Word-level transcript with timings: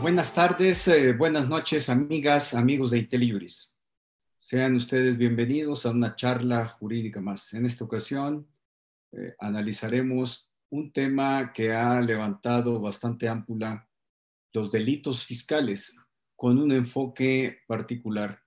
Buenas 0.00 0.32
tardes, 0.32 0.88
eh, 0.88 1.12
buenas 1.12 1.46
noches, 1.46 1.90
amigas, 1.90 2.54
amigos 2.54 2.90
de 2.90 2.98
IntelliJuris. 3.00 3.76
Sean 4.38 4.74
ustedes 4.74 5.18
bienvenidos 5.18 5.84
a 5.84 5.90
una 5.90 6.16
charla 6.16 6.66
jurídica 6.66 7.20
más. 7.20 7.52
En 7.52 7.66
esta 7.66 7.84
ocasión 7.84 8.48
eh, 9.12 9.34
analizaremos 9.38 10.50
un 10.70 10.90
tema 10.90 11.52
que 11.52 11.74
ha 11.74 12.00
levantado 12.00 12.80
bastante 12.80 13.28
ámpula, 13.28 13.90
los 14.54 14.70
delitos 14.70 15.26
fiscales, 15.26 15.98
con 16.34 16.58
un 16.58 16.72
enfoque 16.72 17.58
particular, 17.66 18.42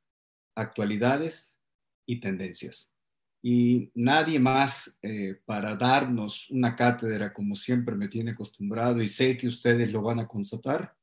actualidades 0.55 1.59
y 2.07 2.20
tendencias. 2.20 2.95
Y 3.43 3.91
nadie 3.93 4.39
más 4.39 4.97
eh, 5.04 5.39
para 5.45 5.75
darnos 5.75 6.49
una 6.49 6.75
cátedra 6.75 7.31
como 7.31 7.55
siempre 7.55 7.95
me 7.95 8.07
tiene 8.07 8.31
acostumbrado 8.31 9.04
y 9.04 9.07
sé 9.07 9.38
que 9.38 9.47
ustedes 9.47 9.91
lo 9.91 10.02
van 10.02 10.17
a 10.17 10.27
constatar, 10.27 10.98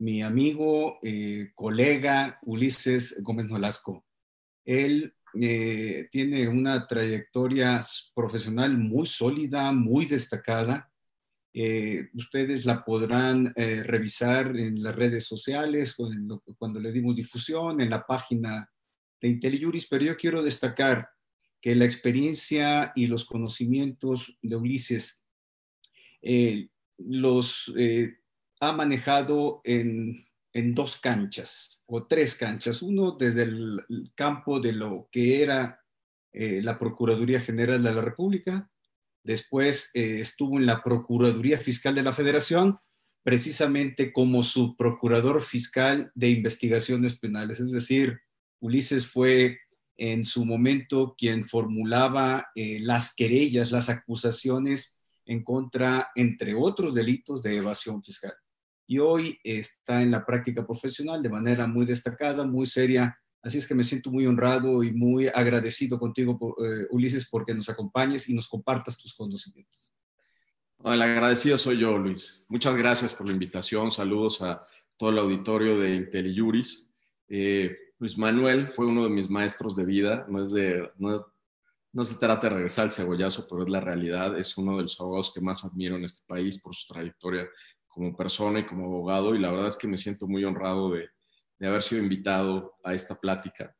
mi 0.00 0.22
amigo, 0.22 0.98
eh, 1.02 1.50
colega 1.54 2.38
Ulises 2.42 3.22
Gómez 3.22 3.46
Nolasco. 3.46 4.06
Él 4.64 5.14
eh, 5.38 6.08
tiene 6.10 6.48
una 6.48 6.86
trayectoria 6.86 7.80
profesional 8.14 8.78
muy 8.78 9.06
sólida, 9.06 9.70
muy 9.72 10.06
destacada. 10.06 10.90
Eh, 11.52 12.08
ustedes 12.14 12.64
la 12.64 12.82
podrán 12.82 13.52
revisar 13.54 14.56
en 14.56 14.82
las 14.82 14.96
redes 14.96 15.26
sociales, 15.26 15.94
cuando, 15.94 16.42
cuando 16.56 16.80
le 16.80 16.92
dimos 16.92 17.14
difusión, 17.14 17.80
en 17.82 17.90
la 17.90 18.06
página 18.06 18.70
de 19.20 19.28
IntelliJuris, 19.28 19.86
pero 19.86 20.06
yo 20.06 20.16
quiero 20.16 20.42
destacar 20.42 21.10
que 21.60 21.74
la 21.74 21.84
experiencia 21.84 22.92
y 22.94 23.06
los 23.06 23.26
conocimientos 23.26 24.38
de 24.40 24.56
Ulises 24.56 25.26
los 26.96 27.72
ha 28.60 28.72
manejado 28.72 29.62
en, 29.64 30.24
dos 30.52 30.98
canchas 30.98 31.84
o 31.86 32.06
tres 32.06 32.34
canchas. 32.34 32.82
Uno 32.82 33.12
desde 33.12 33.44
el 33.44 34.12
campo 34.14 34.60
de 34.60 34.72
lo 34.72 35.08
que 35.10 35.42
era 35.42 35.80
eh, 36.32 36.60
la 36.62 36.78
Procuraduría 36.78 37.40
General 37.40 37.82
de 37.82 37.94
la 37.94 38.02
República, 38.02 38.70
después 39.24 39.90
eh, 39.94 40.20
estuvo 40.20 40.58
en 40.58 40.66
la 40.66 40.82
Procuraduría 40.82 41.58
Fiscal 41.58 41.94
de 41.94 42.02
la 42.02 42.12
Federación, 42.12 42.78
precisamente 43.22 44.12
como 44.12 44.42
subprocurador 44.42 45.40
fiscal 45.42 46.10
de 46.14 46.30
investigaciones 46.30 47.18
penales. 47.18 47.60
Es 47.60 47.70
decir, 47.70 48.20
Ulises 48.60 49.06
fue 49.06 49.58
en 49.96 50.24
su 50.24 50.44
momento 50.44 51.14
quien 51.16 51.48
formulaba 51.48 52.48
eh, 52.54 52.78
las 52.80 53.14
querellas, 53.14 53.70
las 53.70 53.88
acusaciones 53.88 54.98
en 55.26 55.44
contra, 55.44 56.10
entre 56.14 56.54
otros 56.54 56.94
delitos, 56.94 57.42
de 57.42 57.56
evasión 57.56 58.02
fiscal 58.02 58.32
y 58.90 58.98
hoy 58.98 59.38
está 59.44 60.02
en 60.02 60.10
la 60.10 60.26
práctica 60.26 60.66
profesional 60.66 61.22
de 61.22 61.28
manera 61.28 61.64
muy 61.68 61.86
destacada, 61.86 62.44
muy 62.44 62.66
seria. 62.66 63.16
Así 63.40 63.58
es 63.58 63.68
que 63.68 63.74
me 63.76 63.84
siento 63.84 64.10
muy 64.10 64.26
honrado 64.26 64.82
y 64.82 64.90
muy 64.90 65.28
agradecido 65.28 65.96
contigo, 65.96 66.56
eh, 66.58 66.88
Ulises, 66.90 67.28
porque 67.30 67.54
nos 67.54 67.68
acompañes 67.68 68.28
y 68.28 68.34
nos 68.34 68.48
compartas 68.48 68.98
tus 68.98 69.14
conocimientos. 69.14 69.94
El 70.82 71.00
agradecido 71.00 71.56
soy 71.56 71.78
yo, 71.78 71.96
Luis. 71.98 72.44
Muchas 72.48 72.74
gracias 72.74 73.14
por 73.14 73.28
la 73.28 73.32
invitación. 73.32 73.92
Saludos 73.92 74.42
a 74.42 74.66
todo 74.96 75.10
el 75.10 75.18
auditorio 75.20 75.78
de 75.78 75.94
IntelliJuris. 75.94 76.90
Eh, 77.28 77.76
Luis 78.00 78.18
Manuel 78.18 78.66
fue 78.66 78.86
uno 78.86 79.04
de 79.04 79.10
mis 79.10 79.30
maestros 79.30 79.76
de 79.76 79.84
vida. 79.84 80.26
No, 80.28 80.42
es 80.42 80.50
de, 80.50 80.90
no 80.98 82.04
se 82.04 82.16
trata 82.16 82.48
de 82.48 82.54
regresar 82.56 82.86
al 82.86 82.90
cebollazo, 82.90 83.46
pero 83.48 83.62
es 83.62 83.68
la 83.68 83.80
realidad. 83.80 84.36
Es 84.36 84.58
uno 84.58 84.78
de 84.78 84.82
los 84.82 85.00
abogados 85.00 85.32
que 85.32 85.40
más 85.40 85.64
admiro 85.64 85.94
en 85.94 86.06
este 86.06 86.26
país 86.26 86.60
por 86.60 86.74
su 86.74 86.92
trayectoria 86.92 87.48
como 87.90 88.16
persona 88.16 88.60
y 88.60 88.66
como 88.66 88.86
abogado 88.86 89.34
y 89.34 89.38
la 89.38 89.50
verdad 89.50 89.68
es 89.68 89.76
que 89.76 89.88
me 89.88 89.98
siento 89.98 90.26
muy 90.26 90.44
honrado 90.44 90.90
de, 90.90 91.10
de 91.58 91.68
haber 91.68 91.82
sido 91.82 92.02
invitado 92.02 92.74
a 92.82 92.94
esta 92.94 93.20
plática. 93.20 93.76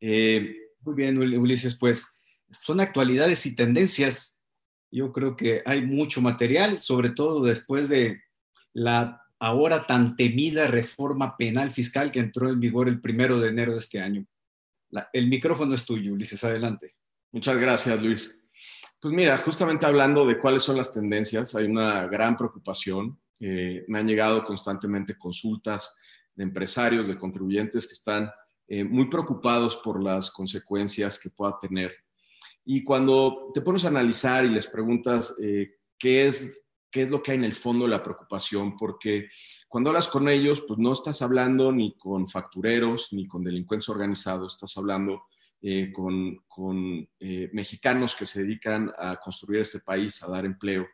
Eh, 0.00 0.56
muy 0.80 0.94
bien, 0.94 1.18
Ulises, 1.18 1.76
pues 1.76 2.20
son 2.62 2.80
actualidades 2.80 3.44
y 3.46 3.54
tendencias. 3.54 4.40
Yo 4.90 5.12
creo 5.12 5.36
que 5.36 5.62
hay 5.66 5.84
mucho 5.84 6.20
material, 6.20 6.78
sobre 6.78 7.10
todo 7.10 7.44
después 7.44 7.88
de 7.88 8.22
la 8.72 9.22
ahora 9.38 9.84
tan 9.84 10.16
temida 10.16 10.66
reforma 10.66 11.36
penal 11.36 11.70
fiscal 11.70 12.12
que 12.12 12.20
entró 12.20 12.50
en 12.50 12.60
vigor 12.60 12.88
el 12.88 13.00
primero 13.00 13.40
de 13.40 13.48
enero 13.48 13.72
de 13.72 13.78
este 13.78 14.00
año. 14.00 14.26
el 15.12 15.28
micrófono 15.28 15.74
es 15.74 15.86
tuyo, 15.86 16.12
Ulises, 16.12 16.44
adelante. 16.44 16.94
Muchas 17.32 17.56
gracias, 17.58 18.02
Luis. 18.02 18.36
Pues 19.00 19.14
mira, 19.14 19.36
justamente 19.38 19.86
hablando 19.86 20.26
de 20.26 20.38
cuáles 20.38 20.62
son 20.62 20.76
las 20.76 20.92
tendencias, 20.92 21.54
hay 21.54 21.64
una 21.64 22.06
gran 22.06 22.36
preocupación 22.36 23.18
eh, 23.40 23.84
me 23.88 23.98
han 23.98 24.06
llegado 24.06 24.44
constantemente 24.44 25.16
consultas 25.16 25.96
de 26.34 26.44
empresarios, 26.44 27.08
de 27.08 27.16
contribuyentes 27.16 27.86
que 27.86 27.94
están 27.94 28.30
eh, 28.68 28.84
muy 28.84 29.08
preocupados 29.08 29.78
por 29.78 30.02
las 30.02 30.30
consecuencias 30.30 31.18
que 31.18 31.30
pueda 31.30 31.58
tener. 31.58 31.92
Y 32.64 32.84
cuando 32.84 33.50
te 33.54 33.62
pones 33.62 33.84
a 33.84 33.88
analizar 33.88 34.44
y 34.44 34.50
les 34.50 34.66
preguntas 34.66 35.34
eh, 35.42 35.78
qué, 35.98 36.26
es, 36.26 36.62
qué 36.90 37.02
es 37.02 37.10
lo 37.10 37.22
que 37.22 37.32
hay 37.32 37.38
en 37.38 37.44
el 37.44 37.54
fondo 37.54 37.86
de 37.86 37.90
la 37.90 38.02
preocupación, 38.02 38.76
porque 38.76 39.28
cuando 39.68 39.88
hablas 39.88 40.08
con 40.08 40.28
ellos, 40.28 40.62
pues 40.68 40.78
no 40.78 40.92
estás 40.92 41.22
hablando 41.22 41.72
ni 41.72 41.96
con 41.96 42.26
factureros 42.26 43.08
ni 43.12 43.26
con 43.26 43.42
delincuentes 43.42 43.88
organizados, 43.88 44.54
estás 44.54 44.76
hablando 44.76 45.24
con, 45.92 46.38
con 46.48 47.06
mexicanos 47.52 48.16
que 48.16 48.24
se 48.24 48.44
dedican 48.44 48.90
a 48.96 49.16
construir 49.16 49.60
este 49.60 49.80
país, 49.80 50.22
a 50.22 50.30
dar 50.30 50.46
empleo 50.46 50.86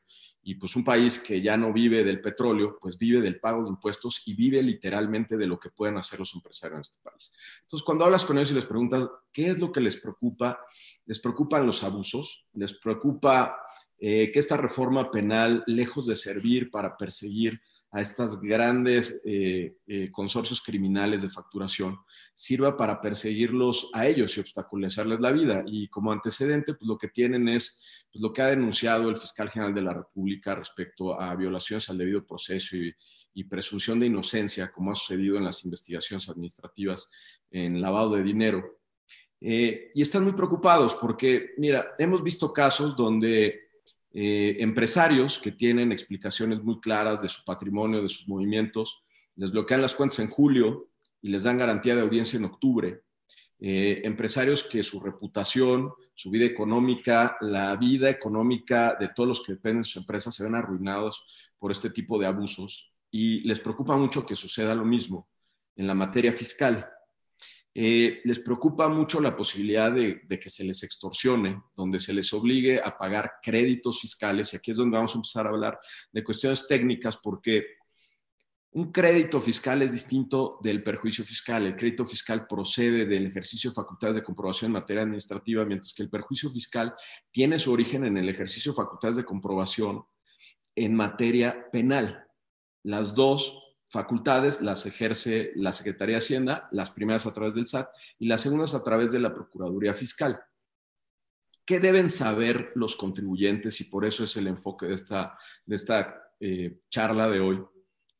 y 0.48 0.54
pues 0.54 0.76
un 0.76 0.84
país 0.84 1.18
que 1.18 1.42
ya 1.42 1.56
no 1.56 1.72
vive 1.72 2.04
del 2.04 2.20
petróleo, 2.20 2.78
pues 2.80 2.96
vive 2.96 3.20
del 3.20 3.40
pago 3.40 3.64
de 3.64 3.68
impuestos 3.68 4.22
y 4.26 4.34
vive 4.34 4.62
literalmente 4.62 5.36
de 5.36 5.44
lo 5.44 5.58
que 5.58 5.70
pueden 5.70 5.96
hacer 5.96 6.20
los 6.20 6.32
empresarios 6.36 6.76
en 6.76 6.80
este 6.82 6.98
país. 7.02 7.32
Entonces, 7.62 7.84
cuando 7.84 8.04
hablas 8.04 8.24
con 8.24 8.38
ellos 8.38 8.52
y 8.52 8.54
les 8.54 8.64
preguntas 8.64 9.10
qué 9.32 9.48
es 9.50 9.58
lo 9.58 9.72
que 9.72 9.80
les 9.80 9.96
preocupa, 9.96 10.60
les 11.04 11.18
preocupan 11.18 11.66
los 11.66 11.82
abusos, 11.82 12.46
les 12.52 12.74
preocupa 12.74 13.58
eh, 13.98 14.30
que 14.30 14.38
esta 14.38 14.56
reforma 14.56 15.10
penal, 15.10 15.64
lejos 15.66 16.06
de 16.06 16.14
servir 16.14 16.70
para 16.70 16.96
perseguir 16.96 17.60
a 17.92 18.00
estos 18.00 18.40
grandes 18.40 19.22
eh, 19.24 19.76
eh, 19.86 20.10
consorcios 20.10 20.60
criminales 20.60 21.22
de 21.22 21.30
facturación 21.30 21.98
sirva 22.34 22.76
para 22.76 23.00
perseguirlos 23.00 23.90
a 23.92 24.06
ellos 24.06 24.36
y 24.36 24.40
obstaculizarles 24.40 25.20
la 25.20 25.30
vida. 25.30 25.62
Y 25.66 25.88
como 25.88 26.12
antecedente, 26.12 26.74
pues 26.74 26.86
lo 26.86 26.98
que 26.98 27.08
tienen 27.08 27.48
es 27.48 27.82
pues, 28.12 28.20
lo 28.22 28.32
que 28.32 28.42
ha 28.42 28.46
denunciado 28.46 29.08
el 29.08 29.16
fiscal 29.16 29.50
general 29.50 29.74
de 29.74 29.82
la 29.82 29.94
República 29.94 30.54
respecto 30.54 31.18
a 31.18 31.34
violaciones 31.36 31.88
al 31.88 31.98
debido 31.98 32.26
proceso 32.26 32.76
y, 32.76 32.94
presunción 33.50 34.00
de 34.00 34.06
inocencia, 34.06 34.72
como 34.72 34.90
ha 34.90 34.94
sucedido 34.94 35.36
en 35.36 35.44
las 35.44 35.62
investigaciones 35.66 36.26
administrativas 36.28 37.10
en 37.50 37.82
lavado 37.82 38.16
de 38.16 38.22
dinero. 38.22 38.80
Eh, 39.38 39.90
y 39.94 40.00
están 40.00 40.24
muy 40.24 40.32
preocupados 40.32 40.94
porque, 40.94 41.50
mira, 41.58 41.94
hemos 41.98 42.22
visto 42.22 42.50
casos 42.50 42.96
donde 42.96 43.65
eh, 44.18 44.56
empresarios 44.60 45.38
que 45.38 45.52
tienen 45.52 45.92
explicaciones 45.92 46.62
muy 46.62 46.80
claras 46.80 47.20
de 47.20 47.28
su 47.28 47.44
patrimonio, 47.44 48.00
de 48.00 48.08
sus 48.08 48.26
movimientos, 48.26 49.04
les 49.34 49.52
bloquean 49.52 49.82
las 49.82 49.94
cuentas 49.94 50.20
en 50.20 50.30
julio 50.30 50.88
y 51.20 51.28
les 51.28 51.42
dan 51.42 51.58
garantía 51.58 51.94
de 51.94 52.00
audiencia 52.00 52.38
en 52.38 52.46
octubre. 52.46 53.02
Eh, 53.60 54.00
empresarios 54.04 54.62
que 54.62 54.82
su 54.82 55.00
reputación, 55.00 55.92
su 56.14 56.30
vida 56.30 56.46
económica, 56.46 57.36
la 57.42 57.76
vida 57.76 58.08
económica 58.08 58.96
de 58.98 59.08
todos 59.08 59.28
los 59.28 59.42
que 59.44 59.52
dependen 59.52 59.82
de 59.82 59.84
sus 59.84 59.98
empresas 59.98 60.34
se 60.34 60.44
ven 60.44 60.54
arruinados 60.54 61.52
por 61.58 61.70
este 61.70 61.90
tipo 61.90 62.18
de 62.18 62.26
abusos 62.26 62.90
y 63.10 63.40
les 63.40 63.60
preocupa 63.60 63.98
mucho 63.98 64.24
que 64.24 64.34
suceda 64.34 64.74
lo 64.74 64.86
mismo 64.86 65.28
en 65.76 65.86
la 65.86 65.94
materia 65.94 66.32
fiscal. 66.32 66.88
Eh, 67.78 68.22
les 68.24 68.40
preocupa 68.40 68.88
mucho 68.88 69.20
la 69.20 69.36
posibilidad 69.36 69.92
de, 69.92 70.26
que 70.26 70.48
se 70.48 70.64
les 70.64 70.82
extorsione, 70.82 71.60
donde 71.76 72.00
se 72.00 72.14
les 72.14 72.32
obligue 72.32 72.80
a 72.82 72.96
pagar 72.96 73.34
créditos 73.42 74.00
fiscales, 74.00 74.50
y 74.50 74.56
aquí 74.56 74.70
es 74.70 74.78
donde 74.78 74.96
vamos 74.96 75.12
a 75.12 75.18
empezar 75.18 75.46
a 75.46 75.50
hablar 75.50 75.78
de 76.10 76.24
cuestiones 76.24 76.66
técnicas, 76.66 77.18
porque 77.18 77.66
un 78.70 78.90
crédito 78.90 79.42
fiscal 79.42 79.82
es 79.82 79.92
distinto 79.92 80.58
del 80.62 80.82
perjuicio 80.82 81.22
fiscal. 81.22 81.66
El 81.66 81.76
crédito 81.76 82.06
fiscal 82.06 82.46
procede 82.46 83.04
del 83.04 83.26
ejercicio 83.26 83.68
de 83.68 83.74
facultades 83.74 84.16
de 84.16 84.22
comprobación 84.22 84.70
en 84.70 84.72
materia 84.72 85.02
administrativa, 85.02 85.66
mientras 85.66 85.92
que 85.92 86.02
el 86.02 86.08
perjuicio 86.08 86.50
fiscal 86.50 86.94
tiene 87.30 87.58
su 87.58 87.70
origen 87.70 88.06
en 88.06 88.16
el 88.16 88.30
ejercicio 88.30 88.72
de 88.72 88.76
facultades 88.76 89.16
de 89.16 89.24
comprobación 89.26 90.02
en 90.74 90.94
materia 90.94 91.70
penal. 91.70 92.26
Las 92.82 93.14
dos 93.14 93.65
facultades 93.88 94.60
las 94.60 94.86
ejerce 94.86 95.52
la 95.54 95.72
Secretaría 95.72 96.14
de 96.14 96.18
Hacienda, 96.18 96.68
las 96.72 96.90
primeras 96.90 97.26
a 97.26 97.34
través 97.34 97.54
del 97.54 97.66
SAT 97.66 97.88
y 98.18 98.26
las 98.26 98.40
segundas 98.40 98.74
a 98.74 98.82
través 98.82 99.12
de 99.12 99.20
la 99.20 99.34
Procuraduría 99.34 99.94
Fiscal. 99.94 100.40
¿Qué 101.64 101.80
deben 101.80 102.10
saber 102.10 102.72
los 102.74 102.94
contribuyentes? 102.96 103.80
Y 103.80 103.84
por 103.84 104.04
eso 104.04 104.24
es 104.24 104.36
el 104.36 104.46
enfoque 104.46 104.86
de 104.86 104.94
esta, 104.94 105.36
de 105.64 105.76
esta 105.76 106.32
eh, 106.38 106.78
charla 106.88 107.28
de 107.28 107.40
hoy. 107.40 107.64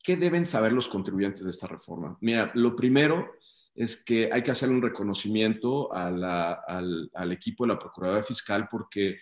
¿Qué 0.02 0.16
deben 0.16 0.44
saber 0.44 0.72
los 0.72 0.88
contribuyentes 0.88 1.44
de 1.44 1.50
esta 1.50 1.66
reforma? 1.66 2.16
Mira, 2.20 2.50
lo 2.54 2.74
primero 2.74 3.34
es 3.74 4.02
que 4.02 4.30
hay 4.32 4.42
que 4.42 4.50
hacer 4.50 4.68
un 4.70 4.82
reconocimiento 4.82 5.92
al, 5.92 6.24
al, 6.24 7.32
equipo 7.32 7.64
de 7.64 7.74
la 7.74 7.78
Procuraduría 7.78 8.24
Fiscal 8.24 8.68
porque 8.70 9.18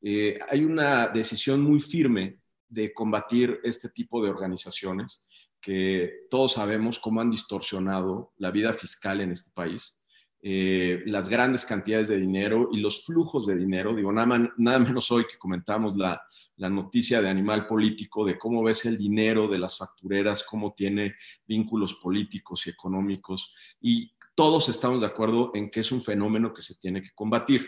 eh, 0.00 0.38
hay 0.48 0.64
una 0.64 1.08
decisión 1.08 1.60
muy 1.60 1.80
firme 1.80 2.38
de 2.68 2.92
combatir 2.92 3.60
este 3.64 3.88
tipo 3.88 4.22
de 4.22 4.30
organizaciones 4.30 5.22
que 5.60 6.26
todos 6.30 6.52
sabemos 6.52 6.98
cómo 6.98 7.20
han 7.20 7.30
distorsionado 7.30 8.32
la 8.38 8.50
vida 8.50 8.72
fiscal 8.72 9.20
en 9.20 9.32
este 9.32 9.50
país, 9.52 9.98
eh, 10.40 11.02
las 11.06 11.28
grandes 11.28 11.64
cantidades 11.64 12.08
de 12.08 12.16
dinero 12.16 12.68
y 12.70 12.78
los 12.78 13.04
flujos 13.04 13.44
de 13.46 13.56
dinero. 13.56 13.94
Digo, 13.94 14.12
nada, 14.12 14.52
nada 14.56 14.78
menos 14.78 15.10
hoy 15.10 15.26
que 15.26 15.36
comentamos 15.36 15.96
la, 15.96 16.22
la, 16.56 16.70
noticia 16.70 17.20
de 17.20 17.28
Animal 17.28 17.66
Político, 17.66 18.24
de 18.24 18.38
cómo 18.38 18.62
ves 18.62 18.84
el 18.84 18.96
dinero 18.96 19.48
de 19.48 19.58
las 19.58 19.76
factureras, 19.76 20.44
cómo 20.44 20.74
tiene 20.74 21.16
vínculos 21.46 21.94
políticos 21.94 22.66
y 22.66 22.70
económicos. 22.70 23.52
Y 23.80 24.12
todos 24.36 24.68
estamos 24.68 25.00
de 25.00 25.06
acuerdo 25.08 25.50
en 25.54 25.70
que 25.70 25.80
es 25.80 25.90
un 25.90 26.00
fenómeno 26.00 26.54
que 26.54 26.62
se 26.62 26.76
tiene 26.76 27.02
que 27.02 27.10
combatir. 27.12 27.66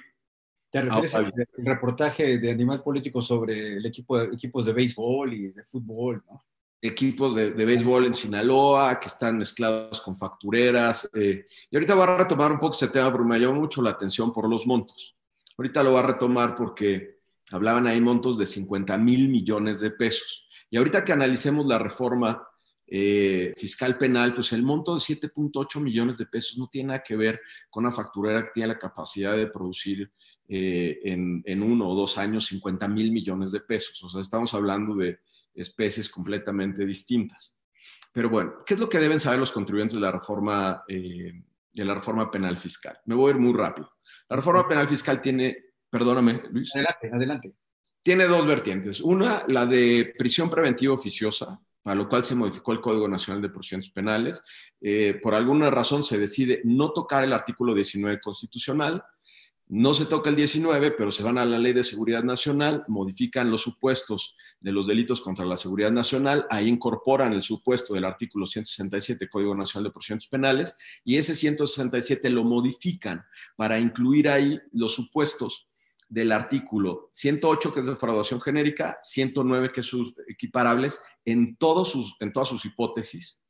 ¿Te 0.70 0.82
refieres 0.82 1.16
al 1.16 1.32
reportaje 1.56 2.38
de 2.38 2.52
Animal 2.52 2.80
Político 2.84 3.20
sobre 3.20 3.78
el 3.78 3.84
equipo 3.84 4.20
equipos 4.20 4.64
de 4.64 4.72
béisbol 4.72 5.34
y 5.34 5.48
de 5.48 5.64
fútbol, 5.64 6.22
¿no? 6.30 6.44
Equipos 6.82 7.34
de, 7.34 7.50
béisbol 7.50 8.06
en 8.06 8.14
Sinaloa 8.14 8.98
que 8.98 9.08
están 9.08 9.38
mezclados 9.38 10.00
con 10.00 10.16
factureras. 10.16 11.08
Eh, 11.14 11.46
y 11.70 11.76
ahorita 11.76 11.94
voy 11.94 12.04
a 12.04 12.16
retomar 12.18 12.52
un 12.52 12.58
poco 12.58 12.74
ese 12.74 12.88
tema 12.88 13.12
porque 13.12 13.28
me 13.28 13.38
llamó 13.38 13.60
mucho 13.60 13.82
la 13.82 13.90
atención 13.90 14.32
por 14.32 14.48
los 14.48 14.66
montos. 14.66 15.16
Ahorita 15.58 15.82
lo 15.82 15.90
voy 15.90 16.00
a 16.00 16.06
retomar 16.06 16.54
porque 16.54 17.18
hablaban 17.52 17.86
ahí 17.86 18.00
montos 18.00 18.38
de 18.38 18.46
50 18.46 18.96
mil 18.96 19.28
millones 19.28 19.80
de 19.80 19.90
pesos. 19.90 20.48
Y 20.70 20.78
ahorita 20.78 21.04
que 21.04 21.12
analicemos 21.12 21.66
la 21.66 21.78
reforma 21.78 22.42
eh, 22.86 23.52
fiscal 23.56 23.98
penal, 23.98 24.34
pues 24.34 24.52
el 24.52 24.62
monto 24.62 24.94
de 24.94 25.00
7.8 25.00 25.80
millones 25.80 26.18
de 26.18 26.26
pesos 26.26 26.58
no 26.58 26.66
tiene 26.66 26.88
nada 26.88 27.02
que 27.02 27.16
ver 27.16 27.40
con 27.68 27.84
una 27.84 27.94
facturera 27.94 28.44
que 28.44 28.50
tiene 28.54 28.68
la 28.68 28.78
capacidad 28.78 29.36
de 29.36 29.48
producir 29.48 30.10
eh, 30.48 30.98
en, 31.04 31.42
en, 31.44 31.62
uno 31.62 31.88
o 31.88 31.94
dos 31.94 32.18
años 32.18 32.46
50 32.46 32.88
mil 32.88 33.12
millones 33.12 33.52
de 33.52 33.60
pesos. 33.60 34.02
O 34.02 34.08
sea, 34.08 34.20
estamos 34.20 34.54
hablando 34.54 34.96
de 34.96 35.20
especies 35.54 36.08
completamente 36.08 36.84
distintas. 36.84 37.56
Pero 38.12 38.28
bueno, 38.28 38.64
¿qué 38.66 38.74
es 38.74 38.80
lo 38.80 38.88
que 38.88 38.98
deben 38.98 39.20
saber 39.20 39.38
los 39.38 39.52
contribuyentes 39.52 39.94
de 39.94 40.00
la 40.00 40.12
reforma, 40.12 40.84
eh, 40.88 41.32
de 41.72 41.84
la 41.84 41.94
reforma 41.94 42.30
penal 42.30 42.56
fiscal? 42.58 42.98
Me 43.06 43.14
voy 43.14 43.30
a 43.30 43.34
ir 43.34 43.40
muy 43.40 43.52
rápido. 43.52 43.92
La 44.28 44.36
reforma 44.36 44.66
penal 44.66 44.88
fiscal 44.88 45.20
tiene, 45.22 45.56
perdóname, 45.88 46.42
Luis. 46.50 46.74
Adelante, 46.74 47.10
adelante. 47.12 47.52
Tiene 48.02 48.26
dos 48.26 48.46
vertientes. 48.46 49.00
Una, 49.00 49.44
la 49.46 49.66
de 49.66 50.14
prisión 50.18 50.50
preventiva 50.50 50.94
oficiosa, 50.94 51.60
para 51.82 51.96
lo 51.96 52.08
cual 52.08 52.24
se 52.24 52.34
modificó 52.34 52.72
el 52.72 52.80
Código 52.80 53.08
Nacional 53.08 53.42
de 53.42 53.50
Procedimientos 53.50 53.92
Penales. 53.92 54.42
Eh, 54.80 55.18
por 55.22 55.34
alguna 55.34 55.70
razón 55.70 56.02
se 56.02 56.18
decide 56.18 56.60
no 56.64 56.92
tocar 56.92 57.24
el 57.24 57.32
artículo 57.32 57.74
19 57.74 58.20
constitucional 58.20 59.02
no 59.70 59.94
se 59.94 60.06
toca 60.06 60.30
el 60.30 60.36
19, 60.36 60.90
pero 60.90 61.12
se 61.12 61.22
van 61.22 61.38
a 61.38 61.44
la 61.44 61.56
Ley 61.56 61.72
de 61.72 61.84
Seguridad 61.84 62.24
Nacional, 62.24 62.84
modifican 62.88 63.52
los 63.52 63.62
supuestos 63.62 64.36
de 64.58 64.72
los 64.72 64.88
delitos 64.88 65.20
contra 65.20 65.44
la 65.44 65.56
seguridad 65.56 65.92
nacional, 65.92 66.44
ahí 66.50 66.66
incorporan 66.66 67.32
el 67.32 67.42
supuesto 67.44 67.94
del 67.94 68.04
artículo 68.04 68.46
167 68.46 69.28
Código 69.28 69.54
Nacional 69.54 69.84
de 69.84 69.92
Procedimientos 69.92 70.28
Penales 70.28 70.76
y 71.04 71.18
ese 71.18 71.36
167 71.36 72.30
lo 72.30 72.42
modifican 72.42 73.24
para 73.54 73.78
incluir 73.78 74.28
ahí 74.28 74.58
los 74.72 74.92
supuestos 74.92 75.68
del 76.08 76.32
artículo 76.32 77.10
108, 77.14 77.72
que 77.72 77.80
es 77.80 77.86
defraudación 77.86 78.40
genérica, 78.40 78.98
109, 79.04 79.70
que 79.70 79.84
sus 79.84 80.14
equiparables, 80.28 81.00
en, 81.24 81.54
todos 81.54 81.90
sus, 81.90 82.16
en 82.18 82.32
todas 82.32 82.48
sus 82.48 82.64
hipótesis, 82.64 83.44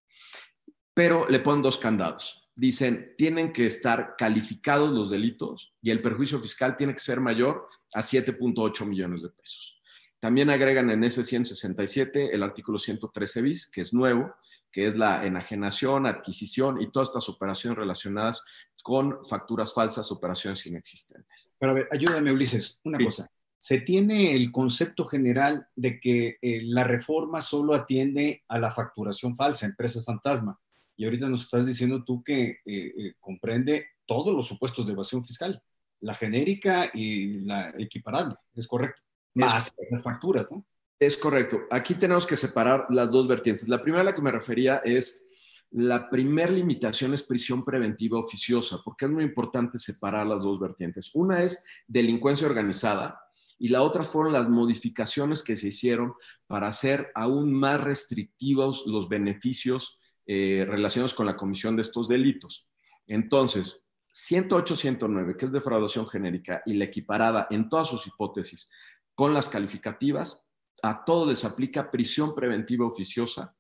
pero 0.93 1.27
le 1.31 1.41
ponen 1.41 1.63
dos 1.63 1.79
candados 1.79 2.40
dicen, 2.61 3.15
tienen 3.17 3.55
que 3.55 3.65
estar 3.65 4.17
calificados 4.19 4.93
los 4.93 5.09
delitos 5.09 5.75
y 5.81 5.91
el 5.91 6.03
perjuicio 6.03 6.39
fiscal 6.41 6.77
tiene 6.77 6.93
que 6.93 7.01
ser 7.01 7.19
mayor 7.19 7.67
a 7.95 8.01
7.8 8.01 8.85
millones 8.85 9.23
de 9.23 9.31
pesos. 9.31 9.81
También 10.21 10.51
agregan 10.51 10.91
en 10.91 11.03
ese 11.03 11.25
167 11.25 12.35
el 12.35 12.43
artículo 12.43 12.79
113 12.79 13.41
bis, 13.41 13.71
que 13.71 13.81
es 13.81 13.95
nuevo, 13.95 14.35
que 14.71 14.87
es 14.87 14.95
la 14.95 15.25
enajenación, 15.25 16.05
adquisición 16.05 16.83
y 16.83 16.93
todas 16.93 17.09
estas 17.09 17.31
operaciones 17.31 17.79
relacionadas 17.79 18.45
con 18.83 19.25
facturas 19.25 19.73
falsas, 19.73 20.13
operaciones 20.13 20.67
inexistentes. 20.67 21.55
Pero 21.59 21.73
a 21.73 21.75
ver, 21.77 21.89
ayúdame 21.91 22.31
Ulises, 22.31 22.83
una 22.85 22.99
cosa. 23.03 23.27
Se 23.57 23.81
tiene 23.81 24.35
el 24.37 24.53
concepto 24.53 25.07
general 25.07 25.67
de 25.77 25.99
que 25.99 26.37
eh, 26.43 26.61
la 26.65 26.85
reforma 26.85 27.41
solo 27.41 27.75
atiende 27.75 28.45
a 28.49 28.59
la 28.59 28.71
facturación 28.71 29.35
falsa, 29.35 29.65
empresas 29.65 30.05
fantasma 30.05 30.61
y 31.01 31.05
ahorita 31.07 31.31
nos 31.31 31.41
estás 31.45 31.65
diciendo 31.65 32.05
tú 32.05 32.23
que 32.23 32.43
eh, 32.45 32.59
eh, 32.67 33.15
comprende 33.19 33.87
todos 34.05 34.37
los 34.37 34.47
supuestos 34.47 34.85
de 34.85 34.93
evasión 34.93 35.25
fiscal, 35.25 35.63
la 36.01 36.15
genérica 36.15 36.91
y 36.93 37.41
la 37.41 37.71
equiparable, 37.79 38.35
es 38.55 38.67
correcto, 38.67 39.01
más 39.33 39.75
las 39.91 40.03
facturas, 40.03 40.49
¿no? 40.51 40.63
Es 40.99 41.17
correcto. 41.17 41.61
Aquí 41.71 41.95
tenemos 41.95 42.27
que 42.27 42.37
separar 42.37 42.85
las 42.91 43.11
dos 43.11 43.27
vertientes. 43.27 43.67
La 43.67 43.81
primera 43.81 44.03
a 44.03 44.05
la 44.05 44.15
que 44.15 44.21
me 44.21 44.31
refería 44.31 44.83
es 44.85 45.27
la 45.71 46.11
primera 46.11 46.53
limitación 46.53 47.15
es 47.15 47.23
prisión 47.23 47.65
preventiva 47.65 48.19
oficiosa, 48.19 48.83
porque 48.85 49.07
es 49.07 49.11
muy 49.11 49.25
importante 49.25 49.79
separar 49.79 50.27
las 50.27 50.43
dos 50.43 50.61
vertientes. 50.61 51.13
Una 51.15 51.43
es 51.43 51.65
delincuencia 51.87 52.47
organizada 52.47 53.19
y 53.59 53.69
la 53.69 53.81
otra 53.81 54.03
fueron 54.03 54.35
las 54.35 54.51
modificaciones 54.51 55.43
que 55.43 55.57
se 55.57 55.69
hicieron 55.69 56.13
para 56.47 56.69
hacer 56.69 57.11
aún 57.15 57.55
más 57.55 57.81
restrictivos 57.81 58.87
los 58.87 59.09
beneficios 59.09 59.97
eh, 60.33 60.65
relacionados 60.65 61.13
con 61.13 61.27
la 61.27 61.37
comisión 61.37 61.75
de 61.75 61.83
estos 61.83 62.07
delitos. 62.07 62.69
Entonces, 63.05 63.83
108-109, 64.15 65.37
que 65.37 65.45
es 65.45 65.51
defraudación 65.51 66.09
genérica, 66.09 66.63
y 66.67 66.75
la 66.75 66.85
equiparada 66.85 67.49
en 67.51 67.69
todas 67.69 67.89
sus 67.89 68.07
hipótesis 68.07 68.71
con 69.17 69.35
las 69.35 69.49
calificativas, 69.49 70.49
a 70.85 71.05
todos 71.05 71.29
les 71.29 71.45
aplica 71.45 71.91
prisión 71.91 72.33
preventiva 72.33 72.87
oficiosa, 72.87 73.57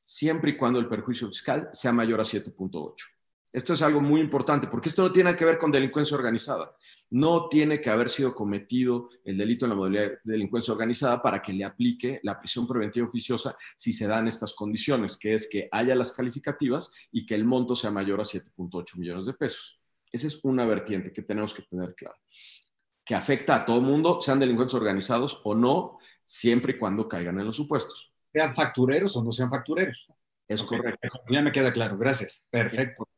siempre 0.00 0.52
y 0.52 0.56
cuando 0.56 0.78
el 0.78 0.88
perjuicio 0.88 1.26
fiscal 1.26 1.70
sea 1.72 1.90
mayor 1.90 2.20
a 2.20 2.22
7.8. 2.22 2.94
Esto 3.56 3.72
es 3.72 3.80
algo 3.80 4.02
muy 4.02 4.20
importante 4.20 4.66
porque 4.66 4.90
esto 4.90 5.02
no 5.02 5.10
tiene 5.10 5.34
que 5.34 5.46
ver 5.46 5.56
con 5.56 5.72
delincuencia 5.72 6.14
organizada. 6.14 6.76
No 7.08 7.48
tiene 7.48 7.80
que 7.80 7.88
haber 7.88 8.10
sido 8.10 8.34
cometido 8.34 9.08
el 9.24 9.38
delito 9.38 9.64
en 9.64 9.70
la 9.70 9.76
modalidad 9.76 10.02
de 10.02 10.18
delincuencia 10.24 10.74
organizada 10.74 11.22
para 11.22 11.40
que 11.40 11.54
le 11.54 11.64
aplique 11.64 12.20
la 12.22 12.38
prisión 12.38 12.68
preventiva 12.68 13.06
oficiosa 13.06 13.56
si 13.74 13.94
se 13.94 14.06
dan 14.06 14.28
estas 14.28 14.52
condiciones, 14.52 15.16
que 15.16 15.32
es 15.32 15.48
que 15.50 15.70
haya 15.72 15.94
las 15.94 16.12
calificativas 16.12 16.90
y 17.10 17.24
que 17.24 17.34
el 17.34 17.46
monto 17.46 17.74
sea 17.74 17.90
mayor 17.90 18.20
a 18.20 18.24
7.8 18.24 18.98
millones 18.98 19.24
de 19.24 19.32
pesos. 19.32 19.80
Esa 20.12 20.26
es 20.26 20.38
una 20.44 20.66
vertiente 20.66 21.10
que 21.10 21.22
tenemos 21.22 21.54
que 21.54 21.62
tener 21.62 21.94
claro, 21.94 22.18
que 23.06 23.14
afecta 23.14 23.54
a 23.54 23.64
todo 23.64 23.78
el 23.78 23.86
mundo, 23.86 24.20
sean 24.20 24.38
delincuentes 24.38 24.74
organizados 24.74 25.40
o 25.44 25.54
no, 25.54 25.96
siempre 26.22 26.74
y 26.74 26.78
cuando 26.78 27.08
caigan 27.08 27.40
en 27.40 27.46
los 27.46 27.56
supuestos. 27.56 28.12
Sean 28.30 28.54
factureros 28.54 29.16
o 29.16 29.24
no 29.24 29.30
sean 29.30 29.48
factureros. 29.48 30.08
Es 30.46 30.62
correcto. 30.62 31.22
Ya 31.30 31.40
me 31.40 31.52
queda 31.52 31.72
claro, 31.72 31.96
gracias. 31.96 32.46
Perfecto. 32.50 33.08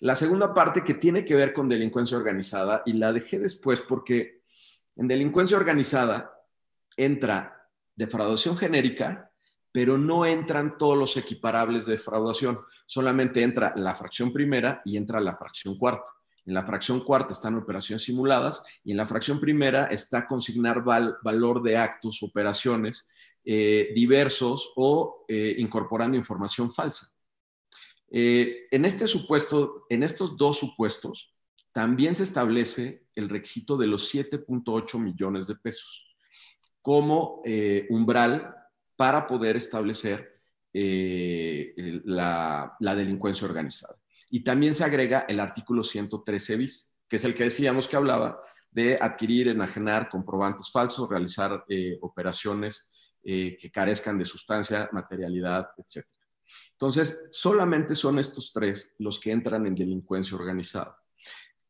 La 0.00 0.14
segunda 0.14 0.52
parte 0.52 0.82
que 0.84 0.94
tiene 0.94 1.24
que 1.24 1.34
ver 1.34 1.52
con 1.52 1.68
delincuencia 1.68 2.16
organizada, 2.16 2.82
y 2.86 2.94
la 2.94 3.12
dejé 3.12 3.38
después 3.38 3.80
porque 3.80 4.42
en 4.96 5.08
delincuencia 5.08 5.56
organizada 5.56 6.32
entra 6.96 7.68
defraudación 7.94 8.56
genérica, 8.56 9.30
pero 9.72 9.96
no 9.96 10.26
entran 10.26 10.76
todos 10.76 10.98
los 10.98 11.16
equiparables 11.16 11.86
de 11.86 11.92
defraudación, 11.92 12.60
solamente 12.86 13.42
entra 13.42 13.72
la 13.76 13.94
fracción 13.94 14.32
primera 14.32 14.82
y 14.84 14.96
entra 14.96 15.18
la 15.20 15.36
fracción 15.36 15.78
cuarta. 15.78 16.04
En 16.44 16.54
la 16.54 16.66
fracción 16.66 17.00
cuarta 17.00 17.32
están 17.32 17.54
operaciones 17.54 18.02
simuladas 18.02 18.64
y 18.82 18.90
en 18.90 18.96
la 18.96 19.06
fracción 19.06 19.38
primera 19.38 19.86
está 19.86 20.26
consignar 20.26 20.82
valor 20.82 21.62
de 21.62 21.76
actos, 21.76 22.22
operaciones 22.22 23.08
eh, 23.44 23.92
diversos 23.94 24.72
o 24.76 25.24
eh, 25.28 25.54
incorporando 25.58 26.16
información 26.16 26.72
falsa. 26.72 27.11
Eh, 28.14 28.66
en 28.70 28.84
este 28.84 29.08
supuesto, 29.08 29.86
en 29.88 30.02
estos 30.02 30.36
dos 30.36 30.58
supuestos, 30.58 31.34
también 31.72 32.14
se 32.14 32.24
establece 32.24 33.06
el 33.14 33.30
requisito 33.30 33.78
de 33.78 33.86
los 33.86 34.14
7.8 34.14 34.98
millones 34.98 35.46
de 35.46 35.56
pesos 35.56 36.14
como 36.82 37.40
eh, 37.46 37.86
umbral 37.88 38.54
para 38.96 39.26
poder 39.26 39.56
establecer 39.56 40.42
eh, 40.74 41.72
la, 42.04 42.76
delincuencia 42.78 43.48
organizada. 43.48 43.96
Y 44.28 44.44
también 44.44 44.74
se 44.74 44.84
agrega 44.84 45.24
el 45.26 45.40
artículo 45.40 45.82
113 45.82 46.56
bis, 46.56 46.94
que 47.08 47.16
es 47.16 47.24
el 47.24 47.34
que 47.34 47.44
decíamos 47.44 47.88
que 47.88 47.96
hablaba 47.96 48.42
de 48.70 48.98
adquirir, 49.00 49.48
enajenar 49.48 50.10
comprobantes 50.10 50.70
falsos, 50.70 51.08
realizar 51.08 51.64
operaciones 52.00 52.90
que 53.22 53.70
carezcan 53.72 54.18
de 54.18 54.24
sustancia, 54.24 54.88
materialidad, 54.92 55.68
etc. 55.76 56.06
Entonces, 56.72 57.28
solamente 57.30 57.94
son 57.94 58.18
estos 58.18 58.52
tres 58.52 58.94
los 58.98 59.20
que 59.20 59.30
entran 59.30 59.66
en 59.66 59.74
delincuencia 59.74 60.36
organizada. 60.36 60.98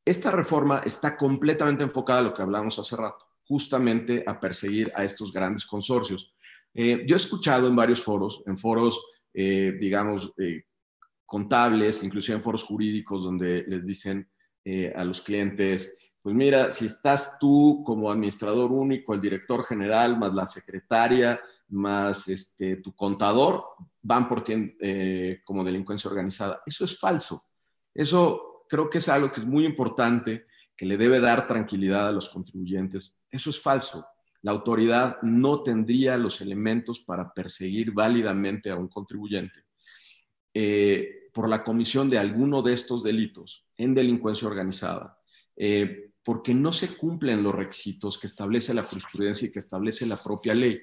Esta 0.04 0.30
reforma 0.30 0.80
está 0.80 1.16
completamente 1.16 1.84
enfocada 1.84 2.20
a 2.20 2.22
lo 2.22 2.34
que 2.34 2.42
hablamos 2.42 2.78
hace 2.78 2.96
rato, 2.96 3.24
justamente 3.44 4.24
a 4.26 4.40
perseguir 4.40 4.90
a 4.96 5.04
estos 5.04 5.32
grandes 5.32 5.64
consorcios. 5.64 6.34
Eh, 6.74 7.04
yo 7.06 7.14
he 7.14 7.18
escuchado 7.18 7.68
en 7.68 7.76
varios 7.76 8.02
foros, 8.02 8.42
en 8.46 8.56
foros, 8.56 9.04
eh, 9.32 9.76
digamos, 9.78 10.32
eh, 10.38 10.64
contables, 11.24 12.02
inclusive 12.02 12.36
en 12.36 12.42
foros 12.42 12.64
jurídicos, 12.64 13.22
donde 13.22 13.64
les 13.66 13.86
dicen 13.86 14.28
a 14.94 15.02
los 15.02 15.22
clientes, 15.22 16.12
pues 16.22 16.36
mira, 16.36 16.70
si 16.70 16.86
estás 16.86 17.36
tú 17.40 17.82
como 17.84 18.12
administrador 18.12 18.70
único, 18.70 19.12
el 19.12 19.20
director 19.20 19.64
general, 19.64 20.16
más 20.16 20.32
la 20.32 20.46
secretaria, 20.46 21.40
más 21.72 22.28
este, 22.28 22.76
tu 22.76 22.94
contador, 22.94 23.64
van 24.00 24.28
por 24.28 24.44
eh, 24.48 25.40
como 25.44 25.64
delincuencia 25.64 26.10
organizada. 26.10 26.62
Eso 26.66 26.84
es 26.84 26.98
falso. 26.98 27.44
Eso 27.94 28.64
creo 28.68 28.88
que 28.88 28.98
es 28.98 29.08
algo 29.08 29.30
que 29.30 29.40
es 29.40 29.46
muy 29.46 29.66
importante, 29.66 30.46
que 30.76 30.86
le 30.86 30.96
debe 30.96 31.20
dar 31.20 31.46
tranquilidad 31.46 32.08
a 32.08 32.12
los 32.12 32.28
contribuyentes. 32.28 33.18
Eso 33.30 33.50
es 33.50 33.60
falso. 33.60 34.06
La 34.42 34.50
autoridad 34.50 35.22
no 35.22 35.62
tendría 35.62 36.16
los 36.16 36.40
elementos 36.40 37.00
para 37.00 37.32
perseguir 37.32 37.92
válidamente 37.92 38.70
a 38.70 38.76
un 38.76 38.88
contribuyente 38.88 39.60
eh, 40.52 41.30
por 41.32 41.48
la 41.48 41.64
comisión 41.64 42.10
de 42.10 42.18
alguno 42.18 42.60
de 42.60 42.74
estos 42.74 43.02
delitos 43.02 43.66
en 43.76 43.94
delincuencia 43.94 44.48
organizada, 44.48 45.18
eh, 45.56 46.10
porque 46.22 46.54
no 46.54 46.72
se 46.72 46.96
cumplen 46.96 47.42
los 47.42 47.54
requisitos 47.54 48.18
que 48.18 48.26
establece 48.26 48.74
la 48.74 48.82
jurisprudencia 48.82 49.48
y 49.48 49.52
que 49.52 49.60
establece 49.60 50.06
la 50.06 50.16
propia 50.16 50.54
ley. 50.54 50.80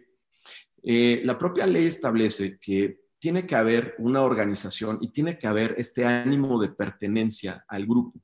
La 0.81 1.37
propia 1.37 1.67
ley 1.67 1.85
establece 1.85 2.57
que 2.59 3.01
tiene 3.19 3.45
que 3.45 3.55
haber 3.55 3.95
una 3.99 4.21
organización 4.21 4.97
y 5.01 5.09
tiene 5.11 5.37
que 5.37 5.47
haber 5.47 5.75
este 5.77 6.05
ánimo 6.05 6.59
de 6.59 6.69
pertenencia 6.69 7.65
al 7.67 7.85
grupo. 7.85 8.19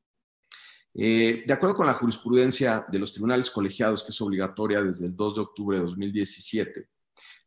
Eh, 0.98 1.44
de 1.46 1.54
acuerdo 1.54 1.76
con 1.76 1.88
la 1.88 1.94
jurisprudencia 1.94 2.86
de 2.88 3.00
los 3.00 3.12
tribunales 3.12 3.52
colegiados, 3.52 4.02
que 4.02 4.12
es 4.12 4.22
obligatoria 4.22 4.82
desde 4.82 5.08
el 5.08 5.16
2 5.16 5.36
de 5.36 5.42
octubre 5.42 5.78
de 5.78 5.84
2017, 5.84 6.88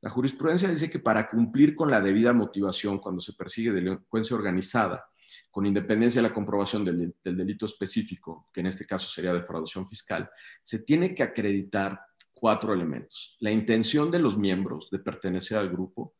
la 0.02 0.10
jurisprudencia 0.10 0.68
dice 0.68 0.90
que 0.90 0.98
para 0.98 1.26
cumplir 1.26 1.74
con 1.74 1.90
la 1.90 2.00
debida 2.02 2.34
motivación 2.34 2.98
cuando 2.98 3.22
se 3.22 3.32
persigue 3.32 3.72
delincuencia 3.72 4.36
organizada, 4.36 5.06
con 5.50 5.64
independencia 5.64 6.20
de 6.20 6.28
la 6.28 6.34
comprobación 6.34 6.84
del, 6.84 7.14
del 7.24 7.36
delito 7.36 7.64
específico, 7.64 8.48
que 8.52 8.60
en 8.60 8.66
este 8.66 8.84
caso 8.84 9.10
sería 9.10 9.32
defraudación 9.32 9.88
fiscal, 9.88 10.28
se 10.62 10.80
tiene 10.80 11.14
que 11.14 11.22
acreditar 11.22 11.98
cuatro 12.38 12.72
elementos. 12.72 13.36
La 13.40 13.50
intención 13.50 14.10
de 14.10 14.18
los 14.18 14.36
miembros 14.36 14.88
de 14.90 14.98
pertenecer 14.98 15.58
al 15.58 15.70
grupo, 15.70 16.14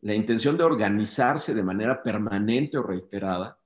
la 0.00 0.14
intención 0.14 0.56
de 0.56 0.64
organizarse 0.64 1.54
de 1.54 1.64
manera 1.64 2.02
permanente 2.02 2.78
o 2.78 2.82
reiterada 2.82 3.58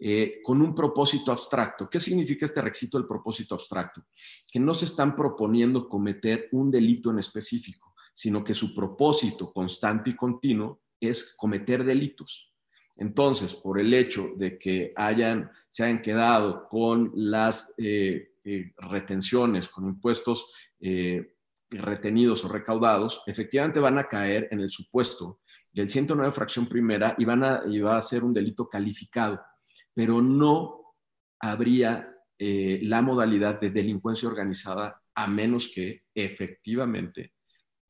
eh, 0.00 0.40
con 0.42 0.62
un 0.62 0.74
propósito 0.74 1.32
abstracto. 1.32 1.90
¿Qué 1.90 1.98
significa 1.98 2.46
este 2.46 2.62
requisito 2.62 2.98
del 2.98 3.08
propósito 3.08 3.56
abstracto? 3.56 4.06
Que 4.50 4.60
no 4.60 4.72
se 4.72 4.84
están 4.84 5.16
proponiendo 5.16 5.88
cometer 5.88 6.48
un 6.52 6.70
delito 6.70 7.10
en 7.10 7.18
específico, 7.18 7.94
sino 8.14 8.44
que 8.44 8.54
su 8.54 8.74
propósito 8.74 9.52
constante 9.52 10.10
y 10.10 10.16
continuo 10.16 10.82
es 11.00 11.34
cometer 11.36 11.84
delitos. 11.84 12.54
Entonces, 12.96 13.54
por 13.54 13.78
el 13.78 13.92
hecho 13.94 14.32
de 14.36 14.58
que 14.58 14.92
hayan, 14.96 15.50
se 15.68 15.84
hayan 15.84 16.02
quedado 16.02 16.68
con 16.68 17.12
las 17.14 17.72
eh, 17.76 18.32
eh, 18.44 18.72
retenciones, 18.76 19.68
con 19.68 19.84
impuestos 19.84 20.50
retenidos 21.70 22.44
o 22.44 22.48
recaudados, 22.48 23.22
efectivamente 23.26 23.80
van 23.80 23.98
a 23.98 24.08
caer 24.08 24.48
en 24.50 24.60
el 24.60 24.70
supuesto 24.70 25.40
del 25.72 25.88
109 25.88 26.32
fracción 26.32 26.66
primera 26.66 27.14
y, 27.18 27.24
van 27.24 27.44
a, 27.44 27.62
va 27.84 27.96
a 27.96 28.02
ser 28.02 28.24
un 28.24 28.34
delito 28.34 28.68
calificado, 28.68 29.40
pero 29.94 30.20
no 30.20 30.94
habría 31.40 32.14
eh, 32.38 32.80
la 32.82 33.02
modalidad 33.02 33.60
de 33.60 33.70
delincuencia 33.70 34.28
organizada 34.28 35.00
a 35.14 35.26
menos 35.26 35.70
que 35.72 36.04
efectivamente 36.14 37.34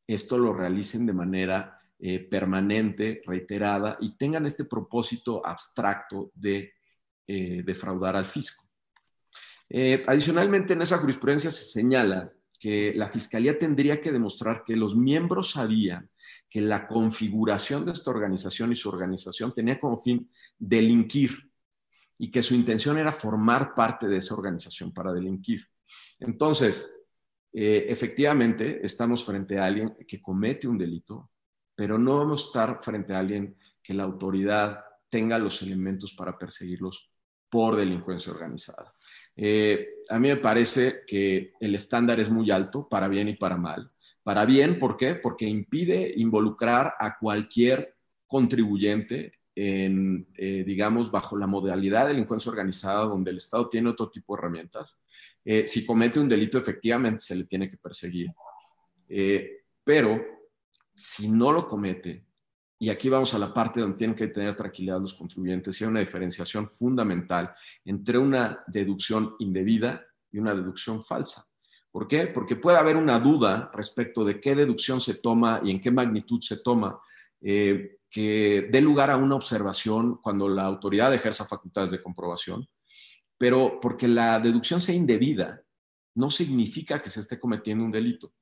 esto 0.07 0.39
lo 0.39 0.53
realicen 0.53 1.07
de 1.07 1.13
manera 1.13 1.79
eh, 1.99 2.21
permanente, 2.21 3.23
reiterada 3.27 3.97
y 4.01 4.17
tengan 4.17 4.47
este 4.47 4.65
propósito 4.65 5.45
abstracto 5.45 6.31
de 6.35 6.73
eh, 7.27 7.63
defraudar 7.65 8.17
al 8.17 8.27
fisco. 8.27 8.65
adicionalmente, 10.07 10.73
en 10.73 10.83
esa 10.83 10.97
jurisprudencia 10.97 11.51
se 11.51 11.65
señala 11.65 12.33
que 12.59 12.93
la 12.95 13.09
Fiscalía 13.09 13.59
tendría 13.59 14.01
que 14.01 14.13
demostrar 14.13 14.63
que 14.65 14.77
los 14.77 14.97
miembros 14.97 15.53
sabían 15.53 16.11
que 16.49 16.61
la 16.61 16.89
configuración 16.89 17.85
de 17.85 17.93
esta 17.93 18.11
organización 18.11 18.73
y 18.73 18.77
su 18.77 18.89
organización 18.89 19.53
tenía 19.53 19.79
como 19.79 19.99
fin 19.99 20.31
delinquir 20.59 21.51
y 22.19 22.31
que 22.31 22.43
su 22.43 22.55
intención 22.55 22.99
era 22.99 23.13
formar 23.13 23.75
parte 23.75 24.09
de 24.09 24.17
esa 24.17 24.35
organización 24.35 24.93
para 24.93 25.13
delinquir. 25.13 25.65
Entonces, 26.19 26.93
eh, 27.53 27.87
efectivamente, 27.89 28.85
estamos 28.85 29.25
frente 29.25 29.59
a 29.59 29.67
alguien 29.67 29.97
que 30.07 30.21
comete 30.21 30.67
un 30.67 30.79
delito, 30.79 31.31
pero 31.75 31.99
no 31.99 32.19
vamos 32.19 32.43
a 32.43 32.47
estar 32.47 32.83
frente 32.83 33.15
a 33.15 33.21
alguien 33.21 33.57
que 33.83 33.95
la 33.95 34.05
autoridad 34.05 34.85
tenga 35.09 35.39
los 35.39 35.63
elementos 35.63 36.13
para 36.15 36.37
perseguirlos 36.37 37.11
por 37.49 37.77
delincuencia 37.77 38.33
organizada. 38.33 38.95
Eh, 39.41 39.91
a 40.09 40.19
mí 40.19 40.29
me 40.29 40.37
parece 40.37 41.03
que 41.07 41.53
el 41.61 41.77
estándar 41.77 42.19
es 42.19 42.29
muy 42.29 42.51
alto, 42.51 42.89
para 42.89 43.07
bien 43.07 43.29
y 43.29 43.37
para 43.37 43.57
mal. 43.57 43.89
Para 44.25 44.45
bien, 44.45 44.81
¿por 44.81 44.97
qué? 44.97 45.15
Porque 45.15 45.47
impide 45.47 46.13
involucrar 46.17 46.95
a 46.99 47.17
cualquier 47.17 47.95
contribuyente 48.27 49.35
en, 49.55 50.27
eh, 50.35 50.65
digamos, 50.67 51.13
bajo 51.13 51.37
la 51.37 51.47
modalidad 51.47 52.07
de 52.07 52.15
delincuencia 52.15 52.51
organizada, 52.51 53.05
donde 53.05 53.31
el 53.31 53.37
Estado 53.37 53.69
tiene 53.69 53.91
otro 53.91 54.11
tipo 54.11 54.35
de 54.35 54.41
herramientas. 54.41 55.01
Eh, 55.45 55.69
si 55.69 55.87
comete 55.87 56.19
un 56.19 56.29
delito, 56.29 56.59
efectivamente 56.59 57.21
se 57.21 57.37
le 57.37 57.45
tiene 57.45 57.71
que 57.71 57.77
perseguir. 57.77 58.31
Pero 59.85 60.21
si 60.95 61.29
no 61.29 61.53
lo 61.53 61.69
comete, 61.69 62.25
y 62.79 62.91
aquí 62.91 63.09
vamos 63.09 63.35
a 63.35 63.39
la 63.39 63.53
parte 63.53 63.81
donde 63.81 63.97
tienen 63.97 64.17
que 64.17 64.29
tener 64.29 64.57
tranquilidad 64.57 65.01
los 65.01 65.15
contribuyentes, 65.15 65.81
y 65.81 65.85
hay 65.85 65.91
una 65.91 66.01
diferenciación 66.01 66.71
fundamental 66.71 67.53
entre 67.85 68.19
una 68.19 68.63
deducción 68.69 69.35
indebida 69.41 70.07
y 70.31 70.39
una 70.39 70.55
deducción 70.55 71.05
falsa. 71.05 71.45
¿Por 71.91 72.07
qué? 72.07 72.29
Porque 72.29 72.57
puede 72.57 72.79
haber 72.79 72.97
una 72.97 73.19
duda 73.19 73.71
respecto 73.75 74.25
de 74.25 74.41
qué 74.41 74.55
deducción 74.55 75.01
se 75.01 75.15
toma 75.15 75.61
y 75.65 75.71
en 75.71 75.81
qué 75.81 75.91
magnitud 75.91 76.41
se 76.41 76.59
toma, 76.59 77.01
eh, 77.41 77.99
que 78.11 78.69
dé 78.71 78.81
lugar 78.81 79.11
a 79.11 79.17
una 79.17 79.35
observación 79.35 80.19
cuando 80.23 80.49
la 80.49 80.65
autoridad 80.65 81.13
ejerza 81.13 81.45
facultades 81.45 81.91
de 81.91 82.03
comprobación, 82.03 82.67
pero 83.37 83.81
porque 83.81 84.07
la 84.07 84.39
deducción 84.39 84.81
sea 84.81 84.95
indebida 84.95 85.63
no 86.15 86.31
significa 86.31 87.01
que 87.01 87.11
se 87.11 87.21
esté 87.21 87.39
cometiendo 87.39 87.85
un 87.85 87.91
delito 87.91 88.33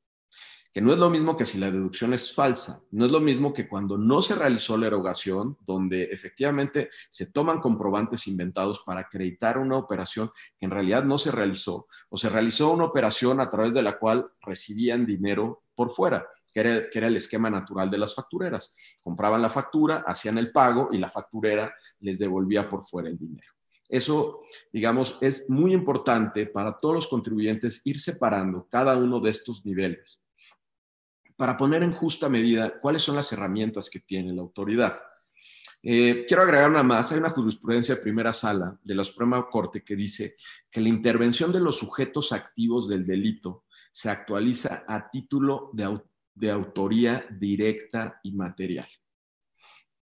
que 0.77 0.83
no 0.83 0.93
es 0.93 0.99
lo 0.99 1.09
mismo 1.09 1.39
que 1.39 1.47
si 1.47 1.57
la 1.57 1.71
deducción 1.71 2.13
es 2.13 2.35
falsa, 2.35 2.83
no 2.91 3.07
es 3.07 3.11
lo 3.11 3.19
mismo 3.19 3.51
que 3.55 3.67
cuando 3.67 3.97
no 3.97 4.21
se 4.21 4.35
realizó 4.35 4.77
la 4.77 4.89
erogación, 4.89 5.57
donde 5.67 6.03
efectivamente 6.03 6.91
se 7.09 7.33
toman 7.33 7.61
comprobantes 7.61 8.27
inventados 8.27 8.83
para 8.85 9.01
acreditar 9.01 9.57
una 9.57 9.79
operación 9.79 10.31
que 10.59 10.67
en 10.67 10.71
realidad 10.71 11.03
no 11.03 11.17
se 11.17 11.31
realizó, 11.31 11.89
o 12.11 12.19
se 12.19 12.29
realizó 12.29 12.75
una 12.75 12.85
operación 12.85 13.41
a 13.41 13.49
través 13.49 13.73
de 13.73 13.81
la 13.81 13.99
cual 13.99 14.29
recibían 14.43 15.07
dinero 15.07 15.63
por 15.75 15.91
fuera. 15.93 16.29
Que 16.53 16.61
era, 16.61 16.91
que 16.91 16.99
era, 16.99 17.09
el 17.09 17.17
esquema 17.17 17.49
natural 17.49 17.91
de 17.91 17.97
las 17.97 18.15
factureras. 18.15 18.75
Compraban 19.03 19.41
la 19.41 19.49
factura, 19.49 20.05
hacían 20.07 20.37
el 20.37 20.53
pago 20.53 20.91
y 20.93 20.99
la 20.99 21.09
facturera 21.09 21.75
les 22.01 22.19
devolvía 22.19 22.69
por 22.69 22.85
fuera 22.85 23.09
el 23.09 23.17
dinero. 23.17 23.49
Eso, 23.89 24.43
digamos, 24.71 25.17
es 25.23 25.49
muy 25.49 25.73
importante 25.73 26.45
para 26.45 26.77
todos 26.77 26.97
los 26.97 27.07
contribuyentes 27.07 27.81
ir 27.87 27.99
separando 27.99 28.67
cada 28.71 28.95
uno 28.95 29.21
de 29.21 29.31
estos 29.31 29.65
niveles 29.65 30.26
para 31.37 31.57
poner 31.57 31.83
en 31.83 31.93
justa 31.93 32.29
medida 32.29 32.81
cuáles 32.81 33.03
son 33.03 33.17
las 33.17 33.31
herramientas 33.33 33.91
que 33.91 34.01
tiene 34.01 34.33
la 34.33 34.43
autoridad. 34.43 34.99
Eh, 35.83 36.25
quiero 36.27 36.43
agregar 36.43 36.69
una 36.71 36.83
más. 36.83 37.13
Hay 37.13 37.19
una 37.19 37.29
jurisprudencia 37.29 37.95
de 37.95 38.03
primera 38.03 38.33
sala 38.33 38.77
de 38.83 38.95
la 38.95 39.05
Suprema 39.05 39.47
Corte 39.49 39.85
que 39.85 39.95
dice 39.95 40.37
que 40.71 40.81
la 40.81 40.89
intervención 40.89 41.53
de 41.53 41.61
los 41.61 41.79
sujetos 41.79 42.33
activos 42.33 42.89
del 42.89 43.07
delito 43.07 43.67
se 43.93 44.11
actualiza 44.11 44.85
a 44.89 45.09
título 45.09 45.71
de, 45.73 46.51
autoría 46.51 47.27
directa 47.31 48.21
y 48.25 48.33
material. 48.33 48.89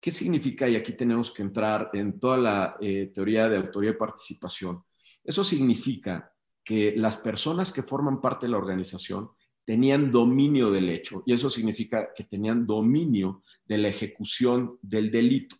¿Qué 0.01 0.11
significa? 0.11 0.69
Y 0.69 0.77
aquí 0.77 0.93
tenemos 0.93 1.31
que 1.33 1.43
entrar 1.43 1.91
en 1.93 2.19
toda 2.19 2.37
la 2.37 2.77
eh, 2.81 3.11
teoría 3.15 3.49
de 3.49 3.57
autoría 3.57 3.91
y 3.91 3.95
participación. 3.95 4.85
Eso 5.25 5.45
significa 5.45 6.33
que 6.65 6.95
las 6.97 7.17
personas 7.17 7.73
que 7.73 7.83
forman 7.83 8.21
parte 8.21 8.47
de 8.47 8.53
la 8.53 8.59
organización 8.59 9.33
tenían 9.64 10.11
dominio 10.11 10.71
del 10.71 10.88
hecho 10.88 11.23
y 11.26 11.33
eso 11.33 11.49
significa 11.49 12.12
que 12.14 12.25
tenían 12.25 12.66
dominio 12.66 13.42
de 13.64 13.78
la 13.78 13.88
ejecución 13.88 14.78
del 14.83 15.11
delito. 15.11 15.57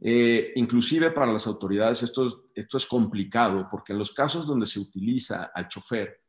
Eh, 0.00 0.52
inclusive 0.56 1.12
para 1.12 1.32
las 1.32 1.46
autoridades 1.46 2.02
esto 2.02 2.26
es, 2.26 2.36
esto 2.54 2.76
es 2.76 2.86
complicado 2.86 3.68
porque 3.70 3.92
en 3.92 4.00
los 4.00 4.12
casos 4.12 4.46
donde 4.46 4.66
se 4.66 4.80
utiliza 4.80 5.52
al 5.54 5.68
chofer, 5.68 6.22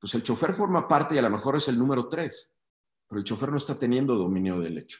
pues 0.00 0.14
el 0.14 0.22
chofer 0.22 0.52
forma 0.52 0.88
parte 0.88 1.14
y 1.14 1.18
a 1.18 1.22
lo 1.22 1.30
mejor 1.30 1.56
es 1.56 1.68
el 1.68 1.78
número 1.78 2.08
tres, 2.08 2.56
pero 3.08 3.20
el 3.20 3.24
chofer 3.24 3.50
no 3.50 3.58
está 3.58 3.78
teniendo 3.78 4.16
dominio 4.16 4.58
del 4.58 4.78
hecho. 4.78 4.98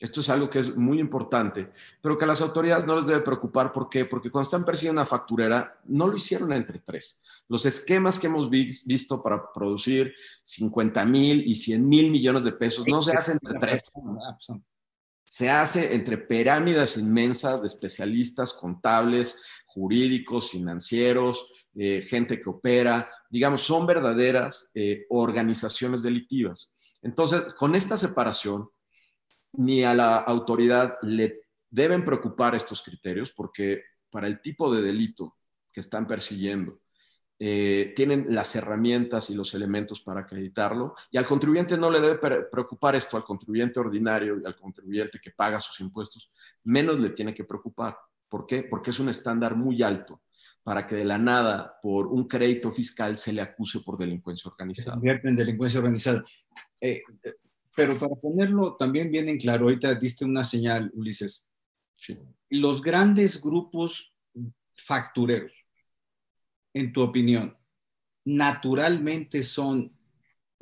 Esto 0.00 0.20
es 0.20 0.28
algo 0.30 0.50
que 0.50 0.58
es 0.58 0.76
muy 0.76 0.98
importante, 0.98 1.70
pero 2.00 2.18
que 2.18 2.24
a 2.24 2.28
las 2.28 2.40
autoridades 2.40 2.84
no 2.84 2.96
les 2.96 3.06
debe 3.06 3.20
preocupar. 3.20 3.72
¿Por 3.72 3.88
qué? 3.88 4.04
Porque 4.04 4.30
cuando 4.30 4.46
están 4.46 4.64
persiguiendo 4.64 5.00
una 5.00 5.06
facturera, 5.06 5.78
no 5.84 6.08
lo 6.08 6.16
hicieron 6.16 6.52
entre 6.52 6.80
tres. 6.80 7.22
Los 7.48 7.66
esquemas 7.66 8.18
que 8.18 8.26
hemos 8.26 8.50
visto 8.50 9.22
para 9.22 9.52
producir 9.52 10.14
50 10.42 11.04
mil 11.04 11.46
y 11.46 11.54
100 11.54 11.88
mil 11.88 12.10
millones 12.10 12.44
de 12.44 12.52
pesos 12.52 12.86
no 12.88 13.00
se 13.02 13.12
hacen 13.12 13.38
entre 13.40 13.58
tres. 13.58 13.92
Se 15.24 15.50
hace 15.50 15.94
entre 15.94 16.18
pirámides 16.18 16.96
inmensas 16.96 17.60
de 17.60 17.68
especialistas 17.68 18.52
contables, 18.52 19.40
jurídicos, 19.66 20.50
financieros, 20.50 21.50
eh, 21.74 22.02
gente 22.02 22.40
que 22.40 22.50
opera. 22.50 23.08
Digamos, 23.30 23.62
son 23.62 23.86
verdaderas 23.86 24.70
eh, 24.74 25.06
organizaciones 25.10 26.02
delictivas. 26.02 26.74
Entonces, 27.02 27.54
con 27.54 27.74
esta 27.74 27.96
separación, 27.96 28.68
ni 29.54 29.84
a 29.84 29.94
la 29.94 30.16
autoridad 30.16 30.96
le 31.02 31.42
deben 31.68 32.04
preocupar 32.04 32.54
estos 32.54 32.82
criterios 32.82 33.32
porque 33.32 33.82
para 34.10 34.26
el 34.26 34.40
tipo 34.40 34.72
de 34.74 34.82
delito 34.82 35.36
que 35.72 35.80
están 35.80 36.06
persiguiendo, 36.06 36.80
eh, 37.38 37.92
tienen 37.96 38.26
las 38.28 38.54
herramientas 38.54 39.30
y 39.30 39.34
los 39.34 39.52
elementos 39.54 40.00
para 40.00 40.20
acreditarlo 40.20 40.94
y 41.10 41.16
al 41.16 41.26
contribuyente 41.26 41.76
no 41.76 41.90
le 41.90 42.00
debe 42.00 42.18
preocupar 42.50 42.94
esto, 42.94 43.16
al 43.16 43.24
contribuyente 43.24 43.80
ordinario 43.80 44.38
y 44.40 44.46
al 44.46 44.54
contribuyente 44.54 45.18
que 45.18 45.32
paga 45.32 45.58
sus 45.58 45.80
impuestos, 45.80 46.30
menos 46.64 47.00
le 47.00 47.10
tiene 47.10 47.34
que 47.34 47.44
preocupar. 47.44 47.96
¿Por 48.28 48.46
qué? 48.46 48.62
Porque 48.62 48.90
es 48.90 49.00
un 49.00 49.08
estándar 49.08 49.56
muy 49.56 49.82
alto 49.82 50.22
para 50.62 50.86
que 50.86 50.94
de 50.94 51.04
la 51.04 51.18
nada, 51.18 51.78
por 51.82 52.06
un 52.06 52.28
crédito 52.28 52.70
fiscal, 52.70 53.18
se 53.18 53.32
le 53.32 53.42
acuse 53.42 53.80
por 53.80 53.98
delincuencia 53.98 54.48
organizada. 54.48 54.92
Se 54.92 55.00
convierte 55.00 55.28
en 55.28 55.36
delincuencia 55.36 55.80
organizada. 55.80 56.24
Eh, 56.80 57.02
eh, 57.24 57.32
pero 57.74 57.98
para 57.98 58.14
ponerlo 58.16 58.76
también 58.76 59.10
bien 59.10 59.28
en 59.28 59.38
claro, 59.38 59.64
ahorita 59.64 59.94
diste 59.94 60.24
una 60.24 60.44
señal, 60.44 60.90
Ulises. 60.94 61.48
Los 62.50 62.82
grandes 62.82 63.40
grupos 63.40 64.14
factureros, 64.74 65.52
en 66.74 66.92
tu 66.92 67.02
opinión, 67.02 67.56
naturalmente 68.24 69.42
son 69.42 69.96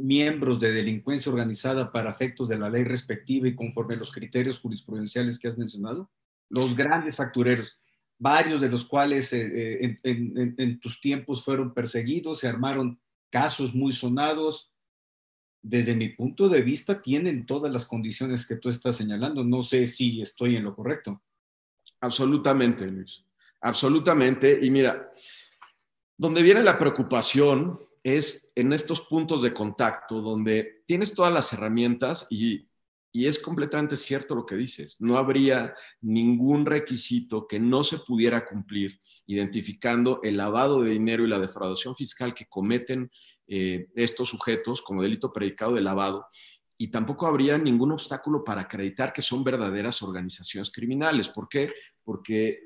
miembros 0.00 0.58
de 0.58 0.72
delincuencia 0.72 1.30
organizada 1.30 1.92
para 1.92 2.10
efectos 2.10 2.48
de 2.48 2.58
la 2.58 2.70
ley 2.70 2.84
respectiva 2.84 3.48
y 3.48 3.54
conforme 3.54 3.94
a 3.94 3.98
los 3.98 4.10
criterios 4.10 4.58
jurisprudenciales 4.58 5.38
que 5.38 5.48
has 5.48 5.58
mencionado? 5.58 6.10
Los 6.48 6.74
grandes 6.74 7.16
factureros, 7.16 7.78
varios 8.18 8.60
de 8.60 8.68
los 8.68 8.84
cuales 8.84 9.32
eh, 9.32 9.84
eh, 9.84 9.98
en, 10.02 10.80
tus 10.80 11.00
tiempos 11.00 11.44
fueron 11.44 11.74
perseguidos, 11.74 12.40
se 12.40 12.48
armaron 12.48 13.00
casos 13.30 13.74
muy 13.74 13.92
sonados. 13.92 14.72
Desde 15.62 15.94
mi 15.94 16.08
punto 16.10 16.48
de 16.48 16.62
vista, 16.62 17.02
tienen 17.02 17.46
todas 17.46 17.72
las 17.72 17.84
condiciones 17.84 18.46
que 18.46 18.56
tú 18.56 18.68
estás 18.68 18.96
señalando. 18.96 19.44
No 19.44 19.62
sé 19.62 19.86
si 19.86 20.20
estoy 20.20 20.56
en 20.56 20.64
lo 20.64 20.74
correcto. 20.74 21.22
Absolutamente, 22.00 22.86
Luis. 22.86 23.24
Absolutamente. 23.60 24.58
Y 24.62 24.70
mira, 24.70 25.10
donde 26.16 26.42
viene 26.42 26.62
la 26.62 26.78
preocupación 26.78 27.78
es 28.02 28.52
en 28.54 28.72
estos 28.72 29.02
puntos 29.02 29.42
de 29.42 29.52
contacto, 29.52 30.20
donde 30.20 30.82
tienes 30.86 31.14
todas 31.14 31.32
las 31.32 31.52
herramientas 31.52 32.26
y, 32.30 32.66
es 33.12 33.40
completamente 33.40 33.96
cierto 33.96 34.36
lo 34.36 34.46
que 34.46 34.54
dices. 34.54 35.00
No 35.00 35.16
habría 35.16 35.74
ningún 36.00 36.64
requisito 36.64 37.48
que 37.48 37.58
no 37.58 37.82
se 37.82 37.98
pudiera 37.98 38.44
cumplir 38.44 39.00
identificando 39.26 40.20
el 40.22 40.36
lavado 40.36 40.82
de 40.82 40.92
dinero 40.92 41.24
y 41.24 41.28
la 41.28 41.40
defraudación 41.40 41.96
fiscal 41.96 42.34
que 42.34 42.46
cometen 42.46 43.10
eh, 43.52 43.88
estos 43.96 44.28
sujetos 44.28 44.80
como 44.80 45.02
delito 45.02 45.32
predicado 45.32 45.74
de 45.74 45.80
lavado. 45.80 46.24
Y 46.78 46.88
tampoco 46.88 47.26
habría 47.26 47.58
ningún 47.58 47.90
obstáculo 47.90 48.44
para 48.44 48.60
acreditar 48.60 49.12
que 49.12 49.22
son 49.22 49.42
verdaderas 49.42 50.02
organizaciones 50.02 50.70
criminales. 50.70 51.28
¿Por 51.28 51.48
qué? 51.48 51.72
Porque 52.04 52.60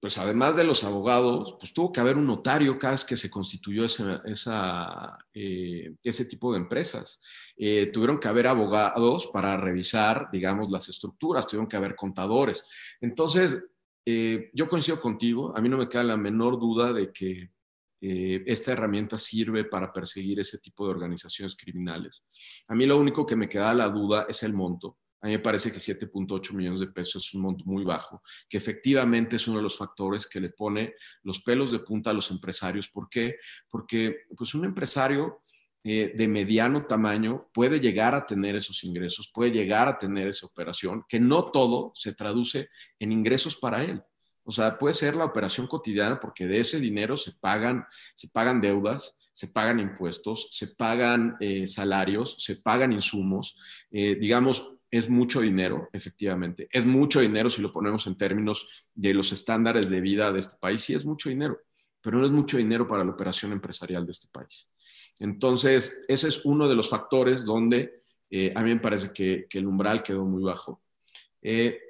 pues 0.00 0.18
además 0.18 0.56
de 0.56 0.64
los 0.64 0.82
abogados, 0.82 1.56
pues 1.58 1.72
tuvo 1.72 1.92
que 1.92 2.00
haber 2.00 2.18
un 2.18 2.26
notario 2.26 2.78
cada 2.78 2.94
vez 2.94 3.04
que 3.04 3.16
se 3.16 3.30
constituyó 3.30 3.84
esa, 3.84 5.18
eh, 5.32 5.94
ese 6.02 6.24
tipo 6.26 6.52
de 6.52 6.58
empresas. 6.58 7.22
Eh, 7.56 7.86
tuvieron 7.92 8.18
que 8.18 8.28
haber 8.28 8.48
abogados 8.48 9.28
para 9.32 9.56
revisar, 9.56 10.28
digamos, 10.32 10.68
las 10.68 10.88
estructuras, 10.88 11.46
tuvieron 11.46 11.68
que 11.68 11.76
haber 11.76 11.94
contadores. 11.94 12.68
Entonces, 13.00 13.64
yo 14.04 14.68
coincido 14.68 15.00
contigo, 15.00 15.56
a 15.56 15.62
mí 15.62 15.70
no 15.70 15.78
me 15.78 15.88
queda 15.88 16.02
la 16.02 16.18
menor 16.18 16.60
duda 16.60 16.92
de 16.92 17.10
que 17.10 17.53
esta 18.00 18.72
herramienta 18.72 19.16
sirve 19.16 19.64
para 19.64 19.92
perseguir 19.92 20.38
ese 20.40 20.58
tipo 20.58 20.84
de 20.84 20.90
organizaciones 20.90 21.56
criminales. 21.56 22.24
A 22.68 22.74
mí 22.74 22.84
lo 22.84 22.98
único 22.98 23.24
que 23.24 23.36
me 23.36 23.48
queda 23.48 23.72
la 23.72 23.88
duda 23.88 24.26
es 24.28 24.42
el 24.42 24.52
monto. 24.52 24.98
A 25.24 25.26
mí 25.26 25.32
me 25.32 25.38
parece 25.38 25.72
que 25.72 25.78
7.8 25.78 26.52
millones 26.52 26.80
de 26.80 26.88
pesos 26.88 27.24
es 27.26 27.32
un 27.32 27.40
monto 27.40 27.64
muy 27.64 27.82
bajo, 27.82 28.22
que 28.46 28.58
efectivamente 28.58 29.36
es 29.36 29.48
uno 29.48 29.56
de 29.56 29.62
los 29.62 29.78
factores 29.78 30.26
que 30.26 30.38
le 30.38 30.50
pone 30.50 30.96
los 31.22 31.40
pelos 31.40 31.70
de 31.70 31.78
punta 31.78 32.10
a 32.10 32.12
los 32.12 32.30
empresarios. 32.30 32.90
¿Por 32.90 33.08
qué? 33.08 33.36
Porque 33.70 34.26
pues 34.36 34.54
un 34.54 34.66
empresario 34.66 35.44
eh, 35.82 36.12
de 36.14 36.28
mediano 36.28 36.84
tamaño 36.84 37.48
puede 37.54 37.80
llegar 37.80 38.14
a 38.14 38.26
tener 38.26 38.56
esos 38.56 38.84
ingresos, 38.84 39.30
puede 39.32 39.50
llegar 39.50 39.88
a 39.88 39.96
tener 39.96 40.28
esa 40.28 40.44
operación, 40.44 41.04
que 41.08 41.18
no 41.18 41.50
todo 41.50 41.92
se 41.94 42.12
traduce 42.12 42.68
en 42.98 43.10
ingresos 43.10 43.56
para 43.56 43.82
él. 43.82 44.02
O 44.44 44.52
sea, 44.52 44.78
puede 44.78 44.94
ser 44.94 45.16
la 45.16 45.24
operación 45.24 45.66
cotidiana 45.66 46.20
porque 46.20 46.46
de 46.46 46.60
ese 46.60 46.78
dinero 46.78 47.16
se 47.16 47.32
pagan, 47.32 47.86
se 48.14 48.28
pagan 48.28 48.60
deudas, 48.60 49.18
se 49.32 49.48
pagan 49.48 49.80
impuestos, 49.80 50.48
se 50.52 50.68
pagan 50.68 51.36
eh, 51.40 51.66
salarios, 51.66 52.36
se 52.38 52.56
pagan 52.56 52.92
insumos. 52.92 53.58
Eh, 53.90 54.14
digamos, 54.14 54.76
es 54.90 55.08
mucho 55.08 55.40
dinero, 55.40 55.88
efectivamente. 55.92 56.68
Es 56.70 56.86
mucho 56.86 57.20
dinero 57.20 57.50
si 57.50 57.60
lo 57.60 57.72
ponemos 57.72 58.06
en 58.06 58.16
términos 58.16 58.68
de 58.94 59.12
los 59.14 59.32
estándares 59.32 59.90
de 59.90 60.00
vida 60.00 60.32
de 60.32 60.38
este 60.38 60.56
país. 60.60 60.82
Sí, 60.82 60.94
es 60.94 61.04
mucho 61.04 61.30
dinero, 61.30 61.58
pero 62.00 62.18
no 62.18 62.26
es 62.26 62.32
mucho 62.32 62.58
dinero 62.58 62.86
para 62.86 63.02
la 63.02 63.10
operación 63.10 63.50
empresarial 63.50 64.04
de 64.04 64.12
este 64.12 64.28
país. 64.30 64.70
Entonces, 65.18 66.04
ese 66.06 66.28
es 66.28 66.44
uno 66.44 66.68
de 66.68 66.76
los 66.76 66.88
factores 66.88 67.44
donde 67.44 68.02
eh, 68.30 68.52
a 68.54 68.62
mí 68.62 68.74
me 68.74 68.80
parece 68.80 69.10
que, 69.12 69.46
el 69.50 69.66
umbral 69.66 70.02
quedó 70.02 70.24
muy 70.24 70.44
bajo. 70.44 70.82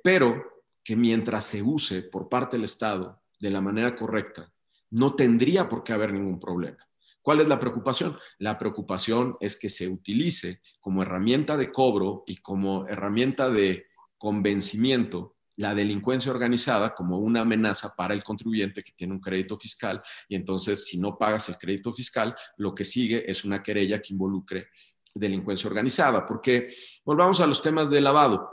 Pero 0.02 0.53
que 0.84 0.94
mientras 0.94 1.44
se 1.44 1.62
use 1.62 2.02
por 2.02 2.28
parte 2.28 2.56
del 2.56 2.64
Estado 2.64 3.22
de 3.40 3.50
la 3.50 3.60
manera 3.60 3.96
correcta, 3.96 4.52
no 4.90 5.14
tendría 5.14 5.68
por 5.68 5.82
qué 5.82 5.92
haber 5.92 6.12
ningún 6.12 6.38
problema. 6.38 6.78
¿Cuál 7.22 7.40
es 7.40 7.48
la 7.48 7.58
preocupación? 7.58 8.18
La 8.38 8.58
preocupación 8.58 9.36
es 9.40 9.58
que 9.58 9.70
se 9.70 9.88
utilice 9.88 10.60
como 10.78 11.02
herramienta 11.02 11.56
de 11.56 11.72
cobro 11.72 12.22
y 12.26 12.36
como 12.36 12.86
herramienta 12.86 13.48
de 13.48 13.86
convencimiento 14.18 15.36
la 15.56 15.74
delincuencia 15.74 16.32
organizada 16.32 16.94
como 16.94 17.18
una 17.18 17.40
amenaza 17.40 17.94
para 17.96 18.12
el 18.12 18.24
contribuyente 18.24 18.82
que 18.82 18.92
tiene 18.92 19.14
un 19.14 19.20
crédito 19.20 19.56
fiscal 19.56 20.02
y 20.28 20.34
entonces 20.34 20.84
si 20.86 20.98
no 20.98 21.16
pagas 21.16 21.48
el 21.48 21.56
crédito 21.56 21.92
fiscal, 21.92 22.34
lo 22.56 22.74
que 22.74 22.84
sigue 22.84 23.30
es 23.30 23.44
una 23.44 23.62
querella 23.62 24.02
que 24.02 24.12
involucre 24.12 24.68
delincuencia 25.14 25.68
organizada. 25.68 26.26
Porque 26.26 26.74
volvamos 27.04 27.40
a 27.40 27.46
los 27.46 27.62
temas 27.62 27.90
de 27.90 28.00
lavado. 28.00 28.50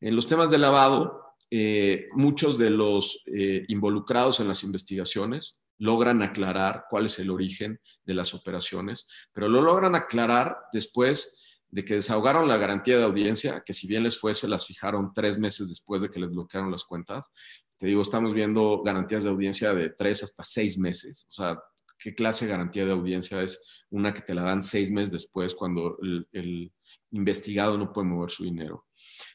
En 0.00 0.16
los 0.16 0.26
temas 0.26 0.50
de 0.50 0.58
lavado, 0.58 1.29
eh, 1.50 2.06
muchos 2.12 2.58
de 2.58 2.70
los 2.70 3.22
eh, 3.26 3.64
involucrados 3.68 4.40
en 4.40 4.48
las 4.48 4.62
investigaciones 4.62 5.58
logran 5.78 6.22
aclarar 6.22 6.84
cuál 6.88 7.06
es 7.06 7.18
el 7.18 7.30
origen 7.30 7.80
de 8.04 8.14
las 8.14 8.34
operaciones, 8.34 9.08
pero 9.32 9.48
lo 9.48 9.62
logran 9.62 9.94
aclarar 9.94 10.56
después 10.72 11.36
de 11.70 11.84
que 11.84 11.94
desahogaron 11.94 12.48
la 12.48 12.56
garantía 12.56 12.98
de 12.98 13.04
audiencia, 13.04 13.62
que 13.64 13.72
si 13.72 13.86
bien 13.86 14.02
les 14.02 14.18
fuese, 14.18 14.48
las 14.48 14.66
fijaron 14.66 15.12
tres 15.14 15.38
meses 15.38 15.68
después 15.68 16.02
de 16.02 16.10
que 16.10 16.20
les 16.20 16.30
bloquearon 16.30 16.70
las 16.70 16.84
cuentas. 16.84 17.30
Te 17.78 17.86
digo, 17.86 18.02
estamos 18.02 18.34
viendo 18.34 18.82
garantías 18.82 19.24
de 19.24 19.30
audiencia 19.30 19.72
de 19.72 19.90
tres 19.90 20.22
hasta 20.22 20.44
seis 20.44 20.78
meses. 20.78 21.26
O 21.30 21.32
sea, 21.32 21.58
¿qué 21.98 22.14
clase 22.14 22.44
de 22.44 22.52
garantía 22.52 22.84
de 22.84 22.92
audiencia 22.92 23.42
es 23.42 23.62
una 23.90 24.12
que 24.12 24.20
te 24.20 24.34
la 24.34 24.42
dan 24.42 24.62
seis 24.62 24.90
meses 24.90 25.12
después 25.12 25.54
cuando 25.54 25.96
el, 26.32 26.72
investigado 27.12 27.78
no 27.78 27.92
puede 27.92 28.08
mover 28.08 28.30
su 28.30 28.44
dinero? 28.44 28.86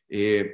Eh, 0.08 0.54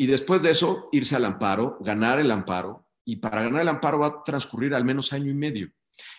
y 0.00 0.06
después 0.06 0.40
de 0.40 0.50
eso, 0.50 0.88
irse 0.92 1.14
al 1.14 1.26
amparo, 1.26 1.76
ganar 1.78 2.20
el 2.20 2.30
amparo, 2.30 2.88
y 3.04 3.16
para 3.16 3.42
ganar 3.42 3.60
el 3.60 3.68
amparo 3.68 3.98
va 3.98 4.06
a 4.06 4.22
transcurrir 4.24 4.72
al 4.72 4.82
menos 4.82 5.12
año 5.12 5.30
y 5.30 5.34
medio. 5.34 5.70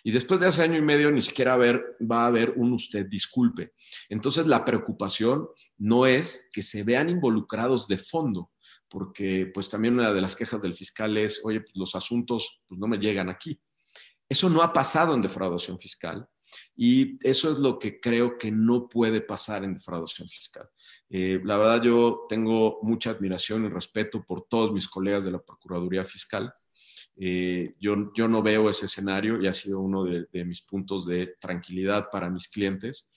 Y 0.03 0.11
después 0.11 0.39
de 0.39 0.49
ese 0.49 0.61
año 0.61 0.77
y 0.77 0.83
medio 0.83 1.09
ni 1.09 1.23
siquiera 1.23 1.57
va 1.57 2.23
a 2.23 2.27
haber 2.27 2.53
un 2.57 2.73
usted 2.73 3.07
disculpe. 3.07 3.73
Entonces 4.07 4.45
la 4.45 4.63
preocupación 4.63 5.47
no 5.79 6.05
es 6.05 6.47
que 6.53 6.61
se 6.61 6.83
vean 6.83 7.09
involucrados 7.09 7.87
de 7.87 7.97
fondo, 7.97 8.51
porque 8.87 9.49
pues 9.51 9.67
también 9.67 9.95
una 9.95 10.13
de 10.13 10.21
las 10.21 10.35
quejas 10.35 10.61
del 10.61 10.75
fiscal 10.75 11.17
es, 11.17 11.41
oye, 11.43 11.61
pues, 11.61 11.75
los 11.75 11.95
asuntos 11.95 12.61
pues, 12.67 12.79
no 12.79 12.85
me 12.85 12.99
llegan 12.99 13.29
aquí. 13.29 13.59
Eso 14.29 14.47
no 14.47 14.61
ha 14.61 14.71
pasado 14.71 15.15
en 15.15 15.23
defraudación 15.23 15.79
fiscal 15.79 16.29
y 16.75 17.17
eso 17.27 17.51
es 17.51 17.57
lo 17.57 17.77
que 17.79 17.99
creo 17.99 18.37
que 18.37 18.51
no 18.51 18.87
puede 18.89 19.21
pasar 19.21 19.63
en 19.63 19.73
defraudación 19.73 20.27
fiscal. 20.27 20.67
Eh, 21.09 21.41
la 21.43 21.57
verdad 21.57 21.81
yo 21.81 22.25
tengo 22.29 22.79
mucha 22.81 23.11
admiración 23.11 23.65
y 23.65 23.69
respeto 23.69 24.23
por 24.23 24.47
todos 24.47 24.71
mis 24.71 24.87
colegas 24.87 25.23
de 25.23 25.31
la 25.31 25.41
Procuraduría 25.41 26.03
Fiscal 26.03 26.53
eh, 27.23 27.75
yo, 27.79 28.11
yo 28.15 28.27
no 28.27 28.41
veo 28.41 28.69
ese 28.69 28.85
escenario 28.85 29.41
y 29.41 29.47
ha 29.47 29.53
sido 29.53 29.79
uno 29.79 30.03
de, 30.05 30.45
mis 30.45 30.61
puntos 30.61 31.05
de 31.05 31.35
tranquilidad 31.39 32.09
para 32.11 32.29
mis 32.29 32.47
clientes, 32.47 33.09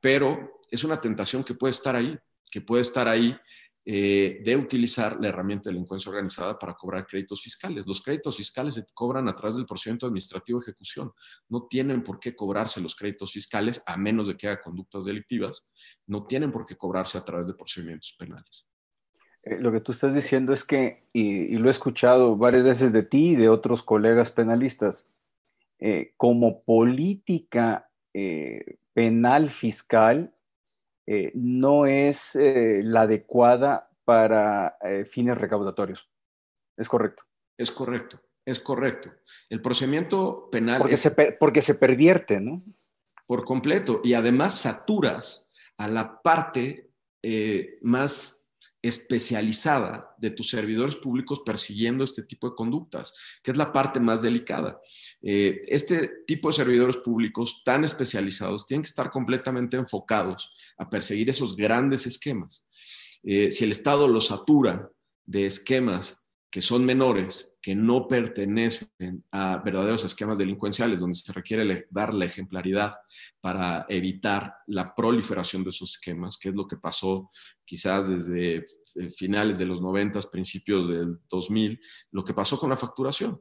pero 0.00 0.62
es 0.70 0.84
una 0.84 1.00
tentación 1.00 1.44
que 1.44 1.54
puede 1.54 1.72
estar 1.72 1.96
ahí, 1.96 2.18
que 2.50 2.60
puede 2.60 2.82
estar 2.82 3.08
ahí 3.08 3.36
eh, 3.86 4.42
de 4.44 4.56
utilizar 4.56 5.18
la 5.20 5.28
herramienta 5.28 5.70
de 5.70 5.74
delincuencia 5.74 6.10
organizada 6.10 6.58
para 6.58 6.74
cobrar 6.74 7.06
créditos 7.06 7.42
fiscales. 7.42 7.86
Los 7.86 8.02
créditos 8.02 8.36
fiscales 8.36 8.74
se 8.74 8.84
cobran 8.92 9.26
a 9.26 9.34
través 9.34 9.56
del 9.56 9.64
procedimiento 9.64 10.06
administrativo 10.06 10.58
de 10.58 10.64
ejecución. 10.64 11.12
No 11.48 11.66
tienen 11.66 12.02
por 12.02 12.20
qué 12.20 12.36
cobrarse 12.36 12.80
los 12.82 12.94
créditos 12.94 13.32
fiscales 13.32 13.82
a 13.86 13.96
menos 13.96 14.28
de 14.28 14.36
que 14.36 14.48
haya 14.48 14.60
conductas 14.60 15.06
delictivas. 15.06 15.66
No 16.06 16.26
tienen 16.26 16.52
por 16.52 16.66
qué 16.66 16.76
cobrarse 16.76 17.16
a 17.16 17.24
través 17.24 17.46
de 17.46 17.54
procedimientos 17.54 18.14
penales. 18.18 18.68
Eh, 19.44 19.58
lo 19.58 19.72
que 19.72 19.80
tú 19.80 19.92
estás 19.92 20.14
diciendo 20.14 20.52
es 20.52 20.62
que, 20.62 21.08
y, 21.14 21.56
lo 21.56 21.68
he 21.68 21.70
escuchado 21.70 22.36
varias 22.36 22.64
veces 22.64 22.92
de 22.92 23.02
ti 23.02 23.30
y 23.30 23.36
de 23.36 23.48
otros 23.48 23.82
colegas 23.82 24.30
penalistas, 24.30 25.08
eh, 25.78 26.12
como 26.18 26.60
política 26.60 27.86
penal 28.92 29.50
fiscal, 29.50 30.34
eh, 31.12 31.32
no 31.34 31.86
es 31.86 32.36
eh, 32.36 32.82
la 32.84 33.00
adecuada 33.00 33.90
para 34.04 34.76
fines 35.10 35.36
recaudatorios. 35.36 36.08
¿Es 36.76 36.88
correcto? 36.88 37.24
Es 37.58 37.72
correcto, 37.72 38.20
es 38.44 38.60
correcto. 38.60 39.10
El 39.48 39.60
procedimiento 39.60 40.48
penal... 40.50 40.78
Porque, 40.78 40.96
se, 40.96 41.10
porque 41.10 41.62
se 41.62 41.74
pervierte, 41.74 42.40
¿no? 42.40 42.62
Por 43.26 43.44
completo. 43.44 44.00
Y 44.04 44.14
además 44.14 44.54
saturas 44.54 45.50
a 45.78 45.88
la 45.88 46.22
parte 46.22 46.92
más 47.82 48.39
especializada 48.82 50.14
de 50.18 50.30
tus 50.30 50.48
servidores 50.50 50.96
públicos 50.96 51.42
persiguiendo 51.44 52.04
este 52.04 52.22
tipo 52.22 52.48
de 52.48 52.54
conductas, 52.54 53.14
que 53.42 53.50
es 53.50 53.56
la 53.56 53.72
parte 53.72 54.00
más 54.00 54.22
delicada. 54.22 54.80
Eh, 55.22 55.60
este 55.66 56.10
tipo 56.26 56.48
de 56.48 56.54
servidores 56.54 56.96
públicos 56.96 57.62
tan 57.64 57.84
especializados 57.84 58.66
tienen 58.66 58.82
que 58.82 58.88
estar 58.88 59.10
completamente 59.10 59.76
enfocados 59.76 60.54
a 60.78 60.88
perseguir 60.88 61.28
esos 61.28 61.56
grandes 61.56 62.06
esquemas. 62.06 62.66
Eh, 63.22 63.50
si 63.50 63.64
el 63.64 63.72
Estado 63.72 64.08
los 64.08 64.28
satura 64.28 64.90
de 65.26 65.46
esquemas 65.46 66.19
que 66.50 66.60
son 66.60 66.84
menores, 66.84 67.52
que 67.62 67.76
no 67.76 68.08
pertenecen 68.08 69.24
a 69.30 69.58
verdaderos 69.58 70.04
esquemas 70.04 70.36
delincuenciales, 70.36 70.98
donde 70.98 71.14
se 71.14 71.32
requiere 71.32 71.86
dar 71.90 72.12
la 72.12 72.24
ejemplaridad 72.24 72.94
para 73.40 73.86
evitar 73.88 74.56
la 74.66 74.92
proliferación 74.94 75.62
de 75.62 75.70
esos 75.70 75.92
esquemas, 75.92 76.36
que 76.36 76.48
es 76.48 76.54
lo 76.54 76.66
que 76.66 76.76
pasó 76.76 77.30
quizás 77.64 78.08
desde 78.08 78.56
eh, 78.56 79.10
finales 79.16 79.58
de 79.58 79.66
los 79.66 79.80
90, 79.80 80.20
principios 80.22 80.88
del 80.88 81.18
2000, 81.28 81.80
lo 82.10 82.24
que 82.24 82.34
pasó 82.34 82.58
con 82.58 82.70
la 82.70 82.76
facturación. 82.76 83.40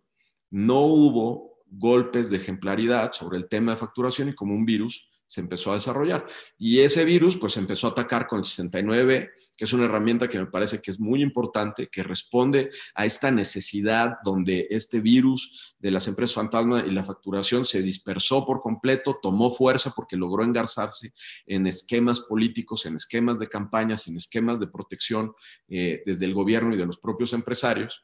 No 0.52 0.82
hubo 0.82 1.64
golpes 1.66 2.30
de 2.30 2.38
ejemplaridad 2.38 3.12
sobre 3.12 3.40
el 3.40 3.50
tema 3.50 3.72
de 3.72 3.78
facturación 3.78 4.30
y 4.30 4.36
como 4.36 4.54
un 4.54 4.66
virus 4.66 5.09
se 5.30 5.42
empezó 5.42 5.72
a 5.72 5.76
desarrollar. 5.76 6.26
Y 6.58 6.80
ese 6.80 7.06
virus 7.06 7.38
pues 7.38 7.56
empezó 7.56 7.86
a 7.86 7.92
atacar 7.92 8.26
con 8.26 8.40
el 8.40 8.46
69, 8.46 9.30
que 9.56 9.66
es 9.66 9.74
una 9.74 9.86
herramienta 9.86 10.28
que 10.28 10.40
me 10.40 10.48
parece 10.48 10.82
que 10.82 10.90
es 10.90 11.00
muy 11.00 11.22
importante, 11.22 11.88
que 11.88 12.02
responde 12.02 12.72
a 12.96 13.06
esta 13.06 13.30
necesidad 13.30 14.18
donde 14.24 14.66
este 14.72 15.00
virus 15.00 15.76
de 15.78 15.92
las 15.92 16.08
empresas 16.08 16.34
fantasma 16.34 16.84
y 16.84 16.90
la 16.90 17.04
facturación 17.04 17.64
se 17.64 17.84
dispersó 17.84 18.44
por 18.44 18.60
completo, 18.62 19.20
tomó 19.22 19.52
fuerza 19.52 19.94
porque 19.96 20.18
logró 20.18 20.44
engarzarse 20.44 21.14
en 21.46 21.68
esquemas 21.68 22.22
políticos, 22.22 22.88
en 22.88 22.96
esquemas 22.96 23.38
de 23.38 23.48
campañas, 23.48 24.08
en 24.08 24.18
esquemas 24.18 24.60
de 24.60 24.68
protección 24.68 25.34
eh, 25.68 26.02
desde 26.08 26.26
el 26.26 26.34
gobierno 26.34 26.74
y 26.74 26.78
de 26.78 26.88
los 26.88 26.98
propios 26.98 27.34
empresarios. 27.34 28.04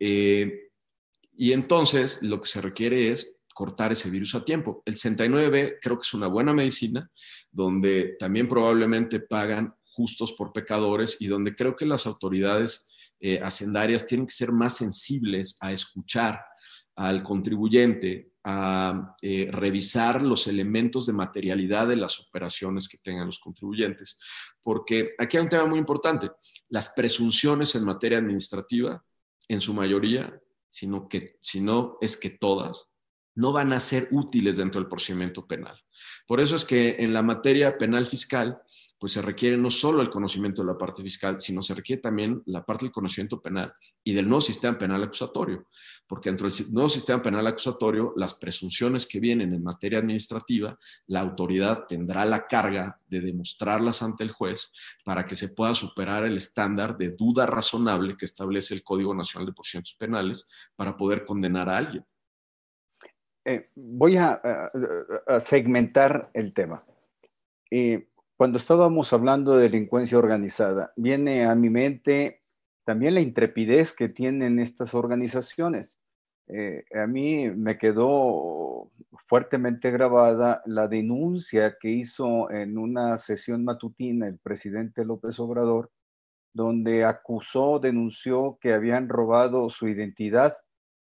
Eh, 0.00 0.70
y 1.36 1.52
entonces 1.52 2.20
lo 2.22 2.40
que 2.40 2.48
se 2.48 2.60
requiere 2.60 3.12
es 3.12 3.35
cortar 3.56 3.90
ese 3.90 4.10
virus 4.10 4.34
a 4.34 4.44
tiempo. 4.44 4.82
El 4.84 4.96
69 4.96 5.78
creo 5.80 5.96
que 5.96 6.02
es 6.02 6.12
una 6.12 6.26
buena 6.26 6.52
medicina, 6.52 7.10
donde 7.50 8.14
también 8.18 8.46
probablemente 8.46 9.18
pagan 9.18 9.74
justos 9.82 10.34
por 10.34 10.52
pecadores 10.52 11.16
y 11.20 11.26
donde 11.26 11.54
creo 11.54 11.74
que 11.74 11.86
las 11.86 12.06
autoridades 12.06 12.86
eh, 13.18 13.40
hacendarias 13.42 14.06
tienen 14.06 14.26
que 14.26 14.34
ser 14.34 14.52
más 14.52 14.76
sensibles 14.76 15.56
a 15.60 15.72
escuchar 15.72 16.44
al 16.96 17.22
contribuyente, 17.22 18.32
a 18.44 19.16
eh, 19.22 19.48
revisar 19.50 20.20
los 20.20 20.46
elementos 20.48 21.06
de 21.06 21.14
materialidad 21.14 21.88
de 21.88 21.96
las 21.96 22.20
operaciones 22.20 22.86
que 22.90 22.98
tengan 22.98 23.24
los 23.24 23.38
contribuyentes. 23.38 24.18
Porque 24.62 25.14
aquí 25.18 25.38
hay 25.38 25.44
un 25.44 25.48
tema 25.48 25.64
muy 25.64 25.78
importante. 25.78 26.30
Las 26.68 26.90
presunciones 26.90 27.74
en 27.74 27.86
materia 27.86 28.18
administrativa, 28.18 29.02
en 29.48 29.62
su 29.62 29.72
mayoría, 29.72 30.38
sino 30.70 31.08
que, 31.08 31.38
si 31.40 31.62
no 31.62 31.96
es 32.02 32.18
que 32.18 32.28
todas, 32.28 32.90
no 33.36 33.52
van 33.52 33.72
a 33.72 33.80
ser 33.80 34.08
útiles 34.10 34.56
dentro 34.56 34.80
del 34.80 34.88
procedimiento 34.88 35.46
penal. 35.46 35.78
Por 36.26 36.40
eso 36.40 36.56
es 36.56 36.64
que 36.64 36.96
en 36.98 37.14
la 37.14 37.22
materia 37.22 37.78
penal 37.78 38.06
fiscal, 38.06 38.60
pues 38.98 39.12
se 39.12 39.20
requiere 39.20 39.58
no 39.58 39.70
solo 39.70 40.00
el 40.00 40.08
conocimiento 40.08 40.62
de 40.62 40.68
la 40.68 40.78
parte 40.78 41.02
fiscal, 41.02 41.38
sino 41.38 41.60
se 41.60 41.74
requiere 41.74 42.00
también 42.00 42.42
la 42.46 42.64
parte 42.64 42.86
del 42.86 42.92
conocimiento 42.92 43.40
penal 43.42 43.72
y 44.02 44.14
del 44.14 44.26
nuevo 44.26 44.40
sistema 44.40 44.78
penal 44.78 45.02
acusatorio, 45.02 45.68
porque 46.06 46.30
dentro 46.30 46.48
del 46.48 46.72
nuevo 46.72 46.88
sistema 46.88 47.22
penal 47.22 47.46
acusatorio, 47.46 48.14
las 48.16 48.34
presunciones 48.34 49.06
que 49.06 49.20
vienen 49.20 49.52
en 49.52 49.62
materia 49.62 49.98
administrativa, 49.98 50.78
la 51.08 51.20
autoridad 51.20 51.84
tendrá 51.86 52.24
la 52.24 52.46
carga 52.46 52.98
de 53.06 53.20
demostrarlas 53.20 54.02
ante 54.02 54.24
el 54.24 54.30
juez 54.30 54.72
para 55.04 55.26
que 55.26 55.36
se 55.36 55.50
pueda 55.50 55.74
superar 55.74 56.24
el 56.24 56.38
estándar 56.38 56.96
de 56.96 57.10
duda 57.10 57.44
razonable 57.44 58.16
que 58.16 58.24
establece 58.24 58.74
el 58.74 58.82
Código 58.82 59.14
Nacional 59.14 59.46
de 59.46 59.52
Procedimientos 59.52 59.96
Penales 59.98 60.48
para 60.74 60.96
poder 60.96 61.24
condenar 61.24 61.68
a 61.68 61.76
alguien. 61.76 62.04
Eh, 63.48 63.70
voy 63.76 64.16
a, 64.16 64.70
segmentar 65.38 66.30
el 66.34 66.52
tema. 66.52 66.84
Eh, 67.70 68.08
cuando 68.36 68.58
estábamos 68.58 69.12
hablando 69.12 69.56
de 69.56 69.62
delincuencia 69.62 70.18
organizada, 70.18 70.92
viene 70.96 71.44
a 71.44 71.54
mi 71.54 71.70
mente 71.70 72.42
también 72.84 73.14
la 73.14 73.20
intrepidez 73.20 73.92
que 73.92 74.08
tienen 74.08 74.58
estas 74.58 74.94
organizaciones. 74.94 75.96
Eh, 76.48 76.86
a 76.92 77.06
mí 77.06 77.48
me 77.50 77.78
quedó 77.78 78.90
fuertemente 79.28 79.92
grabada 79.92 80.60
la 80.66 80.88
denuncia 80.88 81.76
que 81.80 81.90
hizo 81.90 82.50
en 82.50 82.76
una 82.78 83.16
sesión 83.16 83.64
matutina 83.64 84.26
el 84.26 84.38
presidente 84.38 85.04
López 85.04 85.38
Obrador, 85.38 85.92
donde 86.52 87.04
acusó, 87.04 87.78
denunció 87.78 88.58
que 88.60 88.72
habían 88.72 89.08
robado 89.08 89.70
su 89.70 89.86
identidad, 89.86 90.56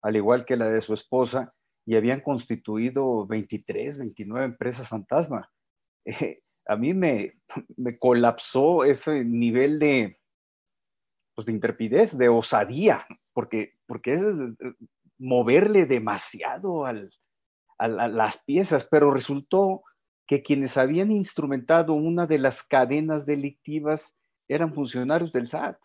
al 0.03 0.17
igual 0.17 0.45
que 0.45 0.55
la 0.55 0.69
de 0.69 0.83
su 0.83 0.93
esposa, 0.93 1.55
y 1.87 1.95
habían 1.95 2.19
constituido 2.19 3.25
23, 3.25 3.97
29 3.97 4.45
empresas 4.45 4.89
fantasma. 4.89 5.49
Eh, 6.03 6.41
a 6.65 6.75
mí 6.75 6.93
me, 6.93 7.39
me, 7.77 7.97
colapsó 7.97 8.83
ese 8.83 9.23
nivel 9.23 9.79
de, 9.79 10.19
pues, 11.33 11.45
de 11.45 11.53
intrepidez, 11.53 12.17
de 12.17 12.27
osadía, 12.27 13.07
porque, 13.31 13.75
porque 13.85 14.15
es 14.15 14.21
eh, 14.21 14.73
moverle 15.17 15.85
demasiado 15.85 16.85
al, 16.85 17.09
a, 17.77 17.87
las 17.87 18.37
piezas, 18.39 18.83
pero 18.83 19.11
resultó 19.11 19.83
que 20.27 20.43
quienes 20.43 20.75
habían 20.75 21.09
instrumentado 21.09 21.93
una 21.93 22.27
de 22.27 22.37
las 22.37 22.63
cadenas 22.63 23.25
delictivas 23.25 24.13
eran 24.49 24.73
funcionarios 24.73 25.31
del 25.31 25.47
SAT. 25.47 25.77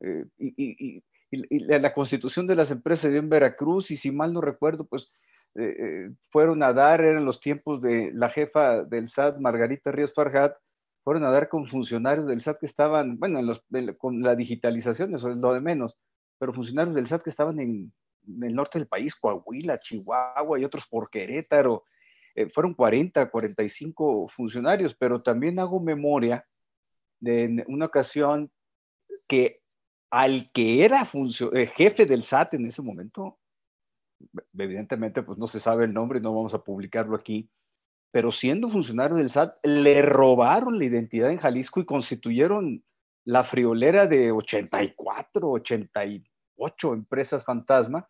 Eh, 0.00 0.24
y, 0.38 1.02
la 1.30 1.92
constitución 1.92 2.46
de 2.46 2.54
las 2.54 2.70
empresas 2.70 3.10
dio 3.10 3.18
en 3.18 3.28
Veracruz, 3.28 3.90
y 3.90 3.96
si 3.96 4.12
mal 4.12 4.32
no 4.32 4.40
recuerdo, 4.40 4.86
pues 4.86 5.10
eh, 5.56 5.76
eh, 5.78 6.10
fueron 6.30 6.62
a 6.64 6.72
dar, 6.72 7.00
eran 7.00 7.24
los 7.24 7.40
tiempos 7.40 7.80
de 7.80 8.10
la 8.12 8.28
jefa 8.28 8.82
del 8.82 9.08
SAT, 9.08 9.38
Margarita 9.38 9.92
Ríos 9.92 10.12
Farjat, 10.12 10.56
fueron 11.04 11.24
a 11.24 11.30
dar 11.30 11.48
con 11.48 11.68
funcionarios 11.68 12.26
del 12.26 12.40
SAT 12.40 12.58
que 12.58 12.66
estaban, 12.66 13.18
bueno, 13.18 13.40
con 13.98 14.22
la 14.22 14.34
digitalización, 14.34 15.14
eso 15.14 15.30
es 15.30 15.36
lo 15.36 15.52
de 15.52 15.60
menos, 15.60 15.98
pero 16.38 16.52
funcionarios 16.52 16.96
del 16.96 17.06
SAT 17.06 17.22
que 17.22 17.30
estaban 17.30 17.60
en, 17.60 17.92
el 18.42 18.54
norte 18.54 18.78
del 18.78 18.88
país, 18.88 19.14
Coahuila, 19.14 19.78
Chihuahua 19.78 20.58
y 20.58 20.64
otros 20.64 20.86
por 20.88 21.10
Querétaro. 21.10 21.84
Eh, 22.34 22.48
fueron 22.48 22.72
40, 22.72 23.30
45 23.30 24.28
funcionarios, 24.28 24.94
pero 24.94 25.22
también 25.22 25.58
hago 25.58 25.78
memoria 25.78 26.44
de 27.20 27.64
una 27.68 27.84
ocasión 27.84 28.50
que 29.28 29.60
al 30.10 30.50
que 30.52 30.84
era 30.84 31.04
jefe 31.04 32.06
del 32.06 32.22
SAT 32.22 32.54
en 32.54 32.66
ese 32.66 32.82
momento, 32.82 33.38
evidentemente 34.56 35.22
pues 35.22 35.38
no 35.38 35.46
se 35.46 35.60
sabe 35.60 35.84
el 35.84 35.94
nombre, 35.94 36.20
no 36.20 36.34
vamos 36.34 36.54
a 36.54 36.62
publicarlo 36.62 37.16
aquí, 37.16 37.48
pero 38.10 38.30
siendo 38.30 38.68
funcionario 38.68 39.16
del 39.16 39.28
SAT, 39.28 39.58
le 39.64 40.00
robaron 40.02 40.78
la 40.78 40.84
identidad 40.84 41.30
en 41.30 41.38
Jalisco 41.38 41.80
y 41.80 41.84
constituyeron 41.84 42.84
la 43.24 43.42
friolera 43.42 44.06
de 44.06 44.30
84, 44.30 45.50
88 45.50 46.94
empresas 46.94 47.44
fantasma. 47.44 48.08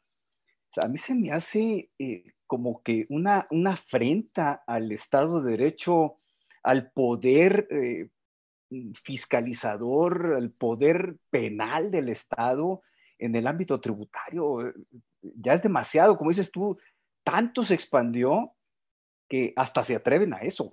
a 0.82 0.88
mí 0.88 0.98
se 0.98 1.14
me 1.14 1.30
hace 1.30 1.90
eh, 1.98 2.34
como 2.46 2.82
que 2.82 3.06
una, 3.08 3.46
una 3.50 3.72
afrenta 3.72 4.62
al 4.66 4.92
Estado 4.92 5.40
de 5.40 5.52
Derecho, 5.52 6.16
al 6.62 6.90
poder 6.90 7.66
eh, 7.70 8.08
fiscalizador, 9.02 10.34
al 10.36 10.50
poder 10.50 11.16
penal 11.30 11.90
del 11.90 12.08
Estado 12.08 12.82
en 13.18 13.34
el 13.36 13.46
ámbito 13.46 13.80
tributario 13.80 14.72
ya 15.22 15.54
es 15.54 15.62
demasiado, 15.62 16.16
como 16.16 16.30
dices 16.30 16.50
tú, 16.50 16.78
tanto 17.22 17.62
se 17.62 17.74
expandió 17.74 18.52
que 19.28 19.52
hasta 19.56 19.82
se 19.84 19.96
atreven 19.96 20.34
a 20.34 20.38
eso. 20.38 20.70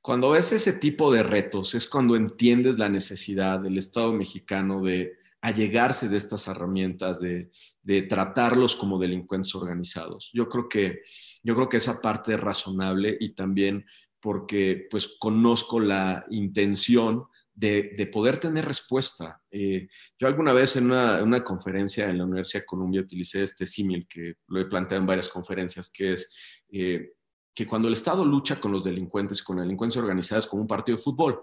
Cuando 0.00 0.30
ves 0.30 0.52
ese 0.52 0.74
tipo 0.74 1.12
de 1.12 1.22
retos 1.22 1.74
es 1.74 1.88
cuando 1.88 2.14
entiendes 2.16 2.78
la 2.78 2.88
necesidad 2.88 3.60
del 3.60 3.78
Estado 3.78 4.12
mexicano 4.12 4.82
de 4.82 5.16
allegarse 5.40 6.08
de 6.08 6.16
estas 6.16 6.48
herramientas, 6.48 7.20
de, 7.20 7.50
de, 7.82 8.02
tratarlos 8.02 8.74
como 8.74 8.98
delincuentes 8.98 9.54
organizados. 9.54 10.30
Yo 10.32 10.48
creo, 10.48 10.68
que, 10.68 11.02
yo 11.42 11.54
creo 11.54 11.68
que 11.68 11.76
esa 11.76 12.00
parte 12.00 12.34
es 12.34 12.40
razonable 12.40 13.16
y 13.20 13.30
también 13.30 13.86
porque 14.20 14.88
pues 14.90 15.16
conozco 15.18 15.78
la 15.78 16.26
intención 16.30 17.26
de, 17.58 18.08
poder 18.12 18.38
tener 18.38 18.64
respuesta. 18.64 19.42
Eh, 19.50 19.88
yo 20.18 20.28
alguna 20.28 20.52
vez 20.52 20.76
en 20.76 20.86
una, 20.86 21.42
conferencia 21.42 22.08
en 22.08 22.18
la 22.18 22.24
Universidad 22.24 22.62
de 22.62 22.66
Columbia 22.66 23.00
utilicé 23.00 23.42
este 23.42 23.66
símil 23.66 24.06
que 24.08 24.34
lo 24.46 24.60
he 24.60 24.66
planteado 24.66 25.00
en 25.00 25.06
varias 25.06 25.28
conferencias, 25.28 25.90
que 25.90 26.12
es, 26.12 26.30
eh, 26.70 27.14
que 27.52 27.66
cuando 27.66 27.88
el 27.88 27.94
Estado 27.94 28.24
lucha 28.24 28.60
con 28.60 28.70
los 28.70 28.84
delincuentes, 28.84 29.42
con 29.42 29.56
la 29.56 29.62
delincuencia 29.62 30.00
organizada, 30.00 30.38
es 30.38 30.46
como 30.46 30.62
un 30.62 30.68
partido 30.68 30.96
de 30.96 31.02
fútbol. 31.02 31.40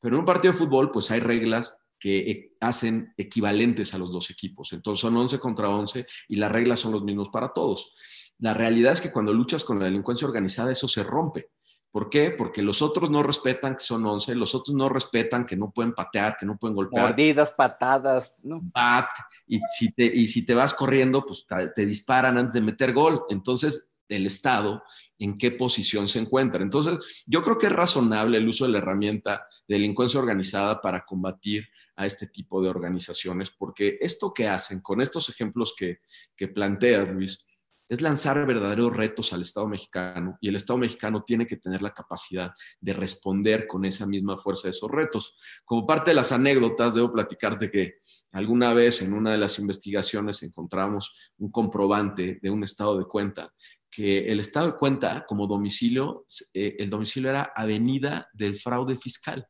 Pero 0.00 0.14
en 0.14 0.20
un 0.20 0.24
partido 0.24 0.52
de 0.52 0.58
fútbol, 0.58 0.92
pues 0.92 1.10
hay 1.10 1.18
reglas 1.18 1.84
que 1.98 2.18
e, 2.30 2.52
hacen 2.60 3.12
equivalentes 3.16 3.92
a 3.94 3.98
los 3.98 4.12
dos 4.12 4.30
equipos. 4.30 4.72
Entonces 4.72 5.00
son 5.00 5.16
11 5.16 5.40
contra 5.40 5.68
11 5.68 6.06
y 6.28 6.36
las 6.36 6.52
reglas 6.52 6.78
son 6.78 6.92
los 6.92 7.02
mismos 7.02 7.30
para 7.30 7.52
todos. 7.52 7.94
La 8.38 8.54
realidad 8.54 8.92
es 8.92 9.00
que 9.00 9.10
cuando 9.10 9.32
luchas 9.32 9.64
con 9.64 9.80
la 9.80 9.86
delincuencia 9.86 10.28
organizada, 10.28 10.70
eso 10.70 10.86
se 10.86 11.02
rompe. 11.02 11.50
¿Por 11.90 12.10
qué? 12.10 12.30
Porque 12.30 12.62
los 12.62 12.82
otros 12.82 13.10
no 13.10 13.22
respetan 13.22 13.74
que 13.74 13.82
son 13.82 14.04
11, 14.04 14.34
los 14.34 14.54
otros 14.54 14.76
no 14.76 14.88
respetan 14.88 15.46
que 15.46 15.56
no 15.56 15.70
pueden 15.70 15.94
patear, 15.94 16.36
que 16.38 16.44
no 16.44 16.58
pueden 16.58 16.74
golpear. 16.74 17.08
Mordidas, 17.08 17.50
patadas, 17.50 18.34
¿no? 18.42 18.60
Bat, 18.62 19.08
y 19.46 19.60
si 19.76 19.92
te, 19.92 20.04
y 20.04 20.26
si 20.26 20.44
te 20.44 20.54
vas 20.54 20.74
corriendo, 20.74 21.24
pues 21.24 21.46
te 21.74 21.86
disparan 21.86 22.36
antes 22.36 22.54
de 22.54 22.60
meter 22.60 22.92
gol. 22.92 23.24
Entonces, 23.30 23.88
el 24.08 24.26
Estado 24.26 24.82
en 25.18 25.34
qué 25.34 25.50
posición 25.50 26.08
se 26.08 26.18
encuentra. 26.18 26.62
Entonces, 26.62 27.24
yo 27.26 27.42
creo 27.42 27.58
que 27.58 27.66
es 27.66 27.72
razonable 27.72 28.38
el 28.38 28.48
uso 28.48 28.64
de 28.66 28.72
la 28.72 28.78
herramienta 28.78 29.46
de 29.66 29.76
delincuencia 29.76 30.20
organizada 30.20 30.80
para 30.80 31.04
combatir 31.04 31.68
a 31.96 32.06
este 32.06 32.28
tipo 32.28 32.62
de 32.62 32.68
organizaciones, 32.68 33.50
porque 33.50 33.98
esto 34.00 34.32
que 34.32 34.46
hacen 34.46 34.80
con 34.80 35.00
estos 35.00 35.28
ejemplos 35.28 35.74
que, 35.76 35.98
que 36.36 36.48
planteas, 36.48 37.10
Luis, 37.10 37.44
es 37.88 38.02
lanzar 38.02 38.46
verdaderos 38.46 38.94
retos 38.94 39.32
al 39.32 39.42
Estado 39.42 39.66
mexicano 39.66 40.36
y 40.40 40.48
el 40.48 40.56
Estado 40.56 40.78
mexicano 40.78 41.24
tiene 41.24 41.46
que 41.46 41.56
tener 41.56 41.82
la 41.82 41.94
capacidad 41.94 42.52
de 42.80 42.92
responder 42.92 43.66
con 43.66 43.84
esa 43.84 44.06
misma 44.06 44.36
fuerza 44.36 44.68
a 44.68 44.70
esos 44.70 44.90
retos. 44.90 45.36
Como 45.64 45.86
parte 45.86 46.10
de 46.10 46.16
las 46.16 46.32
anécdotas, 46.32 46.94
debo 46.94 47.12
platicarte 47.12 47.70
que 47.70 47.94
alguna 48.32 48.74
vez 48.74 49.02
en 49.02 49.14
una 49.14 49.32
de 49.32 49.38
las 49.38 49.58
investigaciones 49.58 50.42
encontramos 50.42 51.12
un 51.38 51.50
comprobante 51.50 52.38
de 52.42 52.50
un 52.50 52.62
estado 52.62 52.98
de 52.98 53.06
cuenta 53.06 53.52
que 53.90 54.30
el 54.30 54.40
estado 54.40 54.66
de 54.66 54.76
cuenta 54.76 55.24
como 55.26 55.46
domicilio, 55.46 56.26
eh, 56.52 56.76
el 56.78 56.90
domicilio 56.90 57.30
era 57.30 57.52
Avenida 57.56 58.28
del 58.32 58.56
Fraude 58.56 58.96
Fiscal. 58.98 59.48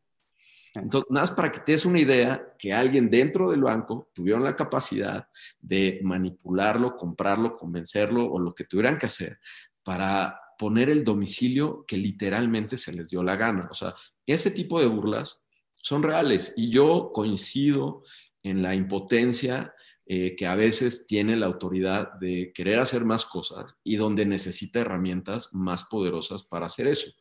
Entonces, 0.74 1.10
nada 1.10 1.22
más 1.26 1.30
para 1.32 1.50
que 1.50 1.60
te 1.60 1.72
des 1.72 1.84
una 1.84 2.00
idea, 2.00 2.54
que 2.58 2.72
alguien 2.72 3.10
dentro 3.10 3.50
del 3.50 3.62
banco 3.62 4.10
tuvieron 4.12 4.44
la 4.44 4.56
capacidad 4.56 5.28
de 5.60 6.00
manipularlo, 6.02 6.96
comprarlo, 6.96 7.56
convencerlo 7.56 8.30
o 8.30 8.38
lo 8.38 8.54
que 8.54 8.64
tuvieran 8.64 8.98
que 8.98 9.06
hacer 9.06 9.38
para 9.82 10.38
poner 10.58 10.90
el 10.90 11.04
domicilio 11.04 11.84
que 11.86 11.96
literalmente 11.96 12.76
se 12.76 12.92
les 12.92 13.10
dio 13.10 13.22
la 13.22 13.36
gana. 13.36 13.68
O 13.70 13.74
sea, 13.74 13.94
ese 14.26 14.50
tipo 14.50 14.80
de 14.80 14.86
burlas 14.86 15.42
son 15.76 16.02
reales 16.02 16.52
y 16.56 16.70
yo 16.70 17.10
coincido 17.12 18.02
en 18.42 18.62
la 18.62 18.74
impotencia 18.74 19.72
eh, 20.04 20.34
que 20.36 20.46
a 20.46 20.54
veces 20.54 21.06
tiene 21.06 21.36
la 21.36 21.46
autoridad 21.46 22.14
de 22.14 22.50
querer 22.54 22.80
hacer 22.80 23.04
más 23.04 23.24
cosas 23.24 23.66
y 23.84 23.96
donde 23.96 24.24
necesita 24.26 24.80
herramientas 24.80 25.50
más 25.52 25.84
poderosas 25.84 26.44
para 26.44 26.66
hacer 26.66 26.86
eso. 26.88 27.12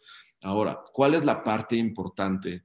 Ahora, 0.42 0.82
¿cuál 0.94 1.16
es 1.16 1.26
la 1.26 1.44
parte 1.44 1.76
importante 1.76 2.64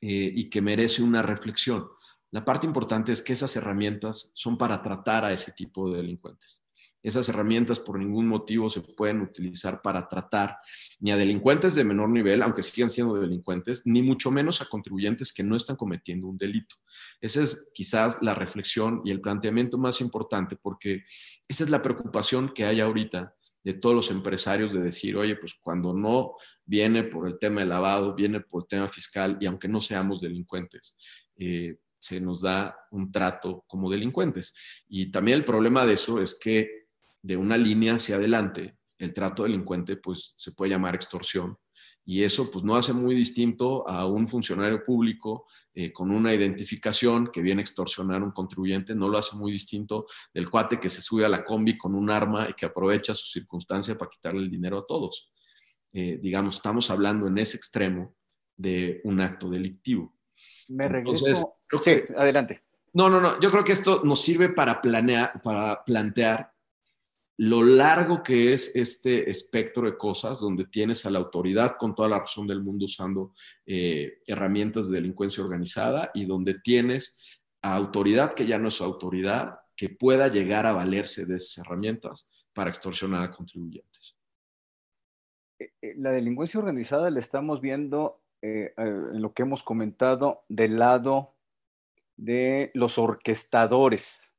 eh, 0.00 0.32
y 0.34 0.50
que 0.50 0.62
merece 0.62 1.02
una 1.02 1.22
reflexión? 1.22 1.88
La 2.30 2.44
parte 2.44 2.66
importante 2.66 3.12
es 3.12 3.22
que 3.22 3.32
esas 3.32 3.54
herramientas 3.56 4.30
son 4.34 4.56
para 4.56 4.82
tratar 4.82 5.24
a 5.24 5.32
ese 5.32 5.52
tipo 5.52 5.90
de 5.90 5.98
delincuentes. 5.98 6.64
Esas 7.02 7.28
herramientas 7.30 7.80
por 7.80 7.98
ningún 7.98 8.26
motivo 8.26 8.68
se 8.68 8.82
pueden 8.82 9.22
utilizar 9.22 9.80
para 9.80 10.06
tratar 10.06 10.58
ni 10.98 11.10
a 11.10 11.16
delincuentes 11.16 11.74
de 11.74 11.82
menor 11.82 12.10
nivel, 12.10 12.42
aunque 12.42 12.62
sigan 12.62 12.90
siendo 12.90 13.14
delincuentes, 13.14 13.86
ni 13.86 14.02
mucho 14.02 14.30
menos 14.30 14.60
a 14.60 14.66
contribuyentes 14.66 15.32
que 15.32 15.42
no 15.42 15.56
están 15.56 15.76
cometiendo 15.76 16.26
un 16.26 16.36
delito. 16.36 16.76
Esa 17.20 17.42
es 17.42 17.70
quizás 17.74 18.18
la 18.20 18.34
reflexión 18.34 19.00
y 19.04 19.10
el 19.10 19.22
planteamiento 19.22 19.78
más 19.78 20.02
importante, 20.02 20.56
porque 20.56 21.00
esa 21.48 21.64
es 21.64 21.70
la 21.70 21.80
preocupación 21.80 22.52
que 22.54 22.66
hay 22.66 22.80
ahorita 22.80 23.34
de 23.62 23.74
todos 23.74 23.94
los 23.94 24.10
empresarios 24.10 24.72
de 24.72 24.80
decir, 24.80 25.16
oye, 25.16 25.36
pues 25.36 25.54
cuando 25.60 25.92
no 25.92 26.34
viene 26.64 27.04
por 27.04 27.28
el 27.28 27.38
tema 27.38 27.60
de 27.60 27.66
lavado, 27.66 28.14
viene 28.14 28.40
por 28.40 28.62
el 28.62 28.68
tema 28.68 28.88
fiscal, 28.88 29.36
y 29.40 29.46
aunque 29.46 29.68
no 29.68 29.80
seamos 29.80 30.20
delincuentes, 30.20 30.96
eh, 31.36 31.76
se 31.98 32.20
nos 32.20 32.40
da 32.40 32.76
un 32.90 33.12
trato 33.12 33.64
como 33.66 33.90
delincuentes. 33.90 34.54
Y 34.88 35.10
también 35.10 35.38
el 35.38 35.44
problema 35.44 35.84
de 35.84 35.94
eso 35.94 36.20
es 36.20 36.38
que 36.38 36.86
de 37.22 37.36
una 37.36 37.58
línea 37.58 37.94
hacia 37.94 38.16
adelante, 38.16 38.76
el 38.98 39.12
trato 39.12 39.42
delincuente 39.42 39.96
pues 39.96 40.32
se 40.36 40.52
puede 40.52 40.70
llamar 40.70 40.94
extorsión 40.94 41.58
y 42.10 42.24
eso 42.24 42.50
pues 42.50 42.64
no 42.64 42.74
hace 42.74 42.92
muy 42.92 43.14
distinto 43.14 43.88
a 43.88 44.04
un 44.04 44.26
funcionario 44.26 44.82
público 44.84 45.46
eh, 45.72 45.92
con 45.92 46.10
una 46.10 46.34
identificación 46.34 47.28
que 47.28 47.40
viene 47.40 47.60
a 47.60 47.62
extorsionar 47.62 48.20
a 48.20 48.24
un 48.24 48.32
contribuyente, 48.32 48.96
no 48.96 49.08
lo 49.08 49.16
hace 49.16 49.36
muy 49.36 49.52
distinto 49.52 50.08
del 50.34 50.50
cuate 50.50 50.80
que 50.80 50.88
se 50.88 51.02
sube 51.02 51.24
a 51.24 51.28
la 51.28 51.44
combi 51.44 51.78
con 51.78 51.94
un 51.94 52.10
arma 52.10 52.48
y 52.50 52.54
que 52.54 52.66
aprovecha 52.66 53.14
su 53.14 53.26
circunstancia 53.28 53.96
para 53.96 54.10
quitarle 54.10 54.40
el 54.40 54.50
dinero 54.50 54.78
a 54.78 54.86
todos. 54.86 55.32
Eh, 55.92 56.18
digamos, 56.20 56.56
estamos 56.56 56.90
hablando 56.90 57.28
en 57.28 57.38
ese 57.38 57.56
extremo 57.56 58.16
de 58.56 59.00
un 59.04 59.20
acto 59.20 59.48
delictivo. 59.48 60.12
Me 60.66 60.88
regreso. 60.88 61.54
adelante. 62.16 62.64
No, 62.92 63.08
no, 63.08 63.20
no. 63.20 63.38
Yo 63.38 63.52
creo 63.52 63.62
que 63.62 63.74
esto 63.74 64.02
nos 64.02 64.20
sirve 64.20 64.48
para 64.48 64.82
planear, 64.82 65.40
para 65.42 65.84
plantear 65.84 66.52
lo 67.42 67.62
largo 67.62 68.22
que 68.22 68.52
es 68.52 68.76
este 68.76 69.30
espectro 69.30 69.90
de 69.90 69.96
cosas 69.96 70.40
donde 70.40 70.66
tienes 70.66 71.06
a 71.06 71.10
la 71.10 71.20
autoridad 71.20 71.76
con 71.78 71.94
toda 71.94 72.06
la 72.06 72.18
razón 72.18 72.46
del 72.46 72.62
mundo 72.62 72.84
usando 72.84 73.32
eh, 73.64 74.18
herramientas 74.26 74.90
de 74.90 74.96
delincuencia 74.96 75.42
organizada 75.42 76.10
y 76.12 76.26
donde 76.26 76.60
tienes 76.60 77.16
a 77.62 77.76
autoridad 77.76 78.34
que 78.34 78.46
ya 78.46 78.58
no 78.58 78.68
es 78.68 78.82
autoridad, 78.82 79.58
que 79.74 79.88
pueda 79.88 80.28
llegar 80.28 80.66
a 80.66 80.74
valerse 80.74 81.24
de 81.24 81.36
esas 81.36 81.64
herramientas 81.64 82.30
para 82.52 82.68
extorsionar 82.68 83.22
a 83.22 83.30
contribuyentes. 83.30 84.18
Eh, 85.58 85.72
eh, 85.80 85.94
la 85.96 86.10
delincuencia 86.10 86.60
organizada 86.60 87.08
la 87.08 87.20
estamos 87.20 87.62
viendo 87.62 88.20
en 88.42 89.20
lo 89.20 89.32
que 89.32 89.42
hemos 89.42 89.62
comentado 89.62 90.44
del 90.48 90.78
lado 90.78 91.36
de 92.16 92.70
los 92.74 92.98
orquestadores 92.98 94.34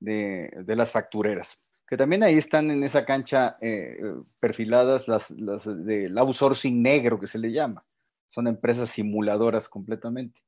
de 0.00 0.64
las 0.76 0.92
factureras 0.92 1.63
que 1.86 1.96
también 1.96 2.22
ahí 2.22 2.36
están 2.36 2.70
en 2.70 2.82
esa 2.82 3.04
cancha 3.04 3.56
eh, 3.60 3.98
perfiladas 4.40 5.06
las, 5.08 5.30
las 5.32 5.64
del 5.64 6.16
outsourcing 6.16 6.82
negro 6.82 7.20
que 7.20 7.26
se 7.26 7.38
le 7.38 7.52
llama. 7.52 7.84
Son 8.30 8.46
empresas 8.46 8.90
simuladoras 8.90 9.68
completamente. 9.68 10.40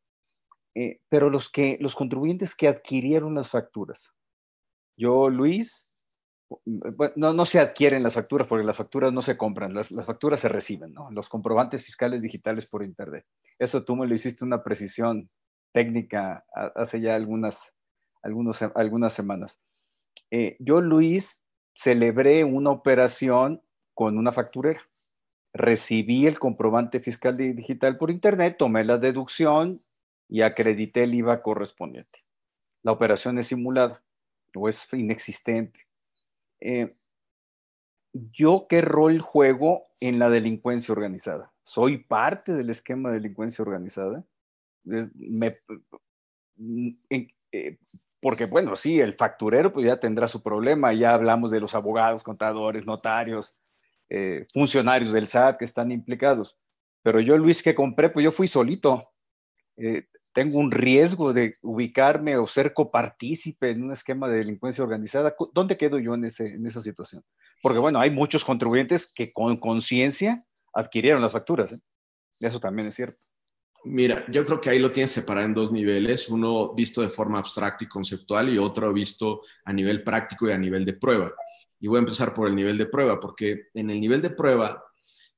Eh, 0.75 1.01
pero 1.09 1.31
los, 1.31 1.49
que, 1.49 1.79
los 1.81 1.95
contribuyentes 1.95 2.55
que 2.55 2.69
adquirieron 2.69 3.35
las 3.35 3.49
facturas, 3.49 4.13
yo, 4.97 5.31
Luis, 5.31 5.91
no, 7.17 7.33
no 7.33 7.47
se 7.47 7.59
adquieren 7.59 8.03
las 8.03 8.15
facturas 8.15 8.47
porque 8.47 8.65
las 8.65 8.77
facturas 8.77 9.13
no 9.13 9.23
se 9.23 9.37
compran, 9.37 9.75
las, 9.75 9.91
las, 9.91 10.07
facturas 10.07 10.41
se 10.41 10.49
reciben, 10.49 10.93
¿no? 10.93 11.11
Los 11.11 11.29
comprobantes 11.29 11.83
fiscales 11.83 12.23
digitales 12.23 12.67
por 12.67 12.85
Internet. 12.85 13.25
Eso 13.59 13.85
tú 13.85 13.97
me 13.97 14.07
lo 14.07 14.15
hiciste 14.15 14.45
una 14.45 14.63
precisión 14.63 15.29
técnica 15.73 16.45
hace 16.75 17.01
ya 17.01 17.15
algunas, 17.15 17.73
algunos, 18.23 18.63
algunas 18.63 19.13
semanas. 19.13 19.59
Eh, 20.31 20.57
yo, 20.59 20.81
Luis, 20.81 21.43
celebré 21.75 22.45
una 22.45 22.71
operación 22.71 23.63
con 23.95 24.19
una 24.19 24.33
facturera. 24.33 24.81
Recibí 25.53 26.27
el 26.27 26.39
comprobante 26.39 27.01
fiscal 27.01 27.37
digital 27.37 27.97
por 27.97 28.11
internet, 28.11 28.57
tomé 28.59 28.85
la 28.85 28.99
deducción 28.99 29.83
y 30.29 30.43
acredité 30.43 31.05
el 31.05 31.15
IVA 31.15 31.43
correspondiente. 31.43 32.25
La 32.83 32.93
operación 32.93 33.39
es 33.39 33.49
simulada 33.49 34.03
o 34.55 34.69
es 34.69 34.87
inexistente. 34.93 35.87
Eh, 36.61 36.95
¿Yo 38.13 38.67
qué 38.69 38.81
rol 38.81 39.21
juego 39.21 39.87
en 40.01 40.19
la 40.19 40.31
delincuencia 40.31 40.93
organizada? 40.93 41.53
¿Soy 41.65 41.99
parte 41.99 42.53
del 42.53 42.71
esquema 42.71 43.11
de 43.11 43.17
delincuencia 43.17 43.63
organizada? 43.63 44.25
Eh, 44.91 45.09
me, 45.15 45.59
porque 48.21 48.47
bueno, 48.47 48.77
sí, 48.77 49.01
el 49.01 49.15
facturero 49.15 49.73
pues 49.73 49.87
ya 49.87 49.99
tendrá 49.99 50.29
su 50.29 50.43
problema, 50.43 50.93
ya 50.93 51.15
hablamos 51.15 51.51
de 51.51 51.61
los 51.61 51.75
abogados, 51.75 52.23
contadores, 52.23 52.87
notarios, 52.87 53.59
eh, 54.09 54.47
funcionarios 54.53 55.13
del 55.13 55.27
SAT 55.27 55.59
que 55.59 55.65
están 55.65 55.91
implicados. 55.91 56.57
Pero 57.03 57.21
yo, 57.21 57.37
Luis, 57.37 57.63
que 57.63 57.75
compré, 57.75 58.11
pues 58.11 58.25
yo 58.25 58.33
fui 58.33 58.49
solito. 58.49 59.11
Eh, 59.77 60.07
tengo 60.33 60.59
un 60.59 60.71
riesgo 60.71 61.33
de 61.33 61.55
ubicarme 61.63 62.37
o 62.37 62.47
ser 62.47 62.75
copartícipe 62.75 63.71
en 63.71 63.85
un 63.85 63.93
esquema 63.93 64.29
de 64.29 64.39
delincuencia 64.39 64.85
organizada. 64.85 65.35
¿Dónde 65.55 65.77
quedo 65.77 65.99
yo 65.99 66.15
en, 66.15 66.27
ese, 66.27 66.47
en 66.49 66.67
esa 66.67 66.81
situación? 66.83 67.25
Porque 67.63 67.79
bueno, 67.79 67.99
hay 67.99 68.11
muchos 68.11 68.45
contribuyentes 68.45 69.11
que 69.11 69.33
con 69.33 69.57
conciencia 69.57 70.45
adquirieron 70.75 71.23
las 71.23 71.33
facturas. 71.33 71.73
¿eh? 71.73 71.81
Eso 72.41 72.61
también 72.61 72.89
es 72.89 72.95
cierto. 72.95 73.25
Mira, 73.85 74.25
yo 74.31 74.45
creo 74.45 74.61
que 74.61 74.71
ahí 74.71 74.79
lo 74.79 74.91
tienes 74.91 75.13
separado 75.13 75.47
en 75.47 75.55
dos 75.55 75.71
niveles, 75.71 76.29
uno 76.29 76.75
visto 76.75 77.03
de 77.03 77.09
forma 77.09 77.39
abstracta 77.39 77.85
y 77.85 77.89
conceptual 77.89 78.49
y 78.53 78.59
otro 78.59 78.93
visto 78.93 79.43
a 79.65 79.73
nivel 79.73 80.03
práctico 80.03 80.49
y 80.49 80.53
a 80.53 80.59
nivel 80.59 80.85
de 80.85 80.95
prueba. 80.95 81.33
Y 81.79 81.87
voy 81.87 81.97
a 81.97 82.01
empezar 82.01 82.35
por 82.35 82.49
el 82.49 82.57
nivel 82.57 82.79
de 82.79 82.87
prueba, 82.87 83.21
porque 83.21 83.69
en 83.75 83.91
el 83.91 84.01
nivel 84.01 84.21
de 84.23 84.31
prueba 84.31 84.83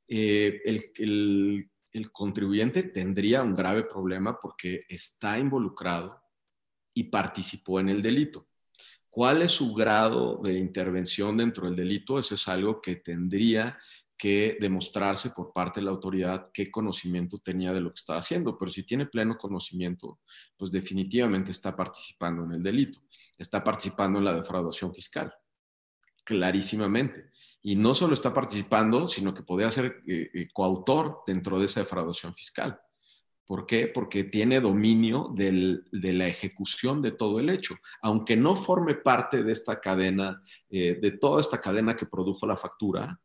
eh, 0.06 0.62
el, 0.64 1.68
el 1.92 2.12
contribuyente 2.12 2.84
tendría 2.84 3.42
un 3.42 3.54
grave 3.54 3.82
problema 3.84 4.38
porque 4.40 4.84
está 4.88 5.38
involucrado 5.38 6.22
y 6.94 7.04
participó 7.04 7.80
en 7.80 7.90
el 7.90 8.02
delito. 8.02 8.48
¿Cuál 9.10 9.42
es 9.42 9.52
su 9.52 9.74
grado 9.74 10.40
de 10.42 10.54
intervención 10.54 11.36
dentro 11.36 11.66
del 11.66 11.76
delito? 11.76 12.18
Eso 12.18 12.34
es 12.34 12.46
algo 12.46 12.80
que 12.80 12.96
tendría 12.96 13.78
que 14.18 14.58
demostrarse 14.60 15.30
por 15.30 15.52
parte 15.52 15.78
de 15.78 15.84
la 15.84 15.92
autoridad 15.92 16.50
qué 16.52 16.70
conocimiento 16.70 17.38
tenía 17.38 17.72
de 17.72 17.80
lo 17.80 17.90
que 17.90 18.00
estaba 18.00 18.18
haciendo, 18.18 18.58
pero 18.58 18.70
si 18.70 18.82
tiene 18.82 19.06
pleno 19.06 19.38
conocimiento, 19.38 20.18
pues 20.56 20.72
definitivamente 20.72 21.52
está 21.52 21.76
participando 21.76 22.44
en 22.44 22.52
el 22.54 22.62
delito, 22.62 22.98
está 23.38 23.62
participando 23.62 24.18
en 24.18 24.24
la 24.24 24.34
defraudación 24.34 24.92
fiscal, 24.92 25.32
clarísimamente. 26.24 27.30
Y 27.62 27.76
no 27.76 27.94
solo 27.94 28.14
está 28.14 28.34
participando, 28.34 29.06
sino 29.06 29.32
que 29.32 29.44
podría 29.44 29.70
ser 29.70 30.02
eh, 30.06 30.30
eh, 30.34 30.48
coautor 30.52 31.22
dentro 31.24 31.58
de 31.58 31.66
esa 31.66 31.80
defraudación 31.80 32.34
fiscal. 32.34 32.78
¿Por 33.48 33.64
qué? 33.64 33.86
Porque 33.86 34.24
tiene 34.24 34.60
dominio 34.60 35.32
de 35.34 35.80
la 35.92 36.26
ejecución 36.26 37.00
de 37.00 37.12
todo 37.12 37.40
el 37.40 37.48
hecho. 37.48 37.76
Aunque 38.02 38.36
no 38.36 38.54
forme 38.54 38.96
parte 38.96 39.42
de 39.42 39.52
esta 39.52 39.80
cadena, 39.80 40.42
eh, 40.68 40.98
de 41.00 41.12
toda 41.12 41.40
esta 41.40 41.58
cadena 41.58 41.96
que 41.96 42.04
produjo 42.04 42.46
la 42.46 42.58
factura, 42.58 43.18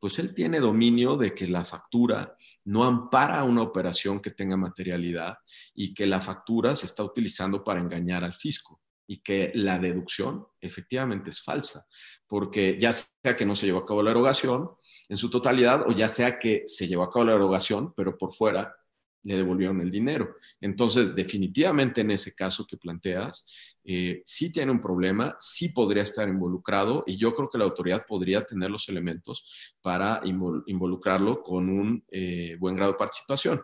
pues 0.00 0.18
él 0.18 0.34
tiene 0.34 0.58
dominio 0.58 1.16
de 1.16 1.34
que 1.34 1.46
la 1.46 1.62
factura 1.62 2.36
no 2.64 2.84
ampara 2.84 3.44
una 3.44 3.62
operación 3.62 4.20
que 4.20 4.30
tenga 4.30 4.56
materialidad 4.56 5.36
y 5.74 5.92
que 5.94 6.06
la 6.06 6.20
factura 6.20 6.74
se 6.74 6.86
está 6.86 7.04
utilizando 7.04 7.62
para 7.62 7.80
engañar 7.80 8.24
al 8.24 8.34
fisco 8.34 8.80
y 9.06 9.20
que 9.20 9.52
la 9.54 9.78
deducción 9.78 10.46
efectivamente 10.60 11.30
es 11.30 11.42
falsa, 11.42 11.86
porque 12.26 12.78
ya 12.80 12.92
sea 12.92 13.36
que 13.36 13.44
no 13.44 13.54
se 13.54 13.66
llevó 13.66 13.80
a 13.80 13.84
cabo 13.84 14.02
la 14.02 14.12
erogación 14.12 14.70
en 15.08 15.16
su 15.16 15.28
totalidad 15.28 15.88
o 15.88 15.92
ya 15.92 16.08
sea 16.08 16.38
que 16.38 16.62
se 16.66 16.86
llevó 16.86 17.02
a 17.02 17.10
cabo 17.10 17.24
la 17.24 17.34
erogación, 17.34 17.92
pero 17.94 18.16
por 18.16 18.32
fuera 18.32 18.74
le 19.22 19.36
devolvieron 19.36 19.80
el 19.80 19.90
dinero. 19.90 20.36
Entonces, 20.60 21.14
definitivamente 21.14 22.00
en 22.00 22.10
ese 22.10 22.34
caso 22.34 22.66
que 22.66 22.76
planteas, 22.76 23.46
eh, 23.84 24.22
sí 24.24 24.52
tiene 24.52 24.72
un 24.72 24.80
problema, 24.80 25.36
sí 25.40 25.70
podría 25.70 26.02
estar 26.02 26.28
involucrado 26.28 27.04
y 27.06 27.16
yo 27.16 27.34
creo 27.34 27.48
que 27.48 27.58
la 27.58 27.64
autoridad 27.64 28.06
podría 28.06 28.44
tener 28.44 28.70
los 28.70 28.88
elementos 28.88 29.72
para 29.80 30.20
involucrarlo 30.24 31.42
con 31.42 31.68
un 31.68 32.04
eh, 32.10 32.56
buen 32.58 32.76
grado 32.76 32.92
de 32.92 32.98
participación. 32.98 33.62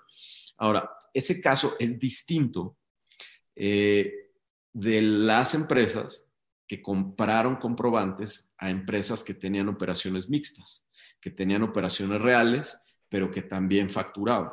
Ahora, 0.59 0.91
ese 1.13 1.41
caso 1.41 1.77
es 1.79 1.99
distinto 1.99 2.79
eh, 3.55 4.31
de 4.73 5.03
las 5.03 5.55
empresas 5.55 6.27
que 6.67 6.83
compraron 6.83 7.57
comprobantes 7.57 8.53
a 8.59 8.71
empresas 8.71 9.23
que 9.23 9.35
tenían 9.35 9.69
operaciones 9.69 10.29
mixtas, 10.29 10.87
que 11.21 11.31
tenían 11.31 11.63
operaciones 11.63 12.21
reales, 12.21 12.77
pero 13.09 13.31
que 13.31 13.43
también 13.43 13.89
facturaban. 13.89 14.51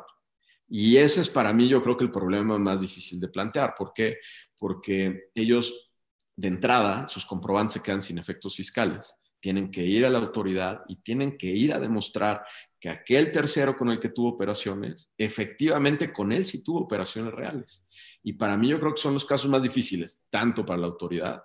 Y 0.68 0.96
ese 0.96 1.20
es 1.20 1.28
para 1.28 1.52
mí, 1.52 1.68
yo 1.68 1.82
creo 1.82 1.96
que 1.96 2.04
el 2.04 2.10
problema 2.10 2.58
más 2.58 2.80
difícil 2.80 3.20
de 3.20 3.28
plantear. 3.28 3.74
¿Por 3.76 3.92
qué? 3.92 4.18
Porque 4.58 5.28
ellos, 5.34 5.92
de 6.36 6.48
entrada, 6.48 7.06
sus 7.08 7.26
comprobantes 7.26 7.74
se 7.74 7.82
quedan 7.82 8.02
sin 8.02 8.18
efectos 8.18 8.56
fiscales. 8.56 9.14
Tienen 9.40 9.70
que 9.70 9.84
ir 9.84 10.06
a 10.06 10.10
la 10.10 10.18
autoridad 10.18 10.80
y 10.88 10.96
tienen 10.96 11.36
que 11.36 11.48
ir 11.48 11.72
a 11.74 11.78
demostrar 11.78 12.44
que 12.80 12.88
aquel 12.88 13.30
tercero 13.30 13.76
con 13.76 13.90
el 13.90 13.98
que 13.98 14.08
tuvo 14.08 14.30
operaciones, 14.30 15.12
efectivamente 15.18 16.12
con 16.12 16.32
él 16.32 16.46
sí 16.46 16.64
tuvo 16.64 16.80
operaciones 16.80 17.32
reales. 17.34 17.86
Y 18.22 18.34
para 18.34 18.56
mí 18.56 18.68
yo 18.68 18.80
creo 18.80 18.94
que 18.94 19.00
son 19.00 19.14
los 19.14 19.24
casos 19.24 19.50
más 19.50 19.62
difíciles, 19.62 20.24
tanto 20.30 20.64
para 20.64 20.80
la 20.80 20.86
autoridad 20.86 21.42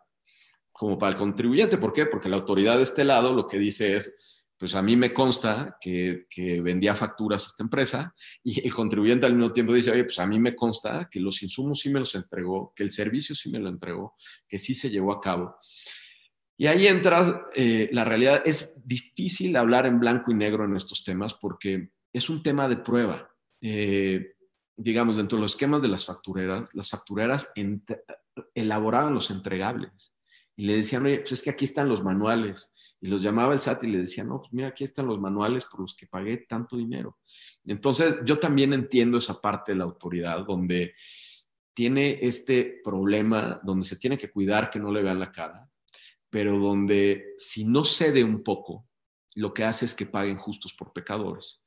como 0.72 0.98
para 0.98 1.12
el 1.12 1.18
contribuyente. 1.18 1.78
¿Por 1.78 1.92
qué? 1.92 2.06
Porque 2.06 2.30
la 2.30 2.38
autoridad 2.38 2.78
de 2.78 2.84
este 2.84 3.04
lado 3.04 3.34
lo 3.34 3.48
que 3.48 3.60
dice 3.60 3.98
es, 3.98 4.16
pues 4.60 4.76
a 4.76 4.82
mí 4.82 4.98
me 4.98 5.14
consta 5.14 5.78
que, 5.80 6.26
vendía 6.62 6.94
facturas 6.94 7.46
a 7.46 7.48
esta 7.48 7.64
empresa 7.64 8.14
y 8.44 8.68
el 8.68 8.74
contribuyente 8.74 9.26
al 9.26 9.34
mismo 9.34 9.54
tiempo 9.54 9.74
dice, 9.74 9.92
oye, 9.92 10.04
pues 10.04 10.20
a 10.20 10.28
mí 10.28 10.38
me 10.38 10.54
consta 10.54 11.08
que 11.10 11.22
los 11.22 11.42
insumos 11.42 11.80
sí 11.80 11.90
me 11.90 12.00
los 12.00 12.14
entregó, 12.14 12.74
que 12.76 12.84
el 12.84 12.92
servicio 12.92 13.34
sí 13.34 13.50
me 13.50 13.60
lo 13.60 13.70
entregó, 13.70 14.16
que 14.46 14.60
sí 14.60 14.76
se 14.76 14.90
llevó 14.90 15.14
a 15.14 15.22
cabo. 15.22 15.56
Y 16.58 16.68
ahí 16.68 16.88
entra 16.88 17.46
eh, 17.56 17.90
la 17.94 18.04
realidad. 18.04 18.42
Es 18.46 18.86
difícil 18.86 19.56
hablar 19.56 19.86
en 19.86 19.98
blanco 19.98 20.30
y 20.30 20.36
negro 20.36 20.66
en 20.66 20.76
estos 20.76 21.06
temas 21.06 21.34
porque 21.36 21.92
es 22.12 22.30
un 22.30 22.44
tema 22.44 22.68
de 22.68 22.76
prueba. 22.76 23.32
Eh, 23.62 24.34
digamos, 24.76 25.16
dentro 25.16 25.38
de 25.38 25.44
los 25.44 25.54
esquemas 25.54 25.82
de 25.82 25.88
las 25.88 26.06
factureras, 26.06 26.76
las 26.76 26.90
factureras 26.90 27.54
elaboraban 28.54 29.14
los 29.14 29.32
entregables 29.32 30.19
y 30.60 30.66
le 30.66 30.76
decían, 30.76 31.06
oye, 31.06 31.20
pues 31.20 31.32
es 31.32 31.42
que 31.42 31.52
aquí 31.52 31.64
están 31.64 31.88
los 31.88 32.04
manuales 32.04 32.70
y 33.00 33.08
los 33.08 33.22
llamaba 33.22 33.54
el 33.54 33.62
SAT 33.62 33.86
y 33.86 33.92
le 33.92 34.00
decía, 34.00 34.26
no, 34.26 34.42
pues 34.42 34.52
mira, 34.52 34.68
aquí 34.68 34.84
están 34.84 35.08
los 35.08 35.18
manuales 35.18 35.64
por 35.64 35.80
los 35.80 35.96
que 35.96 36.06
pagué 36.06 36.36
tanto 36.50 36.76
dinero. 36.76 37.18
Entonces, 37.64 38.18
yo 38.26 38.40
también 38.40 38.74
entiendo 38.74 39.20
esa 39.20 39.40
parte 39.40 39.72
de 39.72 39.78
la 39.78 39.86
autoridad 39.86 40.46
donde 40.46 40.96
tiene 41.74 42.20
este 42.22 42.82
problema, 42.84 43.62
donde 43.64 43.88
se 43.88 43.96
tiene 43.96 44.18
que 44.18 44.30
cuidar 44.30 44.70
que 44.70 44.82
no 44.82 44.92
le 44.92 45.02
vean 45.02 45.22
la 45.22 45.32
cara, 45.32 45.66
pero 46.30 46.60
donde 46.60 47.36
si 47.38 47.64
no 47.64 47.86
cede 47.86 48.22
un 48.22 48.44
poco, 48.44 48.86
lo 49.36 49.54
que 49.54 49.64
hace 49.64 49.86
es 49.86 49.96
que 49.96 50.08
paguen 50.08 50.36
justos 50.36 50.74
por 50.74 50.92
pecadores. 50.92 51.64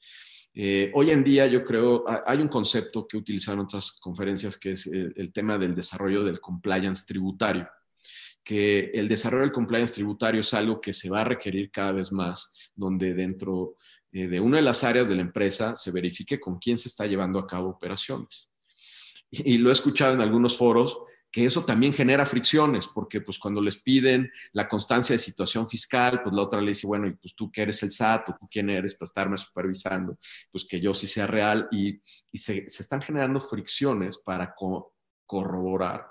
Eh, 0.52 0.92
hoy 0.94 1.12
en 1.12 1.24
día 1.24 1.46
yo 1.46 1.64
creo, 1.64 2.04
hay 2.26 2.42
un 2.42 2.48
concepto 2.48 3.08
que 3.08 3.16
utilizaron 3.16 3.60
otras 3.60 3.92
conferencias 3.92 4.58
que 4.58 4.72
es 4.72 4.86
el 4.86 5.32
tema 5.32 5.56
del 5.56 5.74
desarrollo 5.74 6.22
del 6.22 6.40
compliance 6.40 7.06
tributario 7.06 7.66
que 8.44 8.90
el 8.94 9.08
desarrollo 9.08 9.42
del 9.42 9.52
compliance 9.52 9.94
tributario 9.94 10.40
es 10.40 10.52
algo 10.54 10.80
que 10.80 10.92
se 10.92 11.08
va 11.08 11.20
a 11.20 11.24
requerir 11.24 11.70
cada 11.70 11.92
vez 11.92 12.12
más, 12.12 12.52
donde 12.74 13.14
dentro 13.14 13.76
eh, 14.12 14.26
de 14.26 14.40
una 14.40 14.56
de 14.56 14.62
las 14.62 14.84
áreas 14.84 15.08
de 15.08 15.14
la 15.14 15.22
empresa 15.22 15.76
se 15.76 15.90
verifique 15.90 16.38
con 16.38 16.58
quién 16.58 16.76
se 16.76 16.88
está 16.88 17.06
llevando 17.06 17.38
a 17.38 17.46
cabo 17.46 17.70
operaciones. 17.70 18.50
Y, 19.30 19.56
lo 19.56 19.70
he 19.70 19.72
escuchado 19.72 20.12
en 20.12 20.20
algunos 20.20 20.58
foros 20.58 20.98
que 21.30 21.46
eso 21.46 21.64
también 21.64 21.94
genera 21.94 22.26
fricciones, 22.26 22.86
porque 22.86 23.22
pues 23.22 23.38
cuando 23.38 23.62
les 23.62 23.80
piden 23.82 24.30
la 24.52 24.68
constancia 24.68 25.14
de 25.14 25.18
situación 25.18 25.66
fiscal, 25.66 26.20
pues 26.22 26.34
la 26.34 26.42
otra 26.42 26.60
le 26.60 26.68
dice, 26.68 26.86
bueno, 26.86 27.06
y 27.06 27.12
pues 27.12 27.34
tú 27.34 27.50
que 27.50 27.62
eres 27.62 27.82
el 27.82 27.90
SAT 27.90 28.28
o 28.28 28.36
tú 28.38 28.46
quién 28.50 28.68
eres 28.68 28.94
para 28.94 29.06
estarme 29.06 29.38
supervisando, 29.38 30.18
pues 30.50 30.66
que 30.66 30.78
yo 30.78 30.92
sí 30.92 31.06
sea 31.06 31.26
real 31.26 31.68
y, 31.72 32.02
se, 32.34 32.66
están 32.66 33.00
generando 33.00 33.40
fricciones 33.40 34.18
para 34.18 34.54
corroborar 35.24 36.10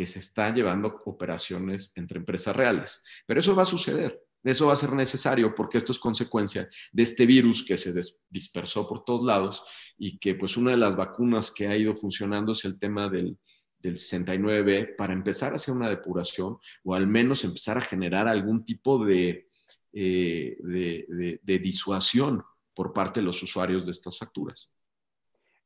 que 0.00 0.06
se 0.06 0.20
están 0.20 0.54
llevando 0.54 1.02
operaciones 1.04 1.92
entre 1.94 2.20
empresas 2.20 2.56
reales. 2.56 3.04
Pero 3.26 3.38
eso 3.38 3.54
va 3.54 3.64
a 3.64 3.66
suceder, 3.66 4.18
eso 4.42 4.68
va 4.68 4.72
a 4.72 4.76
ser 4.76 4.94
necesario 4.94 5.54
porque 5.54 5.76
esto 5.76 5.92
es 5.92 5.98
consecuencia 5.98 6.70
de 6.90 7.02
este 7.02 7.26
virus 7.26 7.62
que 7.62 7.76
se 7.76 7.92
dispersó 8.30 8.88
por 8.88 9.04
todos 9.04 9.26
lados 9.26 9.62
y 9.98 10.18
que 10.18 10.36
pues 10.36 10.56
una 10.56 10.70
de 10.70 10.78
las 10.78 10.96
vacunas 10.96 11.50
que 11.50 11.68
ha 11.68 11.76
ido 11.76 11.94
funcionando 11.94 12.52
es 12.52 12.64
el 12.64 12.78
tema 12.78 13.10
del, 13.10 13.36
del 13.78 13.98
69 13.98 14.94
para 14.96 15.12
empezar 15.12 15.52
a 15.52 15.56
hacer 15.56 15.74
una 15.74 15.90
depuración 15.90 16.56
o 16.82 16.94
al 16.94 17.06
menos 17.06 17.44
empezar 17.44 17.76
a 17.76 17.82
generar 17.82 18.26
algún 18.26 18.64
tipo 18.64 19.04
de, 19.04 19.48
eh, 19.92 20.56
de, 20.62 21.58
disuasión 21.58 22.42
por 22.72 22.94
parte 22.94 23.20
de 23.20 23.26
los 23.26 23.42
usuarios 23.42 23.84
de 23.84 23.92
estas 23.92 24.18
facturas. 24.18 24.72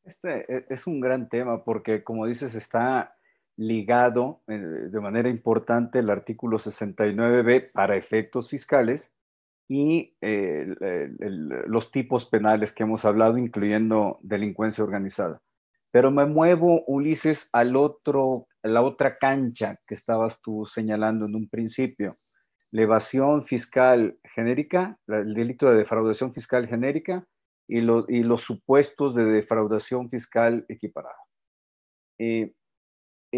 Este 0.02 0.52
e, 0.52 0.66
es 0.70 0.88
un 0.88 0.98
gran 0.98 1.28
tema 1.28 1.62
porque, 1.62 2.02
como 2.02 2.26
dices, 2.26 2.56
está 2.56 3.14
ligado 3.56 4.42
eh, 4.48 4.58
de 4.58 5.00
manera 5.00 5.28
importante 5.28 6.00
el 6.00 6.10
artículo 6.10 6.58
69b 6.58 7.70
para 7.72 7.96
efectos 7.96 8.50
fiscales 8.50 9.12
y 9.68 10.14
eh, 10.20 10.74
los 11.66 11.90
tipos 11.90 12.26
penales 12.26 12.72
que 12.72 12.82
hemos 12.82 13.04
hablado, 13.04 13.38
incluyendo 13.38 14.18
delincuencia 14.22 14.84
organizada. 14.84 15.40
Pero 15.90 16.10
me 16.10 16.26
muevo, 16.26 16.84
Ulises, 16.86 17.48
al 17.52 17.76
otro, 17.76 18.48
a 18.62 18.68
la 18.68 18.82
otra 18.82 19.16
cancha 19.16 19.78
que 19.86 19.94
estabas 19.94 20.42
tú 20.42 20.66
señalando 20.66 21.26
en 21.26 21.36
un 21.36 21.48
principio. 21.48 22.16
La 22.72 22.82
evasión 22.82 23.46
fiscal 23.46 24.18
genérica, 24.34 24.98
el 25.06 25.32
delito 25.32 25.70
de 25.70 25.76
defraudación 25.76 26.34
fiscal 26.34 26.66
genérica 26.66 27.24
y, 27.68 27.78
y 27.78 28.22
los 28.24 28.42
supuestos 28.42 29.14
de 29.14 29.24
defraudación 29.24 30.10
fiscal 30.10 30.66
equiparada. 30.68 31.16
Eh, 32.18 32.52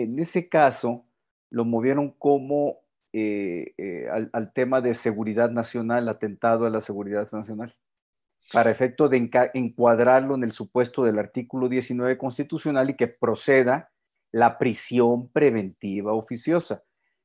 en 0.02 0.18
ese 0.18 0.48
caso 0.48 1.06
lo 1.50 1.64
movieron 1.64 2.10
como 2.10 2.80
eh, 3.12 3.72
eh, 3.78 4.08
al, 4.10 4.52
tema 4.52 4.80
de 4.80 4.94
seguridad 4.94 5.50
nacional, 5.50 6.08
atentado 6.08 6.66
a 6.66 6.70
la 6.70 6.80
seguridad 6.80 7.26
nacional, 7.32 7.74
para 8.52 8.70
efecto 8.70 9.08
de 9.08 9.30
encuadrarlo 9.54 10.34
en 10.34 10.44
el 10.44 10.52
supuesto 10.52 11.02
del 11.02 11.18
artículo 11.18 11.68
19 11.68 12.18
constitucional 12.18 12.90
y 12.90 12.94
que 12.94 13.08
proceda 13.08 13.90
la 14.32 14.58
prisión 14.58 15.30
preventiva 15.30 16.12
oficiosa, 16.12 16.82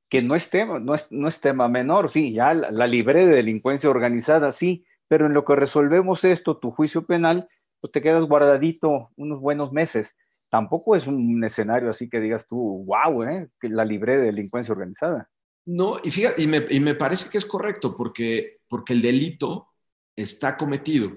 que 0.08 0.22
no 0.22 0.36
es 0.36 0.50
tema, 0.50 0.80
no 0.80 0.96
es, 0.96 1.12
no 1.12 1.28
es 1.28 1.42
tema 1.42 1.68
menor, 1.68 2.10
sí, 2.10 2.32
ya 2.34 2.54
la, 2.54 2.72
la 2.72 2.88
libre 2.88 3.26
de 3.26 3.36
delincuencia 3.36 3.90
organizada, 3.90 4.52
sí, 4.52 4.86
pero 5.10 5.26
en 5.26 5.34
lo 5.34 5.44
que 5.44 5.56
resolvemos 5.56 6.24
esto, 6.24 6.58
tu 6.58 6.72
juicio 6.72 7.06
penal, 7.06 7.50
pues 7.82 7.92
te 7.92 8.02
quedas 8.02 8.24
guardadito 8.24 9.10
unos 9.18 9.42
buenos 9.42 9.74
meses 9.74 10.16
tampoco 10.52 10.98
es 10.98 11.08
un 11.08 11.42
escenario 11.44 11.90
así 11.90 12.10
que 12.10 12.20
digas 12.20 12.46
tú, 12.46 12.86
wow, 12.86 13.24
¿eh? 13.24 13.50
la 13.62 13.86
libre 13.86 14.18
de 14.18 14.26
delincuencia 14.26 14.74
organizada. 14.74 15.30
No, 15.66 16.00
y 16.04 16.12
fíjate, 16.12 16.42
y 16.44 16.80
me, 16.80 16.96
parece 16.96 17.30
que 17.30 17.38
es 17.38 17.46
correcto 17.46 17.96
porque, 17.96 18.60
porque 18.68 18.94
el 18.94 19.02
delito 19.02 19.70
está 20.16 20.58
cometido. 20.58 21.12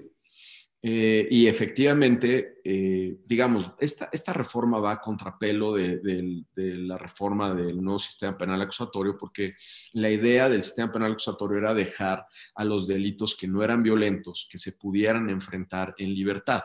Eh, 0.81 1.27
y 1.31 1.47
efectivamente, 1.47 2.59
eh, 2.63 3.17
digamos, 3.25 3.73
esta, 3.79 4.07
esta, 4.11 4.31
reforma 4.33 4.79
va 4.79 4.91
a 4.91 5.01
contrapelo 5.01 5.73
de, 5.73 5.97
de, 5.97 6.75
la 6.75 6.95
reforma 6.95 7.55
del 7.55 7.81
nuevo 7.81 7.97
sistema 7.97 8.37
penal 8.37 8.61
acusatorio, 8.61 9.17
porque 9.17 9.55
la 9.93 10.11
idea 10.11 10.47
del 10.47 10.61
sistema 10.61 10.91
penal 10.91 11.13
acusatorio 11.13 11.57
era 11.57 11.73
dejar 11.73 12.25
a 12.53 12.63
los 12.63 12.87
delitos 12.87 13.35
que 13.35 13.47
no 13.47 13.63
eran 13.63 13.81
violentos, 13.81 14.47
que 14.49 14.59
se 14.59 14.73
pudieran 14.73 15.27
enfrentar 15.31 15.95
en 15.97 16.13
libertad. 16.13 16.61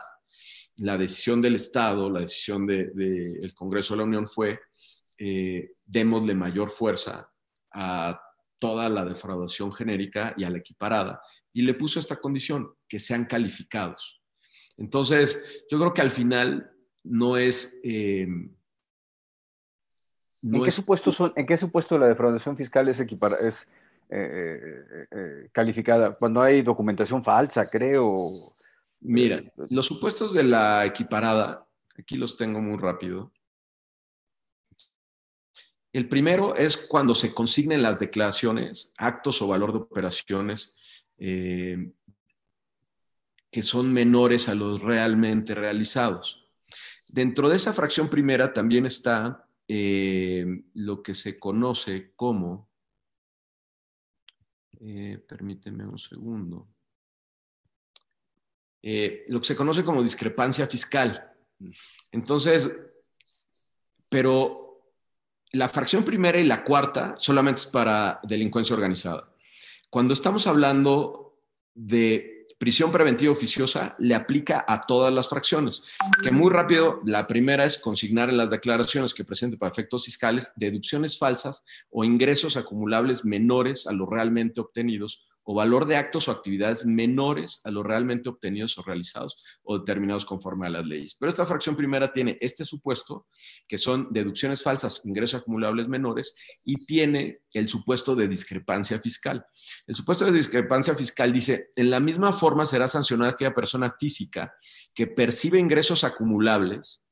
La 0.77 0.97
decisión 0.97 1.41
del 1.41 1.55
Estado, 1.55 2.09
la 2.09 2.21
decisión 2.21 2.65
del 2.65 3.53
Congreso 3.55 3.93
de 3.93 3.97
la 3.99 4.03
Unión 4.05 4.27
fue, 4.27 4.59
eh, 5.17 5.73
démosle 5.85 6.33
mayor 6.33 6.69
fuerza 6.69 7.29
a 7.73 8.19
toda 8.57 8.89
la 8.89 9.05
defraudación 9.05 9.71
genérica 9.71 10.33
y 10.37 10.43
a 10.43 10.49
la 10.49 10.59
equiparada, 10.59 11.21
y 11.53 11.63
le 11.63 11.73
puso 11.73 11.99
esta 11.99 12.17
condición, 12.17 12.73
que 12.87 12.99
sean 12.99 13.25
calificados. 13.25 14.21
Entonces, 14.77 15.65
yo 15.69 15.79
creo 15.79 15.93
que 15.93 16.01
al 16.01 16.11
final 16.11 16.71
no 17.03 17.37
es... 17.37 17.79
Eh, 17.83 18.27
¿En, 20.43 20.63
qué 20.63 20.71
supuesto 20.71 21.11
son, 21.11 21.33
¿En 21.35 21.45
qué 21.45 21.57
supuesto 21.57 21.97
la 21.97 22.07
defraudación 22.07 22.57
fiscal 22.57 22.87
es, 22.89 22.99
es 22.99 23.67
eh, 24.09 25.07
eh, 25.11 25.49
calificada? 25.51 26.15
Cuando 26.15 26.41
hay 26.41 26.61
documentación 26.63 27.23
falsa, 27.23 27.69
creo. 27.69 28.53
Mira, 29.01 29.41
los 29.69 29.85
supuestos 29.85 30.33
de 30.33 30.43
la 30.43 30.85
equiparada, 30.85 31.67
aquí 31.97 32.17
los 32.17 32.37
tengo 32.37 32.61
muy 32.61 32.77
rápido. 32.77 33.31
El 35.91 36.07
primero 36.07 36.55
es 36.55 36.77
cuando 36.77 37.15
se 37.15 37.33
consignen 37.33 37.81
las 37.81 37.99
declaraciones, 37.99 38.93
actos 38.97 39.41
o 39.41 39.47
valor 39.47 39.73
de 39.73 39.79
operaciones 39.79 40.77
eh, 41.17 41.91
que 43.51 43.63
son 43.63 43.91
menores 43.91 44.47
a 44.47 44.55
los 44.55 44.81
realmente 44.81 45.53
realizados. 45.53 46.47
Dentro 47.09 47.49
de 47.49 47.57
esa 47.57 47.73
fracción 47.73 48.09
primera 48.09 48.53
también 48.53 48.85
está 48.85 49.45
eh, 49.67 50.45
lo 50.75 51.03
que 51.03 51.13
se 51.13 51.37
conoce 51.37 52.13
como, 52.15 52.69
eh, 54.79 55.21
permíteme 55.27 55.85
un 55.85 55.99
segundo, 55.99 56.69
lo 58.81 59.39
que 59.39 59.47
se 59.47 59.55
conoce 59.55 59.83
como 59.83 60.03
discrepancia 60.03 60.67
fiscal. 60.67 61.31
Entonces, 62.11 62.71
pero 64.09 64.71
la 65.53 65.69
fracción 65.69 66.03
primera 66.03 66.39
y 66.39 66.45
la 66.45 66.63
cuarta 66.63 67.15
solamente 67.17 67.61
es 67.61 67.67
para 67.67 68.19
delincuencia 68.23 68.75
organizada. 68.75 69.33
Cuando 69.89 70.13
estamos 70.13 70.47
hablando 70.47 71.39
de 71.73 72.47
prisión 72.57 72.91
preventiva 72.91 73.31
oficiosa, 73.31 73.95
le 73.97 74.13
aplica 74.13 74.63
a 74.67 74.81
todas 74.81 75.11
las 75.11 75.27
fracciones, 75.27 75.81
que 76.21 76.29
muy 76.29 76.51
rápido, 76.51 77.01
la 77.05 77.25
primera 77.25 77.65
es 77.65 77.79
consignar 77.79 78.29
en 78.29 78.37
las 78.37 78.51
declaraciones 78.51 79.15
que 79.15 79.25
presente 79.25 79.57
para 79.57 79.71
efectos 79.71 80.05
fiscales 80.05 80.53
deducciones 80.55 81.17
falsas 81.17 81.65
o 81.89 82.03
ingresos 82.03 82.57
acumulables 82.57 83.25
menores 83.25 83.87
a 83.87 83.93
los 83.93 84.07
realmente 84.07 84.61
obtenidos 84.61 85.25
o 85.43 85.55
valor 85.55 85.85
de 85.87 85.95
actos 85.95 86.27
o 86.27 86.31
actividades 86.31 86.85
menores 86.85 87.61
a 87.63 87.71
los 87.71 87.85
realmente 87.85 88.29
obtenidos 88.29 88.77
o 88.77 88.83
realizados 88.83 89.37
o 89.63 89.79
determinados 89.79 90.25
conforme 90.25 90.67
a 90.67 90.69
las 90.69 90.85
leyes. 90.85 91.15
Pero 91.19 91.29
esta 91.29 91.45
fracción 91.45 91.75
primera 91.75 92.11
tiene 92.11 92.37
este 92.41 92.63
supuesto, 92.63 93.27
que 93.67 93.77
son 93.77 94.07
deducciones 94.11 94.61
falsas, 94.61 95.01
ingresos 95.05 95.41
acumulables 95.41 95.87
menores, 95.87 96.35
y 96.63 96.85
tiene 96.85 97.41
el 97.53 97.67
supuesto 97.67 98.15
de 98.15 98.27
discrepancia 98.27 98.99
fiscal. 98.99 99.45
El 99.87 99.95
supuesto 99.95 100.25
de 100.25 100.31
discrepancia 100.31 100.95
fiscal 100.95 101.33
dice, 101.33 101.69
en 101.75 101.89
la 101.89 101.99
misma 101.99 102.33
forma 102.33 102.65
será 102.65 102.87
sancionada 102.87 103.31
aquella 103.31 103.53
persona 103.53 103.95
física 103.99 104.53
que 104.93 105.07
percibe 105.07 105.59
ingresos 105.59 106.03
acumulables 106.03 107.03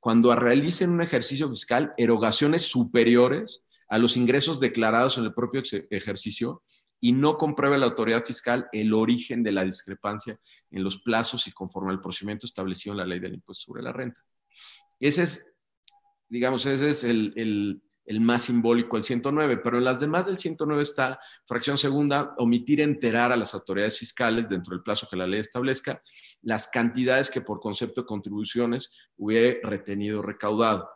cuando 0.00 0.34
realicen 0.34 0.90
un 0.90 1.02
ejercicio 1.02 1.48
fiscal 1.48 1.92
erogaciones 1.96 2.62
superiores 2.62 3.64
a 3.88 3.98
los 3.98 4.16
ingresos 4.16 4.60
declarados 4.60 5.18
en 5.18 5.24
el 5.24 5.34
propio 5.34 5.62
ejercicio 5.90 6.62
y 7.00 7.12
no 7.12 7.36
compruebe 7.36 7.78
la 7.78 7.86
autoridad 7.86 8.24
fiscal 8.24 8.68
el 8.72 8.92
origen 8.92 9.42
de 9.42 9.52
la 9.52 9.64
discrepancia 9.64 10.38
en 10.70 10.84
los 10.84 10.98
plazos 11.02 11.46
y 11.46 11.52
conforme 11.52 11.90
al 11.90 12.00
procedimiento 12.00 12.46
establecido 12.46 12.92
en 12.92 12.98
la 12.98 13.06
ley 13.06 13.18
del 13.18 13.34
impuesto 13.34 13.64
sobre 13.66 13.82
la 13.82 13.92
renta. 13.92 14.22
Ese 14.98 15.22
es, 15.22 15.54
digamos, 16.28 16.66
ese 16.66 16.90
es 16.90 17.04
el, 17.04 17.82
más 18.20 18.42
simbólico, 18.42 18.96
el 18.96 19.04
109, 19.04 19.58
pero 19.58 19.78
en 19.78 19.84
las 19.84 20.00
demás 20.00 20.26
del 20.26 20.38
109 20.38 20.82
está 20.82 21.18
fracción 21.46 21.78
segunda, 21.78 22.34
omitir 22.38 22.80
enterar 22.80 23.32
a 23.32 23.36
las 23.36 23.54
autoridades 23.54 23.98
fiscales 23.98 24.48
dentro 24.48 24.74
del 24.74 24.82
plazo 24.82 25.08
que 25.08 25.16
la 25.16 25.26
ley 25.26 25.40
establezca 25.40 26.02
las 26.42 26.68
cantidades 26.68 27.30
que 27.30 27.40
por 27.40 27.60
concepto 27.60 28.02
de 28.02 28.06
contribuciones 28.06 28.90
hubiera 29.16 29.68
retenido 29.68 30.22
recaudado. 30.22 30.88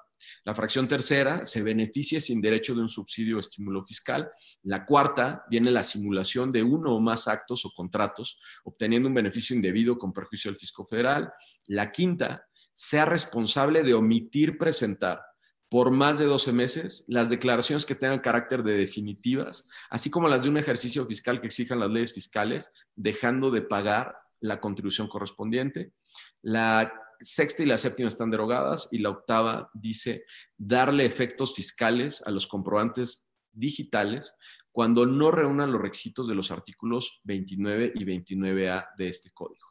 La 0.44 0.54
fracción 0.54 0.88
tercera 0.88 1.44
se 1.44 1.62
beneficia 1.62 2.20
sin 2.20 2.40
derecho 2.40 2.74
de 2.74 2.82
un 2.82 2.88
subsidio 2.88 3.36
o 3.36 3.40
estímulo 3.40 3.84
fiscal. 3.84 4.30
La 4.62 4.84
cuarta 4.84 5.44
viene 5.48 5.70
la 5.70 5.82
simulación 5.82 6.50
de 6.50 6.62
uno 6.62 6.94
o 6.94 7.00
más 7.00 7.28
actos 7.28 7.64
o 7.64 7.70
contratos, 7.70 8.40
obteniendo 8.64 9.08
un 9.08 9.14
beneficio 9.14 9.56
indebido 9.56 9.96
con 9.98 10.12
perjuicio 10.12 10.50
del 10.50 10.60
fisco 10.60 10.84
federal. 10.84 11.32
La 11.68 11.90
quinta, 11.90 12.46
sea 12.74 13.04
responsable 13.04 13.82
de 13.82 13.94
omitir 13.94 14.58
presentar 14.58 15.22
por 15.68 15.90
más 15.90 16.18
de 16.18 16.26
12 16.26 16.52
meses 16.52 17.04
las 17.08 17.30
declaraciones 17.30 17.86
que 17.86 17.94
tengan 17.94 18.20
carácter 18.20 18.62
de 18.62 18.76
definitivas, 18.76 19.68
así 19.90 20.10
como 20.10 20.28
las 20.28 20.42
de 20.42 20.48
un 20.48 20.58
ejercicio 20.58 21.06
fiscal 21.06 21.40
que 21.40 21.46
exijan 21.46 21.80
las 21.80 21.90
leyes 21.90 22.12
fiscales, 22.12 22.72
dejando 22.94 23.50
de 23.50 23.62
pagar 23.62 24.16
la 24.40 24.60
contribución 24.60 25.08
correspondiente. 25.08 25.92
La 26.42 26.92
sexta 27.20 27.62
y 27.62 27.66
la 27.66 27.78
séptima 27.78 28.08
están 28.08 28.30
derogadas 28.30 28.88
y 28.90 28.98
la 28.98 29.10
octava 29.10 29.70
dice 29.74 30.24
darle 30.56 31.04
efectos 31.04 31.54
fiscales 31.54 32.22
a 32.26 32.30
los 32.30 32.46
comprobantes 32.46 33.28
digitales 33.52 34.34
cuando 34.72 35.06
no 35.06 35.30
reúnan 35.30 35.72
los 35.72 35.80
requisitos 35.80 36.26
de 36.26 36.34
los 36.34 36.50
artículos 36.50 37.20
29 37.24 37.92
y 37.94 38.04
29A 38.04 38.88
de 38.98 39.08
este 39.08 39.30
código. 39.32 39.64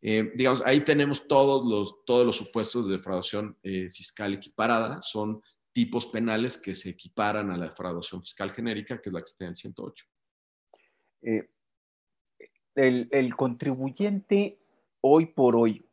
Eh, 0.00 0.32
digamos, 0.34 0.62
ahí 0.66 0.80
tenemos 0.80 1.28
todos 1.28 1.64
los, 1.68 2.04
todos 2.04 2.26
los 2.26 2.36
supuestos 2.36 2.86
de 2.86 2.92
defraudación 2.96 3.56
eh, 3.62 3.88
fiscal 3.90 4.34
equiparada, 4.34 5.00
son 5.02 5.40
tipos 5.72 6.06
penales 6.06 6.58
que 6.58 6.74
se 6.74 6.90
equiparan 6.90 7.50
a 7.50 7.56
la 7.56 7.66
defraudación 7.66 8.22
fiscal 8.22 8.52
genérica, 8.52 9.00
que 9.00 9.08
es 9.08 9.12
la 9.12 9.20
que 9.20 9.30
está 9.30 9.44
en 9.44 9.50
el 9.50 9.56
108. 9.56 10.04
Eh, 11.22 11.48
el 12.74 13.36
contribuyente 13.36 14.58
hoy 15.02 15.26
por 15.26 15.56
hoy 15.56 15.84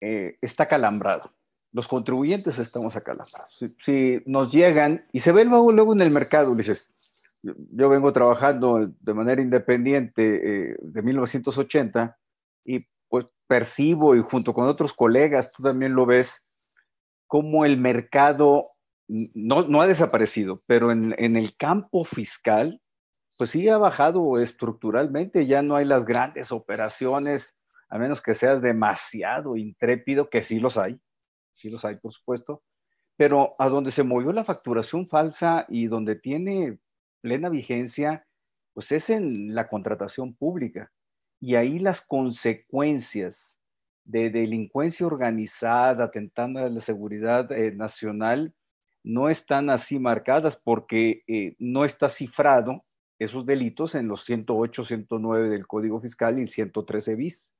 eh, 0.00 0.38
está 0.40 0.66
calambrado. 0.66 1.32
Los 1.72 1.86
contribuyentes 1.86 2.58
estamos 2.58 2.96
acalambrados. 2.96 3.58
Si, 3.84 4.22
nos 4.26 4.50
llegan, 4.50 5.06
y 5.12 5.20
se 5.20 5.32
ve 5.32 5.44
luego, 5.44 5.72
luego 5.72 5.92
en 5.92 6.00
el 6.00 6.10
mercado, 6.10 6.54
dices, 6.54 6.92
yo, 7.42 7.88
vengo 7.88 8.12
trabajando 8.12 8.90
de 9.00 9.14
manera 9.14 9.40
independiente 9.40 10.72
eh, 10.72 10.76
de 10.80 11.02
1980 11.02 12.16
y 12.64 12.86
pues 13.08 13.26
percibo 13.46 14.16
y 14.16 14.22
junto 14.22 14.52
con 14.52 14.66
otros 14.66 14.92
colegas, 14.92 15.52
tú 15.52 15.62
también 15.62 15.94
lo 15.94 16.06
ves, 16.06 16.44
como 17.26 17.64
el 17.64 17.76
mercado 17.76 18.70
no, 19.08 19.62
no 19.62 19.80
ha 19.80 19.86
desaparecido, 19.86 20.62
pero 20.66 20.92
en, 20.92 21.14
en, 21.18 21.36
el 21.36 21.56
campo 21.56 22.04
fiscal, 22.04 22.80
pues 23.38 23.50
sí 23.50 23.68
ha 23.68 23.78
bajado 23.78 24.38
estructuralmente, 24.38 25.46
ya 25.46 25.62
no 25.62 25.76
hay 25.76 25.84
las 25.84 26.04
grandes 26.04 26.52
operaciones 26.52 27.54
a 27.90 27.98
menos 27.98 28.22
que 28.22 28.34
seas 28.34 28.62
demasiado 28.62 29.56
intrépido, 29.56 30.30
que 30.30 30.42
sí 30.42 30.60
los 30.60 30.78
hay, 30.78 30.98
sí 31.54 31.68
los 31.68 31.84
hay, 31.84 31.96
por 31.96 32.12
supuesto, 32.12 32.62
pero 33.16 33.54
a 33.58 33.68
donde 33.68 33.90
se 33.90 34.04
movió 34.04 34.32
la 34.32 34.44
facturación 34.44 35.08
falsa 35.08 35.66
y 35.68 35.88
donde 35.88 36.14
tiene 36.14 36.78
plena 37.20 37.48
vigencia, 37.50 38.26
pues 38.72 38.92
es 38.92 39.10
en 39.10 39.54
la 39.54 39.68
contratación 39.68 40.34
pública. 40.34 40.90
Y 41.40 41.56
ahí 41.56 41.78
las 41.78 42.00
consecuencias 42.00 43.58
de 44.04 44.30
delincuencia 44.30 45.06
organizada, 45.06 46.04
atentando 46.04 46.60
a 46.60 46.68
la 46.68 46.80
seguridad 46.80 47.50
eh, 47.52 47.72
nacional, 47.72 48.54
no 49.02 49.28
están 49.28 49.70
así 49.70 49.98
marcadas 49.98 50.56
porque 50.56 51.22
eh, 51.26 51.56
no 51.58 51.84
está 51.84 52.08
cifrado 52.08 52.84
esos 53.18 53.44
delitos 53.44 53.94
en 53.94 54.08
los 54.08 54.24
108, 54.24 54.84
109 54.84 55.48
del 55.48 55.66
Código 55.66 56.00
Fiscal 56.00 56.38
y 56.38 56.46
113 56.46 57.14
bis. 57.16 57.54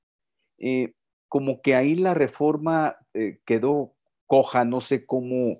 Eh, 0.60 0.94
como 1.28 1.62
que 1.62 1.74
ahí 1.74 1.94
la 1.94 2.14
reforma 2.14 2.96
eh, 3.14 3.40
quedó 3.46 3.94
coja, 4.26 4.64
no 4.64 4.80
sé 4.80 5.06
cómo 5.06 5.58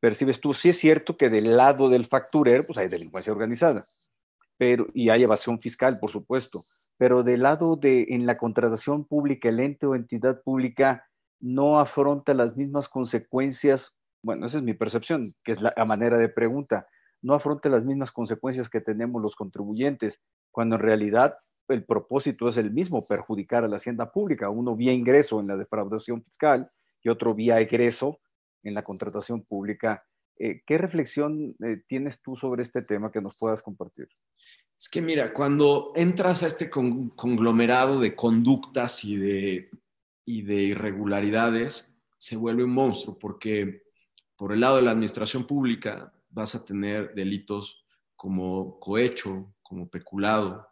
percibes 0.00 0.40
tú. 0.40 0.52
Sí 0.54 0.70
es 0.70 0.78
cierto 0.78 1.16
que 1.16 1.28
del 1.28 1.56
lado 1.56 1.88
del 1.88 2.06
facturero, 2.06 2.64
pues 2.64 2.78
hay 2.78 2.88
delincuencia 2.88 3.32
organizada, 3.32 3.86
pero, 4.58 4.86
y 4.92 5.10
hay 5.10 5.22
evasión 5.22 5.60
fiscal, 5.60 5.98
por 5.98 6.10
supuesto, 6.10 6.64
pero 6.98 7.22
del 7.22 7.42
lado 7.42 7.76
de, 7.76 8.06
en 8.10 8.26
la 8.26 8.36
contratación 8.36 9.04
pública, 9.04 9.48
el 9.48 9.60
ente 9.60 9.86
o 9.86 9.94
entidad 9.94 10.42
pública 10.42 11.06
no 11.38 11.80
afronta 11.80 12.34
las 12.34 12.56
mismas 12.56 12.88
consecuencias, 12.88 13.94
bueno, 14.22 14.46
esa 14.46 14.58
es 14.58 14.64
mi 14.64 14.74
percepción, 14.74 15.34
que 15.44 15.52
es 15.52 15.62
la 15.62 15.72
manera 15.86 16.18
de 16.18 16.28
pregunta, 16.28 16.86
no 17.22 17.34
afronta 17.34 17.68
las 17.68 17.84
mismas 17.84 18.12
consecuencias 18.12 18.68
que 18.68 18.80
tenemos 18.80 19.22
los 19.22 19.36
contribuyentes, 19.36 20.20
cuando 20.50 20.76
en 20.76 20.82
realidad 20.82 21.38
el 21.70 21.84
propósito 21.84 22.48
es 22.48 22.56
el 22.56 22.70
mismo, 22.70 23.06
perjudicar 23.06 23.64
a 23.64 23.68
la 23.68 23.76
hacienda 23.76 24.10
pública, 24.12 24.50
uno 24.50 24.76
vía 24.76 24.92
ingreso 24.92 25.40
en 25.40 25.48
la 25.48 25.56
defraudación 25.56 26.22
fiscal 26.22 26.70
y 27.02 27.08
otro 27.08 27.34
vía 27.34 27.60
egreso 27.60 28.20
en 28.62 28.74
la 28.74 28.82
contratación 28.82 29.42
pública. 29.42 30.04
Eh, 30.38 30.62
¿Qué 30.66 30.78
reflexión 30.78 31.54
eh, 31.64 31.82
tienes 31.86 32.20
tú 32.22 32.36
sobre 32.36 32.62
este 32.62 32.82
tema 32.82 33.10
que 33.10 33.20
nos 33.20 33.36
puedas 33.38 33.62
compartir? 33.62 34.08
Es 34.78 34.88
que 34.88 35.02
mira, 35.02 35.32
cuando 35.32 35.92
entras 35.94 36.42
a 36.42 36.46
este 36.46 36.70
conglomerado 36.70 38.00
de 38.00 38.14
conductas 38.14 39.04
y 39.04 39.16
de, 39.16 39.70
y 40.24 40.42
de 40.42 40.54
irregularidades, 40.54 41.94
se 42.16 42.36
vuelve 42.36 42.64
un 42.64 42.72
monstruo, 42.72 43.18
porque 43.18 43.82
por 44.36 44.52
el 44.52 44.60
lado 44.60 44.76
de 44.76 44.82
la 44.82 44.92
administración 44.92 45.46
pública 45.46 46.12
vas 46.30 46.54
a 46.54 46.64
tener 46.64 47.14
delitos 47.14 47.84
como 48.16 48.78
cohecho, 48.78 49.52
como 49.62 49.88
peculado, 49.88 50.69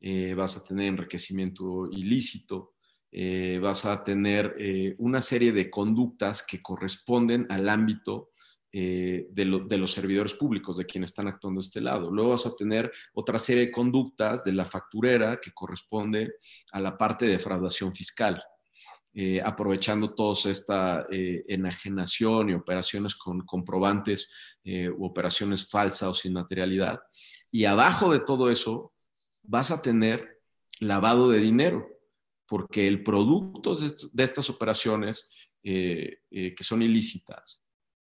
eh, 0.00 0.34
vas 0.34 0.56
a 0.56 0.64
tener 0.64 0.86
enriquecimiento 0.86 1.88
ilícito, 1.90 2.74
eh, 3.12 3.58
vas 3.60 3.84
a 3.84 4.02
tener 4.02 4.56
eh, 4.58 4.94
una 4.98 5.20
serie 5.20 5.52
de 5.52 5.68
conductas 5.68 6.42
que 6.42 6.62
corresponden 6.62 7.46
al 7.50 7.68
ámbito 7.68 8.30
de, 8.72 9.26
de, 9.32 9.76
los 9.78 9.92
servidores 9.92 10.34
públicos, 10.34 10.76
de 10.76 10.86
quienes 10.86 11.10
están 11.10 11.26
actuando 11.26 11.60
de 11.60 11.66
este 11.66 11.80
lado. 11.80 12.08
Luego 12.08 12.30
vas 12.30 12.46
a 12.46 12.54
tener 12.54 12.92
otra 13.14 13.36
serie 13.40 13.66
de 13.66 13.70
conductas 13.72 14.44
de 14.44 14.52
la 14.52 14.64
facturera 14.64 15.40
que 15.40 15.50
corresponde 15.50 16.34
a 16.70 16.78
la 16.78 16.96
parte 16.96 17.26
de 17.26 17.32
defraudación 17.32 17.92
fiscal. 17.92 18.40
Eh, 19.12 19.40
aprovechando 19.44 20.14
toda 20.14 20.36
esta 20.48 21.04
eh, 21.10 21.44
enajenación 21.48 22.50
y 22.50 22.54
operaciones 22.54 23.16
con 23.16 23.40
comprobantes 23.40 24.30
eh, 24.62 24.88
u 24.88 25.04
operaciones 25.04 25.68
falsas 25.68 26.08
o 26.10 26.14
sin 26.14 26.34
materialidad. 26.34 27.00
Y 27.50 27.64
abajo 27.64 28.12
de 28.12 28.20
todo 28.20 28.52
eso 28.52 28.92
vas 29.42 29.70
a 29.70 29.82
tener 29.82 30.40
lavado 30.80 31.30
de 31.30 31.38
dinero, 31.38 31.88
porque 32.46 32.86
el 32.86 33.02
producto 33.02 33.76
de, 33.76 34.24
estas 34.24 34.50
operaciones 34.50 35.28
que 35.62 36.56
son 36.60 36.82
ilícitas 36.82 37.62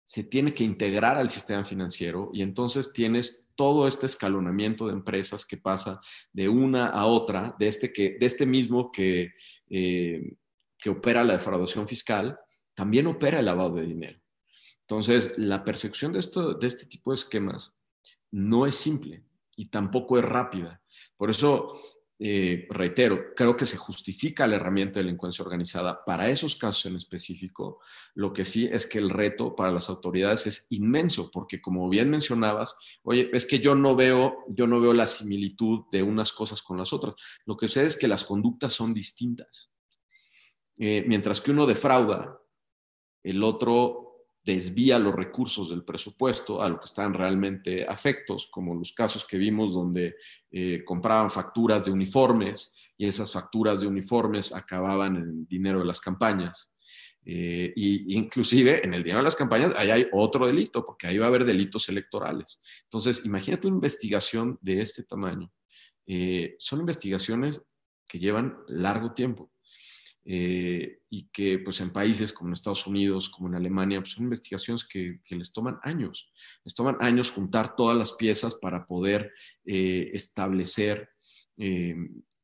se 0.05 0.25
tiene 0.25 0.55
que 0.55 0.65
integrar 0.65 1.17
al 1.17 1.29
sistema 1.29 1.65
financiero 1.65 2.31
y 2.33 2.43
entonces 2.43 2.93
tienes 2.93 3.47
todo 3.55 3.87
este 3.87 4.07
escalonamiento 4.07 4.87
de 4.87 4.95
empresas 4.95 5.45
que 5.45 5.57
pasa 5.57 6.01
de 6.33 6.49
una 6.49 6.87
a 6.87 7.07
otra, 7.07 7.55
de 7.59 7.69
este, 7.69 7.93
que, 7.93 8.17
de 8.19 8.27
este 8.27 8.47
mismo 8.47 8.91
que 8.91 9.35
que 10.85 10.91
opera 10.91 11.25
la 11.25 11.33
defraudación 11.33 11.89
fiscal, 11.89 12.39
también 12.75 13.07
opera 13.07 13.39
el 13.39 13.47
lavado 13.47 13.77
de 13.77 13.87
dinero. 13.87 14.21
Entonces, 14.83 15.39
la 15.39 15.65
percepción 15.65 16.13
de, 16.13 16.19
esto, 16.19 16.53
de 16.53 16.67
este 16.67 16.85
tipo 16.85 17.11
de 17.11 17.15
esquemas 17.15 17.75
no 18.31 18.67
es 18.67 18.75
simple 18.75 19.25
y 19.57 19.69
tampoco 19.69 20.19
es 20.19 20.25
rápida. 20.25 20.83
Por 21.17 21.31
eso, 21.31 21.81
eh, 22.19 22.67
reitero, 22.71 23.35
creo 23.35 23.57
que 23.57 23.67
se 23.67 23.77
justifica 23.77 24.47
la 24.47 24.57
herramienta 24.57 24.99
de 24.99 25.05
delincuencia 25.05 25.45
organizada 25.45 26.05
para 26.05 26.29
esos 26.29 26.57
casos 26.57 26.87
en 26.87 26.97
específico. 26.97 27.81
Lo 28.15 28.33
que 28.33 28.45
sí 28.45 28.69
es 28.71 28.87
que 28.87 28.99
el 28.99 29.11
reto 29.11 29.57
para 29.57 29.73
las 29.73 29.89
autoridades 29.89 30.47
es 30.47 30.67
inmenso, 30.71 31.31
porque 31.31 31.61
como 31.61 31.89
bien 31.89 32.11
mencionabas, 32.11 32.75
oye, 33.03 33.31
es 33.33 33.47
que 33.47 33.59
yo 33.59 33.75
no 33.75 33.97
veo, 33.97 34.45
yo 34.49 34.67
no 34.67 34.81
veo 34.81 34.93
la 34.93 35.07
similitud 35.07 35.85
de 35.91 36.03
unas 36.03 36.33
cosas 36.33 36.63
con 36.63 36.79
las 36.79 36.93
otras. 36.93 37.15
Lo 37.47 37.57
que 37.57 37.69
sucede 37.69 37.87
es 37.87 37.97
que 37.97 38.09
las 38.09 38.25
conductas 38.25 38.73
son 38.73 38.95
distintas. 38.95 39.73
Eh, 40.77 41.05
mientras 41.07 41.41
que 41.41 41.53
uno 41.53 41.67
defrauda, 41.67 42.41
el 43.23 43.43
otro 43.43 44.04
desvía 44.45 44.99
los 44.99 45.15
recursos 45.15 45.71
del 45.71 45.85
presupuesto 45.85 46.63
a 46.63 46.69
lo 46.69 46.79
que 46.79 46.85
están 46.85 47.15
realmente 47.15 47.87
afectos, 47.87 48.49
como 48.51 48.75
los 48.75 48.93
casos 48.93 49.27
que 49.27 49.39
vimos 49.39 49.73
donde 49.73 50.17
eh, 50.51 50.83
compraban 50.85 51.31
facturas 51.31 51.87
de 51.87 51.91
uniformes 51.91 52.77
y 52.97 53.07
esas 53.07 53.33
facturas 53.33 53.81
de 53.81 53.87
uniformes 53.87 54.55
acababan 54.55 55.17
en 55.17 55.47
dinero 55.47 55.81
de 55.81 55.87
las 55.87 56.01
campañas. 56.01 56.71
Eh, 57.27 57.73
y 57.75 58.15
inclusive 58.19 58.85
en 58.85 58.93
el 58.93 59.03
dinero 59.03 59.21
de 59.21 59.25
las 59.25 59.37
campañas 59.37 59.73
ahí 59.79 59.91
hay 59.91 60.07
otro 60.13 60.47
delito, 60.47 60.85
porque 60.85 61.07
ahí 61.07 61.17
va 61.17 61.25
a 61.25 61.29
haber 61.29 61.47
delitos 61.47 61.89
electorales. 61.89 62.61
Entonces, 62.85 63.25
imagínate 63.25 63.67
una 63.67 63.77
investigación 63.77 64.59
de 64.61 64.83
este 64.83 65.05
tamaño. 65.05 65.51
son 66.59 66.81
investigaciones 66.81 67.63
que 68.07 68.19
llevan 68.19 68.59
largo 68.69 69.15
tiempo. 69.15 69.54
Eh, 70.27 71.01
y 71.11 71.29
que 71.29 71.59
pues 71.59 71.83
en 71.83 71.93
países 71.93 72.33
como 72.33 72.49
en 72.49 72.55
Estados 72.55 72.87
Unidos, 72.87 73.29
como 73.29 73.49
en 73.49 73.57
Alemania, 73.57 74.01
pues 74.01 74.13
son 74.13 74.25
investigaciones 74.25 74.85
que, 74.85 75.21
les 75.29 75.53
toman 75.53 75.79
años. 75.83 76.33
Les 76.65 76.75
toman 76.75 76.97
años 77.01 77.31
juntar 77.31 77.77
todas 77.77 77.97
las 77.97 78.15
piezas 78.15 78.55
para 78.55 78.87
poder 78.87 79.33
eh, 79.67 80.11
establecer 80.15 81.11
eh, 81.59 81.95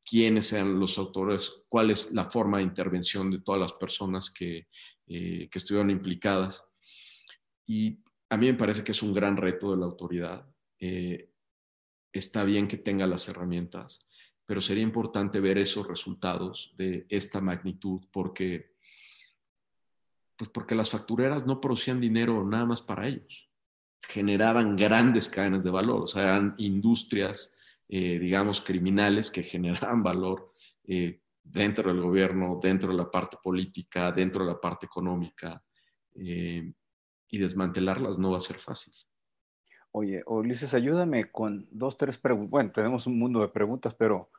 quiénes 0.05 0.47
sean 0.47 0.79
los 0.79 0.97
autores, 0.99 1.63
cuál 1.67 1.89
es 1.89 2.11
la 2.11 2.25
forma 2.25 2.59
de 2.59 2.65
intervención 2.65 3.31
de 3.31 3.39
todas 3.39 3.59
las 3.59 3.73
personas 3.73 4.31
que, 4.31 4.67
que 5.07 5.49
estuvieron 5.53 5.89
implicadas. 5.89 6.63
Y 7.65 7.99
a 8.29 8.37
mí 8.37 8.45
me 8.47 8.53
parece 8.53 8.83
que 8.83 8.91
es 8.91 9.01
un 9.03 9.13
gran 9.13 9.35
reto 9.35 9.71
de 9.71 9.77
la 9.77 9.85
autoridad. 9.85 10.45
está 12.13 12.43
bien 12.43 12.67
que 12.67 12.77
tenga 12.77 13.05
las 13.07 13.27
herramientas 13.27 13.99
pero 14.45 14.61
sería 14.61 14.83
importante 14.83 15.39
ver 15.39 15.57
esos 15.57 15.87
resultados 15.87 16.73
de 16.77 17.05
esta 17.09 17.41
magnitud 17.41 18.01
porque, 18.11 18.73
pues 20.35 20.49
porque 20.49 20.75
las 20.75 20.89
factureras 20.89 21.45
no 21.45 21.61
producían 21.61 22.01
dinero 22.01 22.45
nada 22.45 22.65
más 22.65 22.81
para 22.81 23.07
ellos, 23.07 23.49
generaban 24.01 24.75
grandes 24.75 25.29
cadenas 25.29 25.63
de 25.63 25.69
valor, 25.69 26.03
o 26.03 26.07
sea, 26.07 26.23
eran 26.23 26.55
industrias, 26.57 27.53
eh, 27.87 28.19
digamos, 28.19 28.61
criminales 28.61 29.29
que 29.29 29.43
generaban 29.43 30.01
valor 30.03 30.53
eh, 30.87 31.21
dentro 31.43 31.93
del 31.93 32.01
gobierno, 32.01 32.59
dentro 32.61 32.91
de 32.91 32.97
la 32.97 33.09
parte 33.09 33.37
política, 33.41 34.11
dentro 34.11 34.45
de 34.45 34.51
la 34.51 34.59
parte 34.59 34.85
económica, 34.85 35.63
eh, 36.15 36.73
y 37.31 37.37
desmantelarlas 37.37 38.17
no 38.17 38.31
va 38.31 38.37
a 38.37 38.41
ser 38.41 38.59
fácil. 38.59 38.93
Oye, 39.93 40.23
Ulises, 40.25 40.73
ayúdame 40.73 41.29
con 41.31 41.67
dos, 41.69 41.97
tres 41.97 42.17
preguntas. 42.17 42.49
Bueno, 42.49 42.71
tenemos 42.71 43.07
un 43.07 43.19
mundo 43.19 43.41
de 43.41 43.49
preguntas, 43.49 43.93
pero 43.93 44.29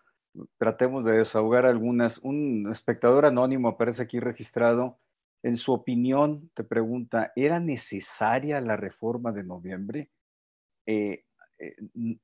tratemos 0.57 1.05
de 1.05 1.13
desahogar 1.13 1.67
algunas. 1.67 2.19
Un 2.19 2.69
espectador 2.73 3.27
anónimo 3.27 3.69
aparece 3.69 4.03
aquí 4.03 4.19
registrado. 4.19 4.99
En 5.43 5.57
su 5.57 5.73
opinión, 5.73 6.51
te 6.55 6.65
pregunta, 6.65 7.33
¿era 7.37 7.61
necesaria 7.61 8.61
la 8.63 8.77
reforma 8.77 9.33
de 9.33 9.43
noviembre? 9.45 10.11
Eh, 10.87 11.25
eh, 11.59 11.77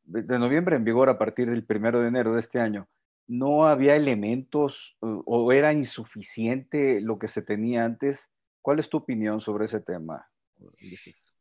de 0.05 0.39
noviembre 0.39 0.77
en 0.77 0.85
vigor 0.85 1.11
a 1.11 1.19
partir 1.19 1.51
del 1.51 1.65
primero 1.65 2.01
de 2.01 2.09
enero 2.09 2.33
de 2.33 2.41
este 2.41 2.61
año. 2.61 2.89
¿No 3.27 3.67
había 3.67 3.95
elementos 3.95 4.97
o 5.01 5.53
era 5.53 5.75
insuficiente 5.75 7.03
lo 7.03 7.19
que 7.19 7.29
se 7.29 7.43
tenía 7.43 7.85
antes? 7.85 8.31
¿Cuál 8.63 8.79
es 8.79 8.89
tu 8.89 8.97
opinión 8.97 9.43
sobre 9.43 9.67
ese 9.67 9.81
tema? 9.81 10.27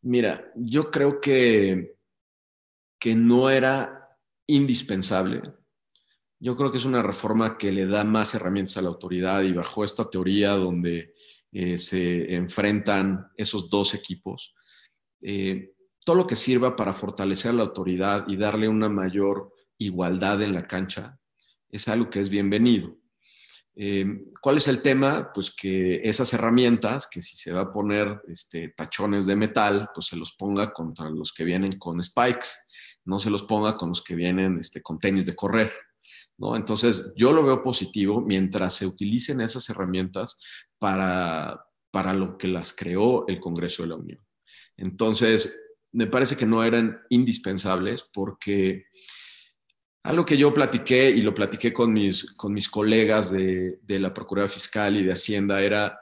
Mira, 0.01 0.51
yo 0.55 0.89
creo 0.89 1.19
que, 1.19 1.97
que 2.99 3.15
no 3.15 3.49
era 3.49 4.17
indispensable 4.47 5.41
yo 6.39 6.55
creo 6.55 6.71
que 6.71 6.77
es 6.77 6.85
una 6.85 7.01
reforma 7.01 7.57
que 7.57 7.71
le 7.71 7.87
da 7.87 8.03
más 8.03 8.35
herramientas 8.35 8.77
a 8.77 8.81
la 8.81 8.89
autoridad 8.89 9.41
y 9.41 9.53
bajo 9.53 9.83
esta 9.83 10.09
teoría 10.09 10.51
donde 10.51 11.13
eh, 11.51 11.77
se 11.77 12.35
enfrentan 12.35 13.31
esos 13.35 13.69
dos 13.69 13.93
equipos, 13.95 14.53
eh, 15.21 15.73
todo 16.05 16.15
lo 16.15 16.27
que 16.27 16.35
sirva 16.35 16.75
para 16.75 16.93
fortalecer 16.93 17.53
la 17.53 17.63
autoridad 17.63 18.25
y 18.27 18.37
darle 18.37 18.67
una 18.67 18.87
mayor 18.87 19.51
igualdad 19.77 20.41
en 20.41 20.53
la 20.53 20.63
cancha 20.63 21.19
es 21.69 21.87
algo 21.87 22.09
que 22.09 22.21
es 22.21 22.29
bienvenido. 22.29 22.96
Eh, 23.79 24.05
¿Cuál 24.41 24.57
es 24.57 24.67
el 24.67 24.81
tema? 24.81 25.31
Pues 25.31 25.51
que 25.51 26.01
esas 26.03 26.33
herramientas, 26.33 27.07
que 27.07 27.21
si 27.21 27.37
se 27.37 27.53
va 27.53 27.61
a 27.61 27.71
poner 27.71 28.21
este, 28.27 28.69
tachones 28.69 29.27
de 29.27 29.35
metal, 29.35 29.89
pues 29.93 30.07
se 30.07 30.15
los 30.15 30.33
ponga 30.33 30.73
contra 30.73 31.11
los 31.11 31.31
que 31.31 31.43
vienen 31.43 31.77
con 31.77 32.01
spikes, 32.03 32.47
no 33.05 33.19
se 33.19 33.29
los 33.29 33.43
ponga 33.43 33.77
con 33.77 33.89
los 33.89 34.03
que 34.03 34.15
vienen 34.15 34.57
este, 34.57 34.81
con 34.81 34.97
tenis 34.97 35.27
de 35.27 35.35
correr. 35.35 35.71
Entonces, 36.55 37.13
yo 37.15 37.31
lo 37.31 37.43
veo 37.43 37.61
positivo 37.61 38.21
mientras 38.21 38.75
se 38.75 38.85
utilicen 38.85 39.41
esas 39.41 39.69
herramientas 39.69 40.39
para, 40.79 41.65
para 41.91 42.13
lo 42.13 42.37
que 42.37 42.47
las 42.47 42.73
creó 42.73 43.27
el 43.27 43.39
Congreso 43.39 43.83
de 43.83 43.89
la 43.89 43.95
Unión. 43.95 44.19
Entonces, 44.75 45.55
me 45.91 46.07
parece 46.07 46.35
que 46.35 46.45
no 46.45 46.63
eran 46.63 46.99
indispensables 47.09 48.07
porque 48.13 48.85
algo 50.07 50.25
que 50.25 50.37
yo 50.37 50.53
platiqué 50.53 51.09
y 51.09 51.21
lo 51.21 51.33
platiqué 51.33 51.73
con 51.73 51.93
mis, 51.93 52.31
con 52.31 52.53
mis 52.53 52.69
colegas 52.69 53.31
de, 53.31 53.79
de 53.83 53.99
la 53.99 54.13
Procuraduría 54.13 54.53
Fiscal 54.53 54.95
y 54.97 55.03
de 55.03 55.11
Hacienda 55.11 55.61
era 55.61 55.99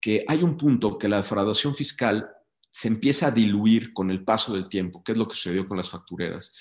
que 0.00 0.24
hay 0.28 0.42
un 0.42 0.56
punto 0.56 0.98
que 0.98 1.08
la 1.08 1.18
defraudación 1.18 1.74
fiscal 1.74 2.28
se 2.70 2.88
empieza 2.88 3.28
a 3.28 3.30
diluir 3.30 3.92
con 3.92 4.10
el 4.10 4.22
paso 4.22 4.52
del 4.52 4.68
tiempo, 4.68 5.02
que 5.02 5.12
es 5.12 5.18
lo 5.18 5.26
que 5.26 5.34
sucedió 5.34 5.66
con 5.66 5.78
las 5.78 5.88
factureras 5.88 6.54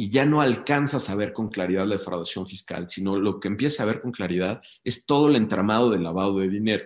y 0.00 0.10
ya 0.10 0.24
no 0.24 0.40
alcanzas 0.40 1.10
a 1.10 1.16
ver 1.16 1.32
con 1.32 1.48
claridad 1.48 1.84
la 1.84 1.96
defraudación 1.96 2.46
fiscal, 2.46 2.88
sino 2.88 3.18
lo 3.18 3.40
que 3.40 3.48
empieza 3.48 3.82
a 3.82 3.86
ver 3.86 4.00
con 4.00 4.12
claridad 4.12 4.62
es 4.84 5.04
todo 5.04 5.28
el 5.28 5.34
entramado 5.34 5.90
del 5.90 6.04
lavado 6.04 6.38
de 6.38 6.48
dinero. 6.48 6.84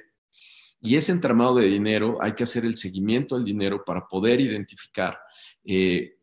Y 0.80 0.96
ese 0.96 1.12
entramado 1.12 1.56
de 1.56 1.66
dinero 1.66 2.16
hay 2.22 2.32
que 2.32 2.44
hacer 2.44 2.64
el 2.64 2.78
seguimiento 2.78 3.36
del 3.36 3.44
dinero 3.44 3.84
para 3.84 4.08
poder 4.08 4.40
identificar 4.40 5.18
eh, 5.62 6.16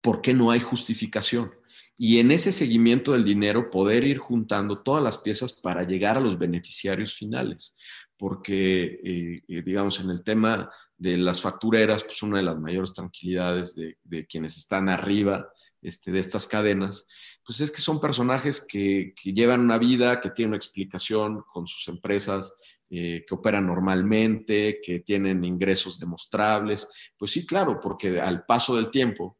por 0.00 0.20
qué 0.20 0.34
no 0.34 0.50
hay 0.50 0.58
justificación. 0.58 1.52
Y 1.96 2.18
en 2.18 2.30
ese 2.30 2.52
seguimiento 2.52 3.12
del 3.12 3.24
dinero 3.24 3.70
poder 3.70 4.04
ir 4.04 4.18
juntando 4.18 4.82
todas 4.82 5.02
las 5.02 5.18
piezas 5.18 5.52
para 5.52 5.84
llegar 5.84 6.16
a 6.16 6.20
los 6.20 6.38
beneficiarios 6.38 7.14
finales. 7.14 7.76
Porque, 8.16 9.00
eh, 9.04 9.42
eh, 9.48 9.62
digamos, 9.62 10.00
en 10.00 10.10
el 10.10 10.22
tema 10.22 10.70
de 10.96 11.16
las 11.18 11.40
factureras, 11.40 12.04
pues 12.04 12.22
una 12.22 12.38
de 12.38 12.44
las 12.44 12.58
mayores 12.58 12.94
tranquilidades 12.94 13.74
de, 13.74 14.26
quienes 14.26 14.56
están 14.56 14.88
arriba 14.88 15.50
este, 15.82 16.12
de 16.12 16.20
estas 16.20 16.46
cadenas, 16.46 17.08
pues 17.44 17.60
es 17.60 17.72
que 17.72 17.80
son 17.80 18.00
personajes 18.00 18.64
que, 18.66 19.12
llevan 19.24 19.60
una 19.60 19.78
vida, 19.78 20.20
que 20.20 20.30
tienen 20.30 20.50
una 20.50 20.58
explicación 20.58 21.42
con 21.52 21.66
sus 21.66 21.88
empresas, 21.88 22.54
eh, 22.88 23.24
que 23.26 23.34
operan 23.34 23.66
normalmente, 23.66 24.80
que 24.80 25.00
tienen 25.00 25.44
ingresos 25.44 25.98
demostrables. 25.98 26.88
Pues 27.18 27.32
sí, 27.32 27.44
claro, 27.44 27.80
porque 27.80 28.20
al 28.20 28.44
paso 28.44 28.76
del 28.76 28.90
tiempo, 28.90 29.38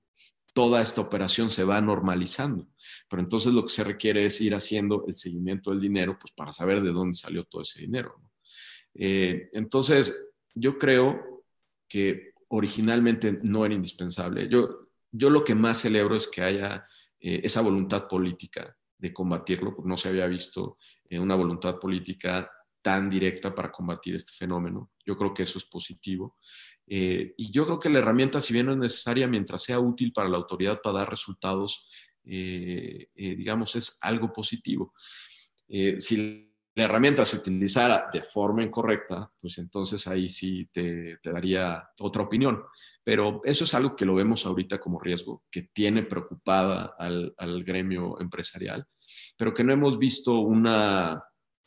toda 0.52 0.82
esta 0.82 1.00
operación 1.00 1.50
se 1.50 1.64
va 1.64 1.80
normalizando. 1.80 2.68
Pero 3.08 3.22
entonces 3.22 3.52
lo 3.52 3.62
que 3.64 3.72
se 3.72 3.84
requiere 3.84 4.24
es 4.24 4.40
ir 4.40 4.54
haciendo 4.54 5.04
el 5.06 5.16
seguimiento 5.16 5.70
del 5.70 5.80
dinero, 5.80 6.18
pues 6.20 6.32
para 6.32 6.52
saber 6.52 6.82
de 6.82 6.92
dónde 6.92 7.14
salió 7.14 7.44
todo 7.44 7.62
ese 7.62 7.80
dinero. 7.80 8.20
Eh, 8.94 9.48
entonces, 9.52 10.30
yo 10.54 10.76
creo 10.78 11.44
que 11.88 12.32
originalmente 12.48 13.40
no 13.42 13.64
era 13.64 13.74
indispensable. 13.74 14.48
Yo, 14.48 14.88
yo 15.10 15.30
lo 15.30 15.42
que 15.44 15.54
más 15.54 15.78
celebro 15.78 16.16
es 16.16 16.28
que 16.28 16.42
haya 16.42 16.86
eh, 17.20 17.40
esa 17.44 17.62
voluntad 17.62 18.06
política 18.08 18.76
de 18.98 19.12
combatirlo, 19.12 19.74
porque 19.74 19.88
no 19.88 19.96
se 19.96 20.08
había 20.08 20.26
visto 20.26 20.76
eh, 21.08 21.18
una 21.18 21.34
voluntad 21.34 21.78
política 21.78 22.50
tan 22.82 23.08
directa 23.08 23.54
para 23.54 23.70
combatir 23.70 24.16
este 24.16 24.32
fenómeno. 24.32 24.90
Yo 25.04 25.16
creo 25.16 25.32
que 25.32 25.44
eso 25.44 25.58
es 25.58 25.64
positivo. 25.64 26.36
Eh, 26.86 27.34
y 27.36 27.50
yo 27.50 27.64
creo 27.64 27.78
que 27.78 27.88
la 27.88 28.00
herramienta, 28.00 28.40
si 28.40 28.52
bien 28.52 28.66
no 28.66 28.72
es 28.72 28.78
necesaria, 28.78 29.26
mientras 29.26 29.62
sea 29.62 29.78
útil 29.78 30.12
para 30.12 30.28
la 30.28 30.36
autoridad 30.36 30.80
para 30.82 30.98
dar 30.98 31.10
resultados, 31.10 31.88
eh, 32.24 33.08
eh, 33.14 33.34
digamos, 33.36 33.76
es 33.76 33.98
algo 34.00 34.32
positivo. 34.32 34.94
si 35.98 36.48
la 36.74 36.84
herramienta 36.84 37.24
se 37.24 37.36
utilizara 37.36 38.08
de 38.12 38.22
forma 38.22 38.62
incorrecta, 38.62 39.30
pues 39.40 39.58
entonces 39.58 40.06
ahí 40.06 40.28
sí 40.28 40.68
te, 40.72 41.18
daría 41.22 41.82
otra 42.00 42.22
opinión. 42.22 42.62
Pero 43.04 43.40
eso 43.44 43.64
es 43.64 43.74
algo 43.74 43.96
que 43.96 44.06
lo 44.06 44.14
vemos 44.14 44.44
ahorita 44.46 44.78
como 44.78 45.00
riesgo, 45.00 45.44
que 45.50 45.70
tiene 45.72 46.02
preocupada 46.02 46.94
al, 46.98 47.64
gremio 47.64 48.20
empresarial, 48.20 48.86
pero 49.36 49.52
que 49.54 49.64
no 49.64 49.72
hemos 49.72 49.98
visto 49.98 50.40
una, 50.40 51.22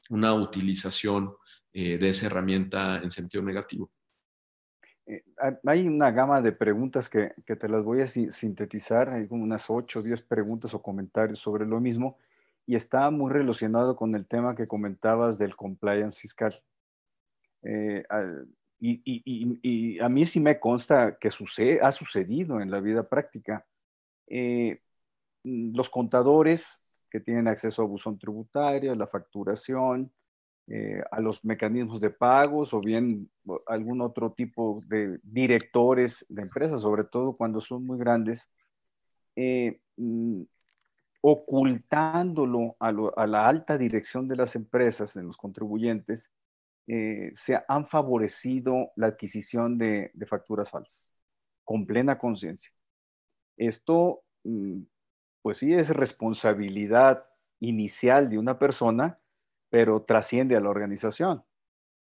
una 0.10 0.34
utilización 0.34 1.34
de 1.74 2.10
esa 2.10 2.28
herramienta 2.28 3.02
en 3.04 3.10
sentido 3.10 3.44
negativo. 3.44 3.92
Eh, 5.08 5.24
hay 5.66 5.88
una 5.88 6.12
gama 6.12 6.42
de 6.42 6.52
preguntas 6.52 7.10
que, 7.10 7.34
que, 7.46 7.56
te 7.56 7.70
las 7.70 7.84
voy 7.84 8.02
a 8.02 8.08
sintetizar, 8.08 9.10
hay 9.10 9.28
como 9.28 9.44
unas 9.44 9.70
8 9.70 10.00
o 10.00 10.02
10 10.02 10.22
preguntas 10.24 10.74
o 10.74 10.82
comentarios 10.82 11.40
sobre 11.40 11.66
lo 11.66 11.80
mismo, 11.80 12.18
y 12.66 12.76
está 12.76 13.10
muy 13.12 13.32
relacionado 13.32 13.96
con 13.96 14.16
el 14.16 14.26
tema 14.26 14.56
que 14.56 14.68
comentabas 14.68 15.38
del 15.38 15.56
compliance 15.56 16.20
fiscal. 16.20 16.60
Eh, 17.64 18.04
y, 18.80 19.02
y, 19.06 19.60
y, 19.62 20.00
a 20.00 20.10
mí 20.10 20.26
sí 20.26 20.40
me 20.40 20.60
consta 20.60 21.18
que 21.18 21.32
sucede, 21.32 21.80
ha 21.82 21.92
sucedido 21.92 22.60
en 22.60 22.72
la 22.72 22.80
vida 22.80 23.08
práctica. 23.08 23.66
Eh, 24.28 24.82
los 25.44 25.90
contadores 25.90 26.82
que 27.10 27.20
tienen 27.20 27.48
acceso 27.48 27.84
a 27.84 27.86
buzón 27.86 28.18
tributario, 28.18 28.96
la 28.96 29.08
facturación, 29.08 30.12
eh, 30.68 31.04
a 31.12 31.22
los 31.22 31.46
mecanismos 31.46 32.02
de 32.02 32.10
pagos 32.10 32.74
o 32.74 32.82
bien 32.82 33.30
algún 33.68 34.02
otro 34.02 34.32
tipo 34.32 34.82
de 34.88 35.20
directores 35.22 36.26
de 36.28 36.42
empresas, 36.42 36.82
sobre 36.82 37.04
todo 37.04 37.34
cuando 37.38 37.62
son 37.62 37.86
muy 37.86 38.00
grandes, 38.00 38.50
eh, 39.36 39.80
mm, 39.98 40.42
ocultándolo 41.22 42.76
a, 42.80 42.92
la 43.28 43.48
alta 43.48 43.78
dirección 43.78 44.28
de 44.28 44.36
las 44.36 44.56
empresas, 44.56 45.16
en 45.16 45.28
los 45.28 45.38
contribuyentes, 45.38 46.32
eh, 46.88 47.32
se 47.36 47.60
han 47.68 47.88
favorecido 47.88 48.92
la 48.96 49.08
adquisición 49.08 49.78
de, 49.78 50.12
facturas 50.28 50.70
falsas, 50.70 51.14
con 51.64 51.86
plena 51.86 52.18
conciencia. 52.18 52.72
Esto, 53.58 54.24
mm, 54.44 54.82
pues 55.42 55.60
sí, 55.60 55.74
es 55.74 55.90
responsabilidad 55.90 57.26
inicial 57.60 58.30
de 58.30 58.38
una 58.38 58.60
persona, 58.60 59.20
pero 59.76 60.04
trasciende 60.04 60.56
a 60.56 60.62
la 60.62 60.70
organización, 60.70 61.44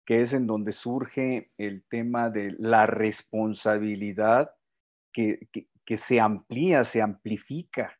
que 0.03 0.23
es 0.23 0.33
en 0.33 0.47
donde 0.47 0.71
surge 0.71 1.51
el 1.55 1.83
tema 1.87 2.31
de 2.31 2.55
la 2.57 2.87
responsabilidad 2.87 4.55
que, 5.13 5.47
se 5.95 6.19
amplía, 6.19 6.83
se 6.83 7.03
amplifica 7.03 7.95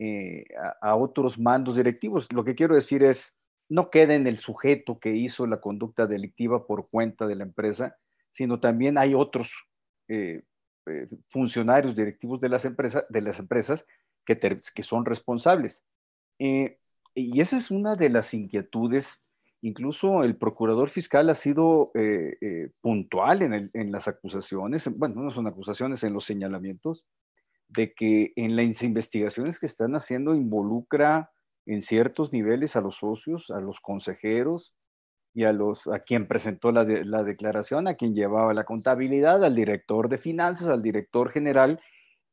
eh, 0.00 0.44
a, 0.82 0.96
otros 0.96 1.38
mandos 1.38 1.76
directivos. 1.76 2.26
Lo 2.32 2.42
que 2.42 2.56
quiero 2.56 2.74
decir 2.74 3.04
es, 3.04 3.38
no 3.68 3.90
queda 3.90 4.16
en 4.16 4.26
el 4.26 4.38
sujeto 4.38 4.98
que 4.98 5.14
hizo 5.14 5.46
la 5.46 5.60
conducta 5.60 6.08
delictiva 6.08 6.66
por 6.66 6.90
cuenta 6.90 7.28
de 7.28 7.36
la 7.36 7.44
empresa, 7.44 7.96
sino 8.32 8.58
también 8.58 8.98
hay 8.98 9.14
otros 9.14 9.52
eh, 10.08 10.42
eh, 10.86 11.08
funcionarios 11.28 11.94
directivos 11.94 12.40
de 12.40 12.48
las, 12.48 12.64
empresas, 12.64 13.04
de 13.08 13.20
las 13.20 13.38
empresas 13.38 13.86
que, 14.24 14.36
que 14.36 14.82
son 14.82 15.04
responsables 15.04 15.84
y 17.16 17.40
esa 17.40 17.56
es 17.56 17.70
una 17.70 17.96
de 17.96 18.10
las 18.10 18.34
inquietudes. 18.34 19.22
Incluso 19.62 20.22
el 20.22 20.36
procurador 20.36 20.90
fiscal 20.90 21.30
ha 21.30 21.34
sido 21.34 21.90
eh, 21.94 22.36
eh, 22.40 22.70
puntual 22.82 23.42
en, 23.42 23.90
las 23.90 24.06
acusaciones, 24.06 24.88
bueno, 24.96 25.22
no 25.22 25.30
son 25.30 25.46
acusaciones, 25.46 26.04
en 26.04 26.12
los 26.12 26.24
señalamientos, 26.24 27.04
de 27.68 27.94
que 27.94 28.32
en 28.36 28.54
las 28.54 28.82
investigaciones 28.82 29.58
que 29.58 29.66
están 29.66 29.96
haciendo 29.96 30.34
involucra 30.34 31.32
en 31.64 31.82
ciertos 31.82 32.32
niveles 32.32 32.76
a 32.76 32.82
los 32.82 32.96
socios, 32.96 33.50
a 33.50 33.60
los 33.60 33.80
consejeros 33.80 34.74
y 35.34 35.44
a, 35.44 35.52
los, 35.52 35.88
a 35.88 36.00
quien 36.00 36.28
presentó 36.28 36.70
la, 36.70 36.84
la 36.84 37.24
declaración, 37.24 37.88
a 37.88 37.94
quien 37.94 38.14
llevaba 38.14 38.54
la 38.54 38.64
contabilidad, 38.64 39.42
al 39.42 39.56
director 39.56 40.10
de 40.10 40.18
finanzas, 40.18 40.68
al 40.68 40.82
director 40.82 41.30
general. 41.30 41.80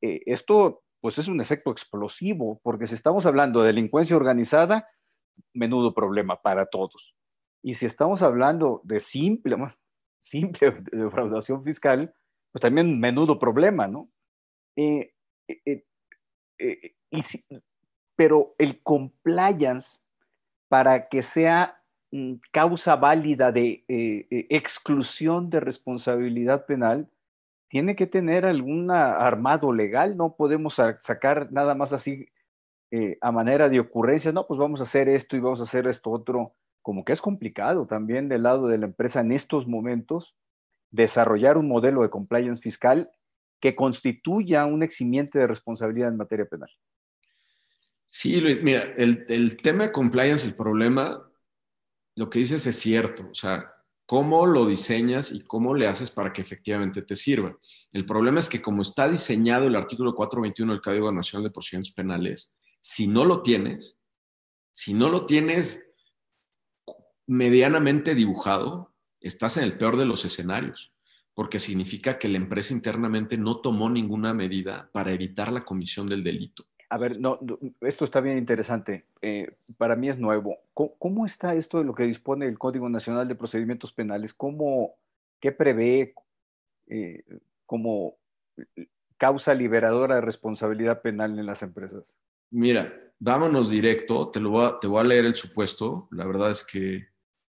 Eh, 0.01 0.21
esto 0.25 0.83
pues 1.03 1.17
es 1.17 1.27
un 1.27 1.41
efecto 1.41 1.69
explosivo, 1.69 2.61
porque 2.63 2.87
si 2.87 2.95
estamos 2.95 3.25
hablando 3.25 3.59
de 3.59 3.67
delincuencia 3.67 4.15
organizada, 4.15 4.87
menudo 5.53 5.93
problema 5.93 6.41
para 6.41 6.65
todos. 6.65 7.13
Y 7.61 7.73
si 7.73 7.85
estamos 7.85 8.21
hablando 8.21 8.79
de 8.85 9.01
simple, 9.01 9.57
simple 10.21 10.81
defraudación 10.93 11.61
fiscal, 11.61 12.15
pues 12.53 12.61
también 12.61 13.01
menudo 13.01 13.37
problema, 13.37 13.85
¿no? 13.85 14.09
Eh, 14.77 15.13
eh, 15.49 15.83
eh, 16.57 16.95
pero 18.15 18.55
el 18.57 18.81
compliance, 18.81 19.99
para 20.69 21.09
que 21.09 21.21
sea 21.21 21.83
mm, 22.11 22.35
causa 22.49 22.95
válida 22.95 23.51
de 23.51 23.83
exclusión 24.49 25.49
de 25.49 25.59
responsabilidad 25.59 26.65
penal, 26.65 27.11
tiene 27.73 27.95
que 27.95 28.05
tener 28.05 28.45
algún 28.45 28.91
armado 28.91 29.73
legal, 29.73 30.15
no 30.15 30.35
podemos 30.35 30.79
sacar 30.99 31.51
nada 31.51 31.73
más 31.73 31.91
así 31.91 32.27
eh, 32.91 33.17
a 33.19 33.31
manera 33.31 33.67
de 33.67 33.79
ocurrencia, 33.79 34.31
no, 34.31 34.45
pues 34.45 34.59
vamos 34.59 34.79
a 34.79 34.83
hacer 34.83 35.09
esto 35.09 35.35
y 35.35 35.39
vamos 35.39 35.59
a 35.59 35.63
hacer 35.63 35.87
esto 35.87 36.11
otro, 36.11 36.53
como 36.83 37.03
que 37.03 37.13
es 37.13 37.19
complicado 37.19 37.87
también 37.87 38.29
del 38.29 38.43
lado 38.43 38.67
de 38.67 38.77
la 38.77 38.85
empresa 38.85 39.21
en 39.21 39.31
estos 39.31 39.65
momentos 39.65 40.35
desarrollar 40.91 41.57
un 41.57 41.67
modelo 41.67 42.03
de 42.03 42.11
compliance 42.11 42.61
fiscal 42.61 43.09
que 43.59 43.73
constituya 43.75 44.67
un 44.67 44.83
eximiente 44.83 45.39
de 45.39 45.47
responsabilidad 45.47 46.09
en 46.09 46.17
materia 46.17 46.45
penal. 46.45 46.69
Sí, 48.07 48.39
Luis, 48.39 48.61
mira, 48.61 48.83
el, 48.97 49.25
el 49.29 49.57
tema 49.57 49.85
de 49.85 49.91
compliance, 49.91 50.45
el 50.45 50.53
problema, 50.53 51.27
lo 52.15 52.29
que 52.29 52.37
dices 52.37 52.67
es 52.67 52.75
cierto, 52.75 53.29
o 53.31 53.33
sea, 53.33 53.73
cómo 54.05 54.45
lo 54.45 54.65
diseñas 54.65 55.31
y 55.31 55.45
cómo 55.45 55.75
le 55.75 55.87
haces 55.87 56.11
para 56.11 56.33
que 56.33 56.41
efectivamente 56.41 57.01
te 57.01 57.15
sirva. 57.15 57.57
El 57.91 58.05
problema 58.05 58.39
es 58.39 58.49
que 58.49 58.61
como 58.61 58.81
está 58.81 59.09
diseñado 59.09 59.67
el 59.67 59.75
artículo 59.75 60.13
421 60.13 60.73
del 60.73 60.81
Código 60.81 61.11
Nacional 61.11 61.45
de 61.45 61.51
Procedimientos 61.51 61.93
Penales, 61.93 62.55
si 62.81 63.07
no 63.07 63.25
lo 63.25 63.41
tienes, 63.41 63.99
si 64.71 64.93
no 64.93 65.09
lo 65.09 65.25
tienes 65.25 65.85
medianamente 67.27 68.15
dibujado, 68.15 68.93
estás 69.21 69.57
en 69.57 69.63
el 69.63 69.77
peor 69.77 69.97
de 69.97 70.05
los 70.05 70.25
escenarios, 70.25 70.93
porque 71.33 71.59
significa 71.59 72.19
que 72.19 72.27
la 72.27 72.37
empresa 72.37 72.73
internamente 72.73 73.37
no 73.37 73.61
tomó 73.61 73.89
ninguna 73.89 74.33
medida 74.33 74.89
para 74.91 75.13
evitar 75.13 75.51
la 75.51 75.63
comisión 75.63 76.07
del 76.07 76.23
delito. 76.23 76.65
A 76.93 76.97
ver, 76.99 77.19
no, 77.19 77.39
esto 77.81 78.05
está 78.05 78.21
bien 78.21 78.37
interesante. 78.37 79.07
Eh, 79.19 79.55
para 79.79 79.95
mí 79.95 80.09
es 80.09 80.19
nuevo. 80.19 80.59
¿Cómo, 80.75 81.25
está 81.25 81.55
esto 81.55 81.79
de 81.79 81.85
lo 81.85 81.95
que 81.95 82.03
dispone 82.03 82.45
el 82.45 82.59
Código 82.59 82.87
Nacional 82.87 83.27
de 83.27 83.33
Procedimientos 83.33 83.91
Penales? 83.91 84.31
¿Cómo, 84.31 84.93
¿Qué 85.39 85.51
prevé 85.51 86.13
eh, 86.85 87.23
como 87.65 88.17
causa 89.17 89.55
liberadora 89.55 90.15
de 90.15 90.21
responsabilidad 90.21 91.01
penal 91.01 91.39
en 91.39 91.47
las 91.47 91.63
empresas? 91.63 92.13
Mira, 92.51 92.93
vámonos 93.17 93.71
directo. 93.71 94.29
Te, 94.29 94.39
lo 94.39 94.51
voy 94.51 94.65
a, 94.67 94.79
te 94.79 94.85
voy 94.85 94.99
a 94.99 95.03
leer 95.03 95.25
el 95.25 95.33
supuesto. 95.33 96.07
La 96.11 96.27
verdad 96.27 96.51
es 96.51 96.63
que 96.63 97.07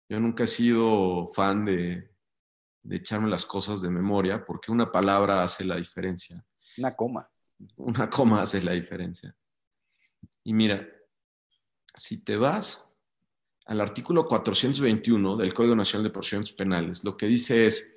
yo 0.09 0.20
nunca 0.20 0.45
he 0.45 0.47
sido 0.47 1.26
fan 1.26 1.64
de, 1.64 2.12
de 2.84 2.97
echarme 2.97 3.28
las 3.28 3.45
cosas 3.45 3.82
de 3.82 3.90
memoria 3.90 4.45
porque 4.45 4.70
una 4.70 4.93
palabra 4.93 5.43
hace 5.43 5.64
la 5.64 5.74
diferencia. 5.74 6.45
Una 6.78 6.95
coma 6.95 7.28
una 7.76 8.09
coma 8.11 8.42
hace 8.42 8.62
la 8.62 8.72
diferencia. 8.72 9.34
Y 10.44 10.53
mira, 10.53 10.88
si 11.94 12.24
te 12.24 12.36
vas 12.36 12.86
al 13.66 13.80
artículo 13.80 14.26
421 14.26 15.36
del 15.36 15.55
Código 15.55 15.76
Nacional 15.76 16.05
de 16.05 16.11
Procedimientos 16.11 16.55
Penales, 16.55 17.05
lo 17.05 17.16
que 17.16 17.26
dice 17.26 17.66
es 17.66 17.92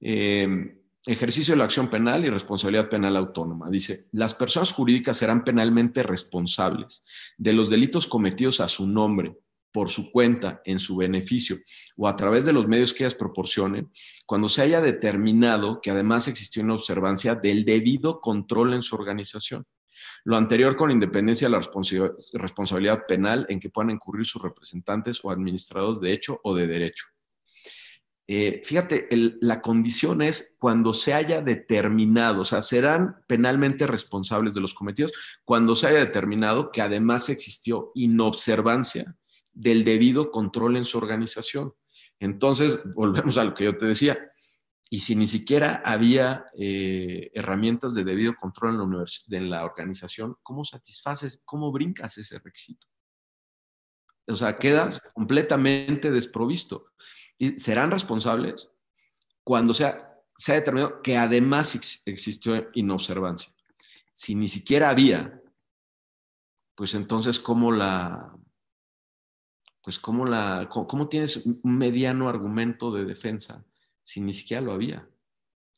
eh, 0.00 0.78
ejercicio 1.06 1.54
de 1.54 1.58
la 1.58 1.64
acción 1.64 1.88
penal 1.88 2.24
y 2.24 2.30
responsabilidad 2.30 2.88
penal 2.88 3.16
autónoma. 3.16 3.70
Dice, 3.70 4.06
las 4.12 4.34
personas 4.34 4.72
jurídicas 4.72 5.16
serán 5.16 5.44
penalmente 5.44 6.02
responsables 6.02 7.04
de 7.36 7.52
los 7.52 7.70
delitos 7.70 8.06
cometidos 8.06 8.60
a 8.60 8.68
su 8.68 8.86
nombre, 8.86 9.36
por 9.72 9.90
su 9.90 10.10
cuenta, 10.10 10.62
en 10.64 10.78
su 10.78 10.96
beneficio 10.96 11.58
o 11.96 12.08
a 12.08 12.16
través 12.16 12.44
de 12.44 12.52
los 12.52 12.66
medios 12.66 12.94
que 12.94 13.04
ellas 13.04 13.14
proporcionen, 13.14 13.90
cuando 14.24 14.48
se 14.48 14.62
haya 14.62 14.80
determinado 14.80 15.80
que 15.80 15.90
además 15.90 16.28
existió 16.28 16.62
una 16.62 16.74
observancia 16.74 17.34
del 17.34 17.64
debido 17.64 18.20
control 18.20 18.74
en 18.74 18.82
su 18.82 18.94
organización. 18.94 19.66
Lo 20.24 20.36
anterior 20.36 20.76
con 20.76 20.90
independencia 20.90 21.48
de 21.48 21.52
la 21.52 21.68
responsabilidad 22.34 23.06
penal 23.06 23.46
en 23.48 23.60
que 23.60 23.70
puedan 23.70 23.90
incurrir 23.90 24.26
sus 24.26 24.42
representantes 24.42 25.20
o 25.22 25.30
administrados 25.30 26.00
de 26.00 26.12
hecho 26.12 26.40
o 26.42 26.54
de 26.54 26.66
derecho. 26.66 27.06
Eh, 28.28 28.60
fíjate, 28.64 29.08
la 29.40 29.60
condición 29.60 30.20
es 30.20 30.56
cuando 30.58 30.92
se 30.92 31.14
haya 31.14 31.42
determinado, 31.42 32.40
o 32.40 32.44
sea, 32.44 32.60
serán 32.60 33.22
penalmente 33.28 33.86
responsables 33.86 34.52
de 34.52 34.60
los 34.60 34.74
cometidos 34.74 35.12
cuando 35.44 35.76
se 35.76 35.86
haya 35.86 36.00
determinado 36.00 36.72
que 36.72 36.82
además 36.82 37.28
existió 37.28 37.92
inobservancia 37.94 39.16
del 39.56 39.84
debido 39.84 40.30
control 40.30 40.76
en 40.76 40.84
su 40.84 40.98
organización. 40.98 41.72
Entonces, 42.20 42.78
volvemos 42.94 43.36
a 43.38 43.44
lo 43.44 43.54
que 43.54 43.64
yo 43.64 43.76
te 43.76 43.86
decía, 43.86 44.18
y 44.88 45.00
si 45.00 45.16
ni 45.16 45.26
siquiera 45.26 45.82
había 45.84 46.44
eh, 46.56 47.30
herramientas 47.34 47.94
de 47.94 48.04
debido 48.04 48.36
control 48.36 48.74
en 48.80 48.98
la, 48.98 49.04
en 49.38 49.50
la 49.50 49.64
organización, 49.64 50.36
¿cómo 50.42 50.64
satisfaces, 50.64 51.42
cómo 51.44 51.72
brincas 51.72 52.18
ese 52.18 52.38
requisito? 52.38 52.86
O 54.28 54.36
sea, 54.36 54.58
quedas 54.58 55.00
completamente 55.14 56.10
desprovisto. 56.10 56.92
Y 57.38 57.58
serán 57.58 57.90
responsables 57.90 58.68
cuando 59.42 59.74
sea, 59.74 60.20
se 60.36 60.52
ha 60.52 60.56
determinado 60.56 61.02
que 61.02 61.16
además 61.16 62.02
existió 62.04 62.68
inobservancia. 62.74 63.52
Si 64.14 64.34
ni 64.34 64.48
siquiera 64.48 64.90
había, 64.90 65.40
pues 66.74 66.94
entonces, 66.94 67.40
¿cómo 67.40 67.72
la, 67.72 68.35
pues 69.86 70.00
cómo 70.00 70.26
la, 70.26 70.68
cómo 70.68 71.08
tienes 71.08 71.46
un 71.46 71.78
mediano 71.78 72.28
argumento 72.28 72.90
de 72.90 73.04
defensa? 73.04 73.64
si 74.06 74.20
ni 74.20 74.32
siquiera 74.32 74.62
lo 74.62 74.72
había, 74.72 75.08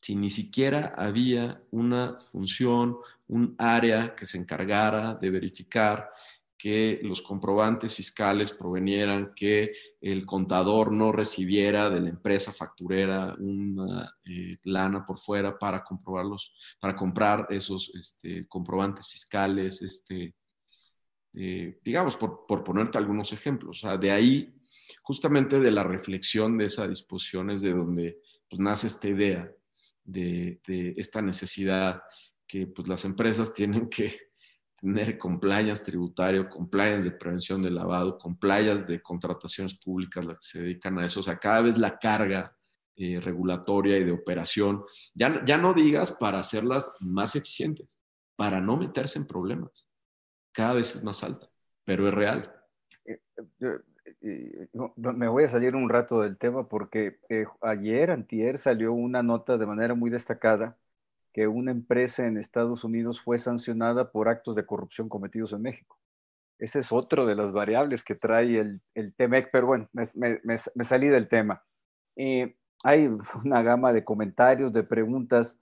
si 0.03 0.15
ni 0.15 0.29
siquiera 0.29 0.95
había 0.97 1.63
una 1.71 2.19
función, 2.21 2.99
un 3.27 3.55
área 3.59 4.15
que 4.15 4.27
se 4.27 4.37
encargara 4.37 5.15
de 5.15 5.31
verificar 5.31 6.11
que 6.59 7.01
los 7.03 7.23
comprobantes 7.23 7.95
fiscales 7.95 8.53
provenieran, 8.53 9.33
que 9.35 9.73
el 10.01 10.27
contador 10.27 10.93
no 10.93 11.11
recibiera 11.11 11.89
de 11.89 12.01
la 12.01 12.11
empresa 12.11 12.53
facturera 12.53 13.35
una 13.39 14.13
eh, 14.25 14.59
lana 14.65 15.07
por 15.07 15.19
fuera 15.19 15.59
para 15.59 15.83
comprobarlos, 15.83 16.53
para 16.81 16.95
comprar 16.95 17.47
esos 17.49 17.91
este, 17.95 18.47
comprobantes 18.47 19.09
fiscales, 19.09 19.81
este, 19.81 20.35
eh, 21.35 21.79
digamos, 21.85 22.17
por, 22.17 22.47
por, 22.47 22.65
ponerte 22.65 22.99
algunos 22.99 23.33
ejemplos. 23.33 23.79
O 23.79 23.89
sea, 23.89 23.97
de 23.97 24.11
ahí 24.11 24.55
justamente 25.03 25.59
de 25.59 25.71
la 25.71 25.83
reflexión 25.83 26.59
de 26.59 26.67
esa 26.67 26.87
disposición 26.87 27.51
es 27.51 27.63
de 27.63 27.73
donde 27.73 28.19
pues, 28.49 28.61
nace 28.61 28.87
esta 28.87 29.09
idea 29.09 29.51
de, 30.05 30.61
esta 30.97 31.21
necesidad 31.21 32.03
que 32.47 32.67
pues, 32.67 32.89
las 32.89 33.05
empresas 33.05 33.53
tienen 33.55 33.89
que 33.89 34.19
tener 34.77 35.19
compliance 35.19 35.85
tributario, 35.85 36.49
compliance 36.49 37.11
de 37.11 37.17
prevención 37.17 37.61
de 37.61 37.71
lavado, 37.71 38.17
compliance 38.17 38.85
de 38.85 39.03
contrataciones 39.03 39.75
públicas, 39.75 40.25
las 40.25 40.37
que 40.37 40.47
se 40.47 40.63
dedican 40.63 40.99
a 40.99 41.07
eso. 41.07 41.21
O 41.21 41.23
sea, 41.23 41.37
cada 41.39 41.63
vez 41.63 41.77
la 41.79 41.99
carga 41.99 42.57
eh, 42.95 43.19
regulatoria 43.21 43.99
y 43.99 44.05
de 44.05 44.13
operación, 44.13 44.85
ya, 45.15 45.45
ya 45.45 45.59
no 45.59 45.75
digas 45.75 46.13
para 46.13 46.39
hacerlas 46.39 46.93
más 47.01 47.35
eficientes, 47.35 47.99
para 48.37 48.61
no 48.61 48.77
meterse 48.77 49.19
en 49.19 49.27
problemas. 49.27 49.88
Cada 50.59 50.75
vez 50.75 50.97
es 50.97 51.05
más 51.05 51.23
alta, 51.23 51.49
pero 51.85 52.09
es 52.09 52.13
real. 52.13 52.53
Eh, 53.05 53.21
eh, 54.23 54.69
me 54.97 55.29
voy 55.29 55.45
a 55.45 55.49
salir 55.49 55.77
un 55.77 55.89
rato 55.89 56.23
del 56.23 56.37
tema 56.37 56.69
porque 56.69 57.21
eh, 57.29 57.45
ayer, 57.61 58.11
antier, 58.11 58.59
salió 58.59 58.93
una 58.93 59.23
nota 59.23 59.57
de 59.57 59.67
manera 59.67 59.95
muy 59.95 60.11
destacada 60.11 60.77
que 61.33 61.47
una 61.47 61.71
empresa 61.71 62.27
en 62.27 62.39
Estados 62.39 62.83
Unidos 62.83 63.21
fue 63.21 63.39
sancionada 63.39 64.11
por 64.11 64.29
actos 64.29 64.57
de 64.57 64.67
corrupción 64.67 65.09
cometidos 65.09 65.53
en 65.53 65.63
México. 65.63 65.97
Ese 66.59 66.81
es 66.81 66.91
otro 66.91 67.25
de 67.25 67.37
las 67.37 67.53
variables 67.53 68.03
que 68.03 68.17
trae 68.17 68.59
el, 68.59 68.81
el 68.95 69.15
TEMEC, 69.15 69.51
pero 69.53 69.69
bueno, 69.69 69.89
me, 69.93 70.59
salí 70.85 71.07
del 71.07 71.29
tema. 71.29 71.63
Eh, 72.17 72.57
hay 72.83 73.09
una 73.45 73.63
gama 73.63 73.93
de 73.93 74.03
comentarios, 74.03 74.73
de 74.73 74.83
preguntas. 74.83 75.57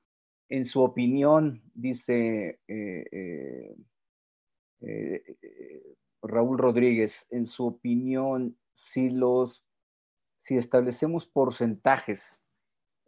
En 0.49 0.65
su 0.65 0.81
opinión, 0.81 1.61
dice 1.75 2.61
eh, 2.67 3.77
Raúl 6.23 6.59
Rodríguez, 6.59 7.27
en 7.31 7.47
su 7.47 7.67
opinión, 7.67 8.57
si 8.75 9.11
los, 9.11 9.65
si 10.39 10.57
establecemos 10.57 11.27
porcentajes 11.27 12.41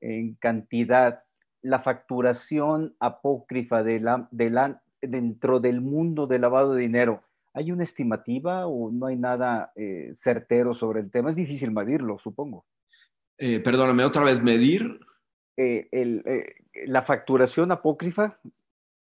en 0.00 0.34
cantidad, 0.34 1.24
la 1.62 1.80
facturación 1.80 2.96
apócrifa 3.00 3.82
de 3.82 4.00
la, 4.00 4.82
dentro 5.00 5.60
del 5.60 5.80
mundo 5.80 6.26
del 6.26 6.42
lavado 6.42 6.74
de 6.74 6.82
dinero, 6.82 7.24
¿hay 7.52 7.72
una 7.72 7.84
estimativa 7.84 8.66
o 8.66 8.90
no 8.90 9.06
hay 9.06 9.16
nada 9.16 9.72
eh, 9.74 10.12
certero 10.14 10.74
sobre 10.74 11.00
el 11.00 11.10
tema? 11.10 11.30
Es 11.30 11.36
difícil 11.36 11.72
medirlo, 11.72 12.18
supongo. 12.18 12.64
Eh, 13.36 13.60
perdóname, 13.60 14.04
otra 14.04 14.24
vez, 14.24 14.42
medir. 14.42 15.00
Eh, 15.56 16.54
la 16.86 17.02
facturación 17.02 17.72
apócrifa 17.72 18.38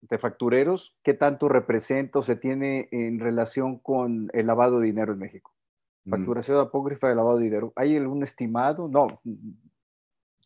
de 0.08 0.18
factureros, 0.18 0.94
¿qué 1.02 1.14
tanto 1.14 1.48
representa 1.48 2.18
o 2.18 2.22
se 2.22 2.36
tiene 2.36 2.88
en 2.90 3.20
relación 3.20 3.78
con 3.78 4.30
el 4.32 4.46
lavado 4.46 4.80
de 4.80 4.86
dinero 4.86 5.12
en 5.12 5.18
México? 5.18 5.54
Mm. 6.04 6.10
Facturación 6.10 6.58
apócrifa 6.58 7.08
de 7.08 7.14
lavado 7.14 7.38
de 7.38 7.44
dinero. 7.44 7.72
¿Hay 7.76 7.96
algún 7.96 8.22
estimado? 8.22 8.88
No. 8.88 9.20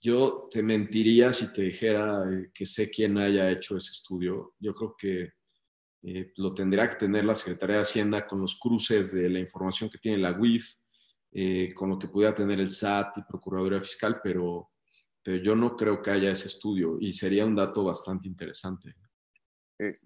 Yo 0.00 0.48
te 0.50 0.62
mentiría 0.62 1.32
si 1.32 1.52
te 1.52 1.62
dijera 1.62 2.22
eh, 2.30 2.50
que 2.54 2.64
sé 2.64 2.88
quién 2.90 3.18
haya 3.18 3.50
hecho 3.50 3.76
ese 3.76 3.92
estudio. 3.92 4.54
Yo 4.60 4.72
creo 4.72 4.94
que 4.96 5.32
eh, 6.02 6.32
lo 6.36 6.54
tendría 6.54 6.88
que 6.88 6.96
tener 6.96 7.24
la 7.24 7.34
Secretaría 7.34 7.76
de 7.76 7.82
Hacienda 7.82 8.26
con 8.26 8.40
los 8.40 8.56
cruces 8.58 9.12
de 9.12 9.28
la 9.28 9.40
información 9.40 9.90
que 9.90 9.98
tiene 9.98 10.18
la 10.18 10.38
UIF, 10.38 10.74
eh, 11.32 11.74
con 11.74 11.90
lo 11.90 11.98
que 11.98 12.08
pudiera 12.08 12.34
tener 12.34 12.60
el 12.60 12.70
SAT 12.70 13.18
y 13.18 13.22
Procuraduría 13.22 13.80
Fiscal, 13.80 14.20
pero, 14.22 14.70
pero 15.22 15.42
yo 15.42 15.56
no 15.56 15.76
creo 15.76 16.00
que 16.00 16.12
haya 16.12 16.30
ese 16.30 16.46
estudio 16.46 16.96
y 17.00 17.12
sería 17.12 17.44
un 17.44 17.56
dato 17.56 17.82
bastante 17.82 18.28
interesante. 18.28 18.94
Eh, 19.78 19.98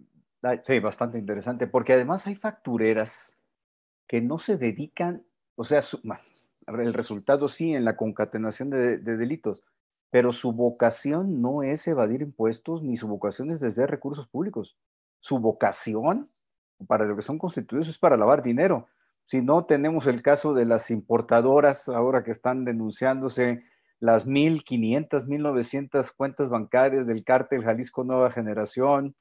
sí, 0.66 0.78
bastante 0.80 1.18
interesante, 1.18 1.66
porque 1.66 1.92
además 1.94 2.26
hay 2.26 2.34
factureras 2.34 3.36
que 4.06 4.20
no 4.20 4.38
se 4.38 4.56
dedican, 4.56 5.24
o 5.54 5.64
sea, 5.64 5.80
el 6.66 6.94
resultado 6.94 7.48
sí 7.48 7.74
en 7.74 7.84
la 7.84 7.96
concatenación 7.96 8.70
de, 8.70 8.98
delitos, 8.98 9.62
pero 10.10 10.32
su 10.32 10.52
vocación 10.52 11.40
no 11.40 11.62
es 11.62 11.86
evadir 11.88 12.20
impuestos 12.20 12.82
ni 12.82 12.96
su 12.96 13.08
vocación 13.08 13.50
es 13.50 13.60
desviar 13.60 13.90
recursos 13.90 14.28
públicos. 14.28 14.76
Su 15.20 15.38
vocación 15.38 16.28
para 16.86 17.06
lo 17.06 17.16
que 17.16 17.22
son 17.22 17.38
constituidos 17.38 17.88
es 17.88 17.98
para 17.98 18.16
lavar 18.16 18.42
dinero. 18.42 18.88
Si 19.24 19.40
no, 19.40 19.64
tenemos 19.64 20.06
el 20.06 20.20
caso 20.20 20.52
de 20.52 20.66
las 20.66 20.90
importadoras 20.90 21.88
ahora 21.88 22.24
que 22.24 22.32
están 22.32 22.64
denunciándose 22.64 23.64
las 24.00 24.26
1.500, 24.26 25.26
1.900 25.26 26.12
cuentas 26.14 26.50
bancarias 26.50 27.06
del 27.06 27.24
cártel 27.24 27.62
Jalisco 27.62 28.02
Nueva 28.02 28.32
Generación, 28.32 29.14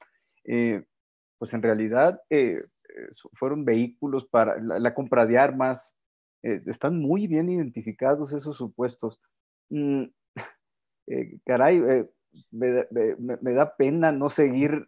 eh, 0.44 0.84
pues 1.38 1.52
en 1.54 1.62
realidad 1.62 2.20
eh, 2.30 2.64
eh, 2.88 3.08
fueron 3.34 3.64
vehículos 3.64 4.26
para 4.26 4.60
la, 4.60 4.94
compra 4.94 5.26
de 5.26 5.38
armas. 5.38 5.94
están 6.42 6.98
muy 6.98 7.26
bien 7.26 7.48
identificados 7.48 8.32
esos 8.32 8.56
supuestos. 8.56 9.20
Mm, 9.70 10.04
caray, 11.46 12.06
me, 12.50 13.54
da 13.54 13.76
pena 13.76 14.12
no 14.12 14.30
seguir. 14.30 14.86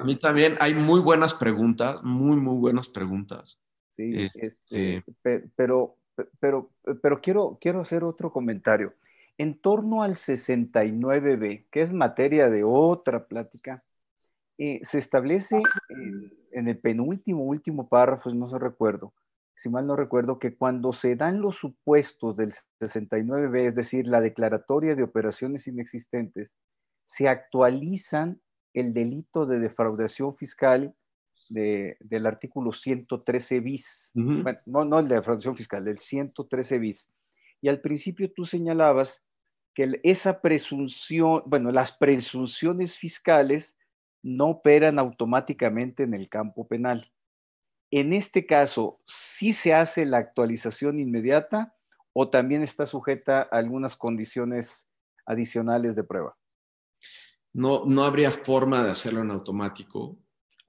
A 0.00 0.04
mí 0.04 0.16
también 0.16 0.56
hay 0.60 0.74
muy 0.74 1.00
buenas 1.00 1.34
preguntas, 1.34 2.02
muy, 2.02 2.36
muy 2.36 2.56
buenas 2.56 2.88
preguntas. 2.88 3.58
Sí, 3.96 4.30
este, 4.34 4.96
este 4.96 5.50
pero, 5.54 5.96
pero, 6.40 6.70
pero 7.02 7.20
quiero, 7.20 7.58
quiero 7.60 7.80
hacer 7.80 8.04
otro 8.04 8.32
comentario. 8.32 8.94
En 9.38 9.58
torno 9.58 10.02
al 10.02 10.16
69B, 10.16 11.66
que 11.70 11.82
es 11.82 11.92
materia 11.92 12.50
de 12.50 12.64
otra 12.64 13.26
plática, 13.26 13.82
eh, 14.64 14.78
se 14.84 14.98
establece 14.98 15.60
en, 16.52 16.68
el 16.68 16.78
penúltimo, 16.78 17.42
último 17.42 17.88
párrafo, 17.88 18.32
no 18.32 18.48
se 18.48 18.60
recuerdo, 18.60 19.12
si 19.56 19.68
mal 19.68 19.88
no 19.88 19.96
recuerdo, 19.96 20.38
que 20.38 20.54
cuando 20.54 20.92
se 20.92 21.16
dan 21.16 21.40
los 21.40 21.56
supuestos 21.56 22.36
del 22.36 22.52
69B, 22.80 23.66
es 23.66 23.74
decir, 23.74 24.06
la 24.06 24.20
declaratoria 24.20 24.94
de 24.94 25.02
operaciones 25.02 25.66
inexistentes, 25.66 26.54
se 27.02 27.26
actualizan 27.26 28.40
el 28.72 28.94
delito 28.94 29.46
de 29.46 29.58
defraudación 29.58 30.36
fiscal 30.36 30.94
del 31.48 32.24
artículo 32.24 32.70
113 32.70 33.58
bis, 33.58 34.12
no, 34.14 34.84
no 34.84 35.00
el 35.00 35.08
de 35.08 35.16
la 35.16 35.22
fracción 35.24 35.56
fiscal, 35.56 35.88
el 35.88 35.98
113 35.98 36.78
bis. 36.78 37.10
Y 37.60 37.68
al 37.68 37.80
principio 37.80 38.32
tú 38.32 38.44
señalabas 38.44 39.24
que 39.74 39.98
esa 40.04 40.40
presunción, 40.40 41.42
bueno, 41.46 41.72
las 41.72 41.90
presunciones 41.90 42.96
fiscales 42.96 43.76
no 44.22 44.50
operan 44.50 44.98
automáticamente 44.98 46.04
en 46.04 46.14
el 46.14 46.28
campo 46.28 46.66
penal. 46.66 47.12
En 47.90 48.12
este 48.12 48.46
caso, 48.46 49.00
¿sí 49.06 49.52
se 49.52 49.74
hace 49.74 50.06
la 50.06 50.18
actualización 50.18 50.98
inmediata 50.98 51.74
o 52.12 52.30
también 52.30 52.62
está 52.62 52.86
sujeta 52.86 53.42
a 53.42 53.58
algunas 53.58 53.96
condiciones 53.96 54.86
adicionales 55.26 55.96
de 55.96 56.04
prueba? 56.04 56.36
No, 57.52 57.84
no 57.84 58.04
habría 58.04 58.30
forma 58.30 58.82
de 58.82 58.90
hacerlo 58.90 59.20
en 59.20 59.30
automático. 59.30 60.16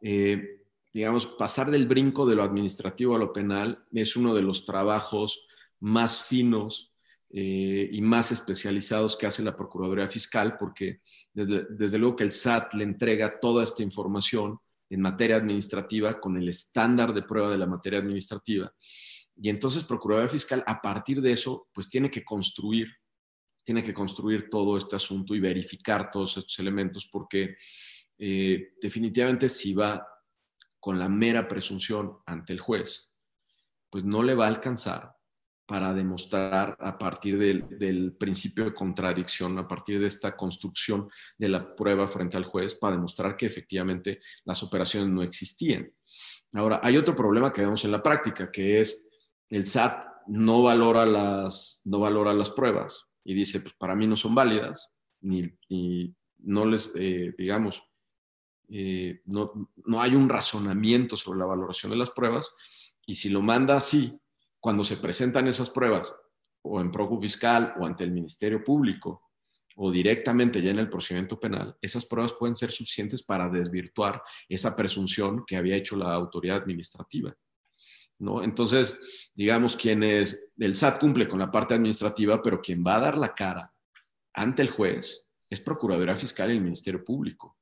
Eh, 0.02 0.64
digamos, 0.94 1.26
pasar 1.26 1.72
del 1.72 1.88
brinco 1.88 2.26
de 2.26 2.36
lo 2.36 2.44
administrativo 2.44 3.16
a 3.16 3.20
lo 3.20 3.32
penal 3.32 3.86
es 3.94 4.16
uno 4.16 4.34
de 4.34 4.42
los 4.42 4.66
trabajos 4.66 5.48
más 5.80 6.24
finos 6.24 6.93
eh, 7.36 7.90
y 7.92 8.00
más 8.00 8.32
especializados 8.32 9.18
que 9.18 9.26
hace 9.26 9.42
la 9.42 9.56
Procuraduría 9.56 10.08
Fiscal, 10.08 10.56
porque 10.56 11.02
desde, 11.34 11.98
luego 11.98 12.16
que 12.16 12.26
el 12.26 12.32
SAT 12.32 12.76
le 12.76 12.84
entrega 12.84 13.40
toda 13.40 13.64
esta 13.64 13.82
información 13.82 14.60
en 14.88 15.02
materia 15.02 15.38
administrativa 15.38 16.20
con 16.20 16.38
el 16.38 16.48
estándar 16.48 17.12
de 17.12 17.24
prueba 17.24 17.50
de 17.50 17.58
la 17.58 17.66
materia 17.66 17.98
administrativa. 17.98 18.72
Y 19.36 19.50
entonces 19.50 19.84
Procuraduría 19.84 20.30
Fiscal, 20.30 20.64
a 20.68 20.80
partir 20.80 21.24
de 21.24 21.32
eso, 21.32 21.70
pues 21.74 21.90
tiene 21.90 22.12
que 22.12 22.24
construir, 22.24 22.88
tiene 23.64 23.82
que 23.82 23.96
construir 23.96 24.48
todo 24.48 24.78
este 24.78 24.96
asunto 24.96 25.34
y 25.34 25.40
verificar 25.40 26.12
todos 26.12 26.38
estos 26.38 26.60
elementos, 26.60 27.10
porque 27.12 27.56
eh, 28.20 28.74
definitivamente 28.80 29.50
si 29.50 29.74
va 29.74 30.08
con 30.80 31.00
la 31.00 31.10
mera 31.10 31.48
presunción 31.48 32.16
ante 32.28 32.54
el 32.54 32.60
juez, 32.60 33.16
pues 33.90 34.06
no 34.06 34.22
le 34.22 34.36
va 34.36 34.46
a 34.46 34.50
alcanzar 34.50 35.16
para 35.66 35.94
demostrar 35.94 36.76
a 36.80 36.98
partir 36.98 37.38
del, 37.38 38.14
principio 38.14 38.66
de 38.66 38.74
contradicción, 38.74 39.58
a 39.58 39.68
partir 39.68 40.00
de 40.00 40.08
esta 40.08 40.36
construcción 40.36 41.08
de 41.38 41.50
la 41.50 41.76
prueba 41.76 42.08
frente 42.08 42.38
al 42.38 42.44
juez, 42.44 42.76
para 42.76 42.96
demostrar 42.96 43.38
que 43.38 43.46
efectivamente 43.46 44.20
las 44.44 44.62
operaciones 44.64 45.10
no 45.10 45.24
existían. 45.24 45.90
Ahora, 46.54 46.82
hay 46.84 46.98
otro 46.98 47.16
problema 47.16 47.52
que 47.52 47.62
vemos 47.62 47.84
en 47.86 47.92
la 47.92 48.04
práctica, 48.04 48.52
que 48.52 48.80
es 48.80 49.10
el 49.50 49.66
SAT 49.66 50.06
no 50.28 50.64
valora 50.64 51.06
las, 51.06 51.82
no 51.86 52.00
valora 52.00 52.34
las 52.34 52.52
pruebas 52.52 53.10
y 53.24 53.34
dice, 53.34 53.62
pues 53.62 53.74
para 53.76 53.96
mí 53.96 54.08
no 54.08 54.16
son 54.16 54.36
válidas, 54.36 54.92
ni, 55.22 55.44
no 56.40 56.66
les, 56.66 56.94
eh, 56.96 57.34
digamos, 57.38 57.84
eh, 58.70 59.22
no, 59.26 59.70
no 59.86 60.02
hay 60.02 60.16
un 60.16 60.28
razonamiento 60.28 61.16
sobre 61.16 61.40
la 61.40 61.46
valoración 61.46 61.92
de 61.92 61.98
las 61.98 62.10
pruebas, 62.12 62.54
y 63.06 63.16
si 63.16 63.30
lo 63.30 63.42
manda 63.42 63.78
así, 63.78 64.20
cuando 64.64 64.86
se 64.86 64.96
presentan 64.96 65.46
esas 65.50 65.70
pruebas 65.70 66.16
o 66.62 66.80
en 66.80 66.90
Procu 66.90 67.20
Fiscal 67.20 67.74
o 67.78 67.86
ante 67.86 68.06
el 68.06 68.12
Ministerio 68.12 68.64
Público 68.64 69.30
o 69.76 69.92
directamente 69.92 70.62
ya 70.62 70.72
en 70.72 70.80
el 70.80 70.88
procedimiento 70.88 71.38
penal, 71.38 71.76
esas 71.82 72.06
pruebas 72.06 72.32
pueden 72.40 72.56
ser 72.56 72.72
suficientes 72.72 73.24
para 73.24 73.50
desvirtuar 73.50 74.24
esa 74.48 74.74
presunción 74.74 75.44
que 75.46 75.58
había 75.58 75.76
hecho 75.76 75.98
la 75.98 76.14
autoridad 76.14 76.56
administrativa. 76.56 77.36
¿no? 78.20 78.42
Entonces, 78.42 78.98
digamos, 79.34 79.76
quienes, 79.76 80.52
el 80.58 80.78
SAT 80.78 80.98
cumple 80.98 81.28
con 81.28 81.40
la 81.40 81.52
parte 81.52 81.74
administrativa, 81.74 82.42
pero 82.42 82.62
quien 82.62 82.86
va 82.88 82.96
a 82.96 83.02
dar 83.02 83.18
la 83.18 83.34
cara 83.34 83.70
ante 84.34 84.62
el 84.62 84.70
juez 84.70 85.30
es 85.50 85.60
Procuraduría 85.60 86.16
Fiscal 86.16 86.50
y 86.52 86.54
el 86.54 86.62
Ministerio 86.62 87.04
Público 87.04 87.58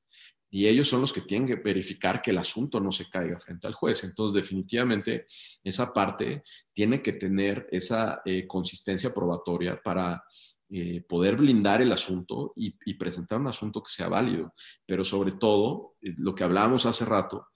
y 0.54 0.68
ellos 0.68 0.89
son 0.89 0.99
los 0.99 1.14
que 1.14 1.22
tienen 1.22 1.47
que 1.47 1.56
verificar 1.56 2.22
que 2.22 2.32
el 2.32 2.38
asunto 2.38 2.82
no 2.82 2.91
se 2.91 3.10
caiga 3.10 3.39
frente 3.39 3.68
al 3.68 3.74
juez. 3.74 4.04
Entonces, 4.04 4.43
definitivamente, 4.43 5.26
esa 5.64 5.93
parte 5.93 6.43
tiene 6.74 7.02
que 7.02 7.14
tener 7.14 7.70
esa 7.72 8.22
eh, 8.26 8.45
consistencia 8.45 9.14
probatoria 9.14 9.82
para 9.82 10.22
eh, 10.70 11.02
poder 11.08 11.38
blindar 11.38 11.82
el 11.82 11.93
asunto 11.93 12.52
y, 12.58 12.72
presentar 12.95 13.39
un 13.39 13.47
asunto 13.47 13.82
que 13.82 13.93
sea 13.93 14.10
válido. 14.10 14.54
Pero 14.86 15.06
sobre 15.06 15.32
todo, 15.32 15.95
eh, 16.02 16.14
lo 16.18 16.36
que 16.36 16.43
hablábamos 16.43 16.86
hace 16.86 17.06
rato, 17.06 17.47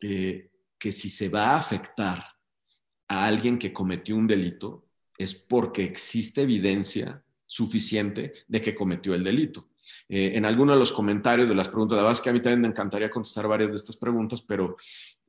que 0.00 0.92
si 0.92 1.08
se 1.08 1.28
va 1.28 1.50
a 1.50 1.58
afectar 1.58 2.24
a 3.08 3.26
alguien 3.26 3.58
que 3.58 3.72
cometió 3.72 4.16
un 4.16 4.26
delito, 4.26 4.88
es 5.16 5.34
porque 5.34 5.84
existe 5.84 6.42
evidencia 6.42 7.22
suficiente 7.46 8.32
de 8.48 8.62
que 8.62 8.74
cometió 8.74 9.14
el 9.14 9.24
delito. 9.24 9.68
Eh, 10.08 10.32
en 10.34 10.44
algunos 10.44 10.76
de 10.76 10.80
los 10.80 10.92
comentarios 10.92 11.48
de 11.48 11.54
las 11.54 11.68
preguntas, 11.68 11.96
la 11.96 12.02
verdad 12.02 12.18
es 12.18 12.20
que 12.20 12.30
a 12.30 12.32
mí 12.32 12.40
también 12.40 12.60
me 12.62 12.68
encantaría 12.68 13.10
contestar 13.10 13.48
varias 13.48 13.70
de 13.70 13.76
estas 13.76 13.96
preguntas, 13.96 14.42
pero 14.42 14.76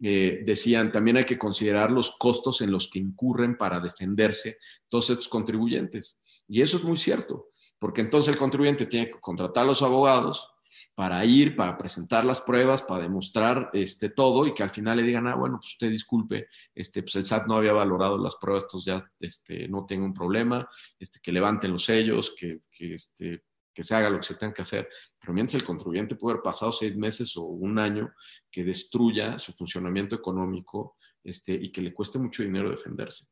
eh, 0.02 0.42
decían, 0.44 0.92
también 0.92 1.18
hay 1.18 1.26
que 1.26 1.38
considerar 1.38 1.92
los 1.92 2.18
costos 2.18 2.62
en 2.62 2.72
los 2.72 2.90
que 2.90 3.00
incurren 3.00 3.58
para 3.58 3.80
defenderse 3.80 4.58
todos 4.90 5.10
estos 5.10 5.30
contribuyentes. 5.30 6.22
Y 6.48 6.62
eso 6.62 6.78
es 6.78 6.84
muy 6.84 6.98
cierto, 6.98 7.50
porque 7.80 8.02
entonces 8.02 8.34
el 8.34 8.40
contribuyente 8.40 8.86
tiene 8.86 9.08
que 9.08 9.20
contratar 9.20 9.64
a 9.64 9.68
los 9.68 9.82
abogados 9.82 10.50
para 10.94 11.24
ir, 11.26 11.56
para 11.56 11.78
presentar 11.78 12.24
las 12.24 12.42
pruebas, 12.42 12.82
para 12.82 13.04
demostrar 13.04 13.70
este, 13.74 14.10
todo 14.10 14.48
y 14.48 14.54
que 14.54 14.64
al 14.64 14.70
final 14.70 14.98
le 14.98 15.04
digan, 15.04 15.28
ah, 15.28 15.36
bueno, 15.36 15.58
pues 15.60 15.74
usted 15.74 15.90
disculpe, 15.90 16.48
este, 16.74 17.04
pues 17.04 17.16
el 17.16 17.26
SAT 17.26 17.48
no 17.48 17.56
había 17.56 17.74
valorado 17.74 18.18
las 18.18 18.38
pruebas, 18.38 18.64
entonces 18.64 18.86
ya 18.86 19.12
este, 19.20 19.68
no 19.68 19.86
tengo 19.86 20.06
un 20.06 20.14
problema, 20.14 20.68
este, 20.98 21.20
que 21.22 21.34
levanten 21.34 21.72
los 21.72 21.84
sellos, 21.84 22.34
que, 22.38 22.62
que 22.72 22.96
este, 22.96 23.44
que 23.76 23.84
se 23.84 23.94
haga 23.94 24.10
lo 24.10 24.18
que 24.18 24.26
se 24.26 24.36
tenga 24.36 24.54
que 24.54 24.62
hacer, 24.62 24.90
pero 25.20 25.34
mientras 25.34 25.56
el 25.56 25.68
contribuyente 25.68 26.16
puede 26.16 26.34
haber 26.36 26.44
pasado 26.44 26.72
seis 26.72 26.96
meses 26.96 27.36
o 27.36 27.44
un 27.44 27.78
año 27.78 28.14
que 28.50 28.64
destruya 28.64 29.38
su 29.38 29.52
funcionamiento 29.52 30.16
económico 30.16 30.96
este, 31.22 31.54
y 31.54 31.72
que 31.72 31.82
le 31.82 31.94
cueste 31.94 32.18
mucho 32.18 32.42
dinero 32.42 32.70
defenderse. 32.70 33.26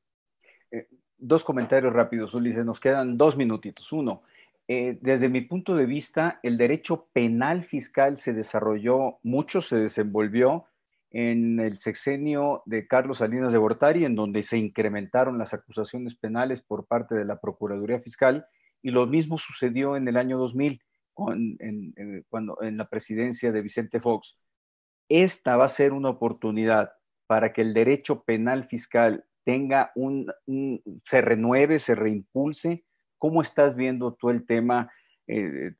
Eh, 0.69 0.89
dos 1.17 1.45
comentarios 1.45 1.93
rápidos, 1.93 2.33
Ulises, 2.33 2.65
nos 2.65 2.81
quedan 2.81 3.17
dos 3.17 3.37
minutitos. 3.37 3.89
Uno, 3.93 4.23
eh, 4.67 4.97
desde 5.01 5.29
mi 5.29 5.41
punto 5.41 5.75
de 5.75 5.85
vista, 5.85 6.39
el 6.43 6.57
derecho 6.57 7.07
penal 7.13 7.63
fiscal 7.63 8.19
se 8.19 8.33
desarrolló 8.33 9.19
mucho, 9.23 9.61
se 9.61 9.77
desenvolvió 9.77 10.65
en 11.11 11.59
el 11.59 11.77
sexenio 11.77 12.63
de 12.65 12.87
Carlos 12.87 13.19
Salinas 13.19 13.53
de 13.53 13.59
Gortari, 13.59 14.03
en 14.03 14.15
donde 14.15 14.43
se 14.43 14.57
incrementaron 14.57 15.37
las 15.37 15.53
acusaciones 15.53 16.15
penales 16.15 16.61
por 16.61 16.85
parte 16.85 17.15
de 17.15 17.23
la 17.23 17.39
Procuraduría 17.39 17.99
Fiscal 17.99 18.47
y 18.83 18.91
lo 18.91 19.07
mismo 19.07 19.37
sucedió 19.39 19.95
en 19.95 20.07
el 20.07 20.17
año 20.17 20.37
2000, 20.37 20.79
en, 21.29 22.25
cuando, 22.29 22.61
en 22.61 22.77
la 22.77 22.87
presidencia 22.89 23.51
de 23.51 23.61
Vicente 23.61 23.99
Fox. 23.99 24.37
Esta 25.09 25.57
va 25.57 25.65
a 25.65 25.69
ser 25.69 25.93
una 25.93 26.09
oportunidad 26.09 26.91
para 27.25 27.53
que 27.53 27.61
el 27.61 27.73
derecho 27.73 28.23
penal 28.23 28.65
fiscal 28.65 29.25
tenga 29.43 29.91
un, 29.95 30.31
se 31.05 31.21
renueve, 31.21 31.79
se 31.79 31.95
reimpulse. 31.95 32.83
¿Cómo 33.17 33.41
estás 33.41 33.75
viendo 33.75 34.13
tú 34.13 34.29
el 34.29 34.45
tema? 34.45 34.91
Eh, 35.27 35.73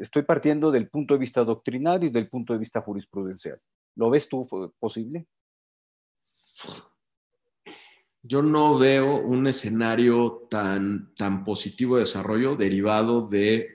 estoy 0.00 0.22
partiendo 0.22 0.70
del 0.70 0.88
punto 0.88 1.14
de 1.14 1.20
vista 1.20 1.44
doctrinario 1.44 2.08
y 2.08 2.12
del 2.12 2.28
punto 2.28 2.52
de 2.52 2.60
vista 2.60 2.80
jurisprudencial. 2.80 3.60
¿Lo 3.96 4.10
ves 4.10 4.28
tú 4.28 4.46
posible? 4.78 5.26
Yo 8.26 8.42
no 8.42 8.78
veo 8.78 9.16
un 9.18 9.46
escenario 9.46 10.46
tan, 10.50 11.14
tan 11.14 11.44
positivo 11.44 11.96
de 11.96 12.00
desarrollo 12.00 12.56
derivado 12.56 13.26
del 13.26 13.68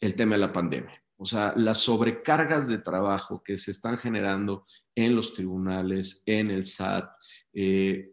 el 0.00 0.14
tema 0.14 0.36
de 0.36 0.40
la 0.40 0.52
pandemia. 0.52 1.02
O 1.16 1.26
sea, 1.26 1.52
las 1.56 1.78
sobrecargas 1.78 2.68
de 2.68 2.78
trabajo 2.78 3.42
que 3.42 3.58
se 3.58 3.72
están 3.72 3.98
generando 3.98 4.66
en 4.94 5.16
los 5.16 5.34
tribunales, 5.34 6.22
en 6.26 6.50
el 6.50 6.64
SAT, 6.64 7.10
eh, 7.52 8.12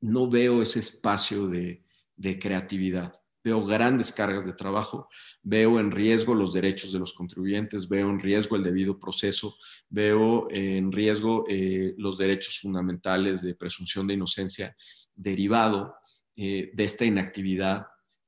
no 0.00 0.30
veo 0.30 0.62
ese 0.62 0.78
espacio 0.78 1.48
de, 1.48 1.84
de 2.14 2.38
creatividad 2.38 3.12
veo 3.46 3.64
grandes 3.64 4.10
cargas 4.10 4.44
de 4.44 4.54
trabajo, 4.54 5.08
veo 5.40 5.78
en 5.78 5.92
riesgo 5.92 6.34
los 6.34 6.52
derechos 6.52 6.92
de 6.92 6.98
los 6.98 7.12
contribuyentes, 7.12 7.88
veo 7.88 8.10
en 8.10 8.18
riesgo 8.18 8.56
el 8.56 8.64
debido 8.64 8.98
proceso, 8.98 9.54
veo 9.88 10.48
en 10.50 10.90
riesgo 10.90 11.44
eh, 11.48 11.94
los 11.96 12.18
derechos 12.18 12.58
fundamentales 12.58 13.42
de 13.42 13.54
presunción 13.54 14.08
de 14.08 14.14
inocencia 14.14 14.76
derivado 15.14 15.94
eh, 16.34 16.72
de 16.74 16.84
esta 16.84 17.04
inactividad 17.04 17.86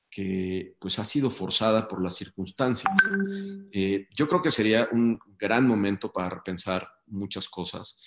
que 0.09 0.77
pues 0.79 1.01
ha 1.01 1.05
sido 1.05 1.33
forzada 1.33 1.89
por 1.89 2.01
las 2.01 2.15
circunstancias. 2.15 2.95
Eh, 3.73 4.07
yo 4.17 4.29
creo 4.29 4.41
que 4.41 4.53
sería 4.53 4.89
un 4.93 5.19
gran 5.37 5.67
momento 5.67 6.13
para 6.13 6.31
repensar 6.31 6.89
muchas 7.07 7.49
cosas, 7.49 7.99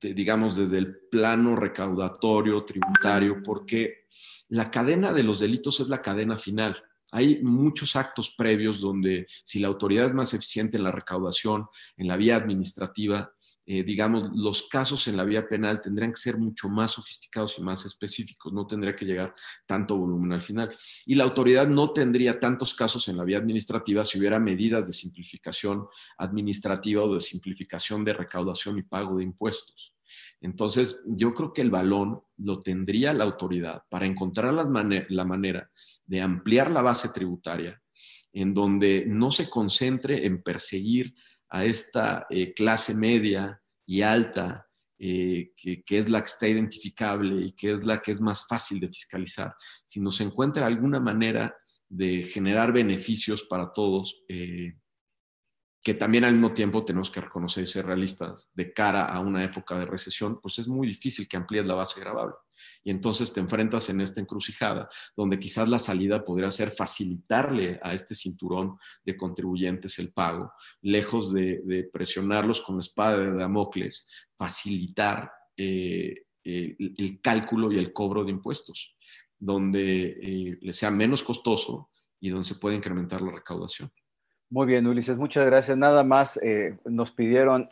digamos 0.00 0.56
desde 0.56 0.78
el 0.78 0.96
plano 1.08 1.54
recaudatorio, 1.54 2.64
tributario, 2.64 3.40
porque 3.44 4.03
la 4.48 4.70
cadena 4.70 5.12
de 5.12 5.22
los 5.22 5.40
delitos 5.40 5.80
es 5.80 5.88
la 5.88 6.02
cadena 6.02 6.36
final. 6.36 6.82
Hay 7.12 7.42
muchos 7.42 7.96
actos 7.96 8.34
previos 8.36 8.80
donde 8.80 9.26
si 9.44 9.60
la 9.60 9.68
autoridad 9.68 10.06
es 10.06 10.14
más 10.14 10.34
eficiente 10.34 10.76
en 10.76 10.84
la 10.84 10.90
recaudación, 10.90 11.66
en 11.96 12.08
la 12.08 12.16
vía 12.16 12.36
administrativa, 12.36 13.32
eh, 13.66 13.82
digamos, 13.82 14.30
los 14.34 14.68
casos 14.68 15.08
en 15.08 15.16
la 15.16 15.24
vía 15.24 15.48
penal 15.48 15.80
tendrían 15.80 16.12
que 16.12 16.20
ser 16.20 16.36
mucho 16.36 16.68
más 16.68 16.92
sofisticados 16.92 17.58
y 17.58 17.62
más 17.62 17.86
específicos, 17.86 18.52
no 18.52 18.66
tendría 18.66 18.94
que 18.94 19.06
llegar 19.06 19.34
tanto 19.64 19.96
volumen 19.96 20.32
al 20.32 20.42
final. 20.42 20.74
Y 21.06 21.14
la 21.14 21.24
autoridad 21.24 21.66
no 21.66 21.90
tendría 21.92 22.38
tantos 22.38 22.74
casos 22.74 23.08
en 23.08 23.16
la 23.16 23.24
vía 23.24 23.38
administrativa 23.38 24.04
si 24.04 24.18
hubiera 24.18 24.38
medidas 24.38 24.86
de 24.86 24.92
simplificación 24.92 25.86
administrativa 26.18 27.04
o 27.04 27.14
de 27.14 27.20
simplificación 27.22 28.04
de 28.04 28.12
recaudación 28.12 28.78
y 28.78 28.82
pago 28.82 29.16
de 29.16 29.24
impuestos. 29.24 29.93
Entonces, 30.40 31.00
yo 31.06 31.32
creo 31.32 31.52
que 31.52 31.62
el 31.62 31.70
balón 31.70 32.20
lo 32.38 32.60
tendría 32.60 33.14
la 33.14 33.24
autoridad 33.24 33.82
para 33.88 34.06
encontrar 34.06 34.52
la, 34.52 34.64
manera 35.24 35.70
de 36.04 36.20
ampliar 36.20 36.70
la 36.70 36.82
base 36.82 37.08
tributaria 37.08 37.80
en 38.32 38.52
donde 38.52 39.04
no 39.06 39.30
se 39.30 39.48
concentre 39.48 40.26
en 40.26 40.42
perseguir 40.42 41.14
a 41.48 41.64
esta 41.64 42.26
eh, 42.28 42.52
clase 42.52 42.94
media 42.94 43.60
y 43.86 44.02
alta, 44.02 44.66
eh, 44.98 45.52
que, 45.56 45.84
es 45.86 46.08
la 46.08 46.20
que 46.20 46.26
está 46.26 46.48
identificable 46.48 47.46
y 47.46 47.52
que 47.52 47.72
es 47.72 47.84
la 47.84 48.02
que 48.02 48.10
es 48.10 48.20
más 48.20 48.46
fácil 48.48 48.80
de 48.80 48.88
fiscalizar, 48.88 49.54
si 49.84 50.00
nos 50.00 50.20
encuentra 50.20 50.66
alguna 50.66 50.98
manera 50.98 51.56
de 51.88 52.22
generar 52.24 52.72
beneficios 52.72 53.44
para 53.44 53.70
todos, 53.70 54.24
eh, 54.28 54.74
que 55.84 55.94
también 55.94 56.24
al 56.24 56.32
mismo 56.32 56.54
tiempo 56.54 56.84
tenemos 56.84 57.10
que 57.10 57.20
reconocer 57.20 57.64
y 57.64 57.66
ser 57.66 57.86
realistas 57.86 58.50
de 58.54 58.72
cara 58.72 59.04
a 59.04 59.20
una 59.20 59.44
época 59.44 59.78
de 59.78 59.84
recesión, 59.84 60.40
pues 60.40 60.58
es 60.58 60.66
muy 60.66 60.86
difícil 60.86 61.28
que 61.28 61.36
amplíes 61.36 61.66
la 61.66 61.74
base 61.74 62.00
grabable 62.00 62.34
y 62.82 62.90
entonces 62.90 63.32
te 63.32 63.40
enfrentas 63.40 63.88
en 63.88 64.00
esta 64.00 64.20
encrucijada 64.20 64.88
donde 65.16 65.38
quizás 65.38 65.68
la 65.68 65.78
salida 65.78 66.24
podría 66.24 66.50
ser 66.50 66.70
facilitarle 66.70 67.80
a 67.82 67.94
este 67.94 68.14
cinturón 68.14 68.78
de 69.04 69.16
contribuyentes 69.16 69.98
el 69.98 70.12
pago, 70.12 70.52
lejos 70.82 71.32
de, 71.32 71.88
presionarlos 71.92 72.60
con 72.60 72.76
la 72.76 72.80
espada 72.80 73.18
de 73.18 73.32
Damocles, 73.32 74.06
facilitar 74.36 75.30
eh, 75.56 76.24
el, 76.42 77.20
cálculo 77.22 77.72
y 77.72 77.78
el 77.78 77.92
cobro 77.92 78.24
de 78.24 78.30
impuestos, 78.30 78.96
donde 79.38 80.04
eh, 80.20 80.58
le 80.60 80.72
sea 80.72 80.90
menos 80.90 81.22
costoso 81.22 81.90
y 82.20 82.30
donde 82.30 82.46
se 82.46 82.56
puede 82.56 82.76
incrementar 82.76 83.22
la 83.22 83.32
recaudación. 83.32 83.90
Muy 84.54 84.68
bien, 84.68 84.86
Ulises, 84.86 85.16
muchas 85.16 85.44
gracias. 85.46 85.76
Nada 85.76 86.04
más 86.04 86.38
eh, 86.40 86.76
nos 86.84 87.10
pidieron, 87.10 87.70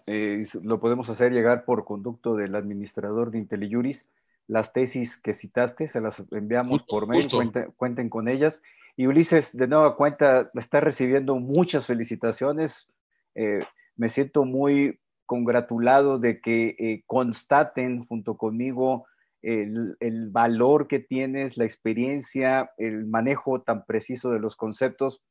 lo 0.64 0.80
podemos 0.80 1.08
hacer 1.10 1.30
llegar 1.30 1.64
por 1.64 1.84
conducto 1.84 2.34
del 2.34 2.56
administrador 2.56 3.30
de 3.30 3.38
IntelliJuris, 3.38 4.04
las 4.48 4.72
tesis 4.72 5.16
que 5.16 5.32
citaste, 5.32 5.86
se 5.86 6.00
las 6.00 6.24
enviamos 6.32 6.82
por 6.82 7.06
mail, 7.06 7.28
cuenten, 7.76 8.08
con 8.08 8.26
ellas. 8.26 8.62
Y 8.96 9.06
Ulises, 9.06 9.56
de 9.56 9.68
nueva 9.68 9.94
cuenta, 9.94 10.50
está 10.54 10.80
recibiendo 10.80 11.36
muchas 11.36 11.86
felicitaciones. 11.86 12.90
Eh, 13.36 13.60
me 13.94 14.08
siento 14.08 14.44
muy 14.44 14.98
congratulado 15.24 16.18
de 16.18 16.40
que 16.40 16.74
eh, 16.80 17.04
constaten 17.06 18.06
junto 18.06 18.36
conmigo 18.36 19.06
el, 19.40 20.30
valor 20.32 20.88
que 20.88 20.98
tienes, 20.98 21.56
la 21.56 21.64
experiencia, 21.64 22.72
el 22.76 23.06
manejo 23.06 23.60
tan 23.60 23.84
preciso 23.84 24.32
de 24.32 24.40
los 24.40 24.56
conceptos. 24.56 25.22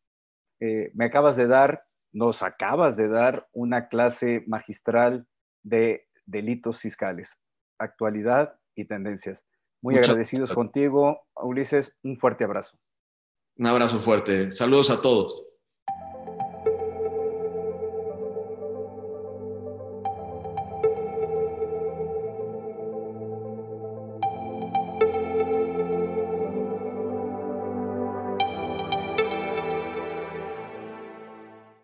Eh, 0.62 0.92
me 0.94 1.06
acabas 1.06 1.36
de 1.36 1.48
dar, 1.48 1.84
nos 2.14 2.44
acabas 2.44 2.96
de 2.96 3.08
dar 3.08 3.48
una 3.52 3.88
clase 3.88 4.44
magistral 4.48 5.28
de 5.64 6.08
delitos 6.26 6.80
fiscales, 6.80 7.38
actualidad 7.80 8.60
y 8.76 8.86
tendencias. 8.86 9.44
Muy 9.82 9.98
agradecidos 9.98 10.54
contigo, 10.54 11.24
Ulises. 11.36 11.96
Un 12.04 12.18
fuerte 12.18 12.44
abrazo. 12.44 12.78
Un 13.58 13.66
abrazo 13.66 14.00
fuerte. 14.00 14.52
Saludos 14.52 14.92
a 14.92 15.02
todos. 15.02 15.44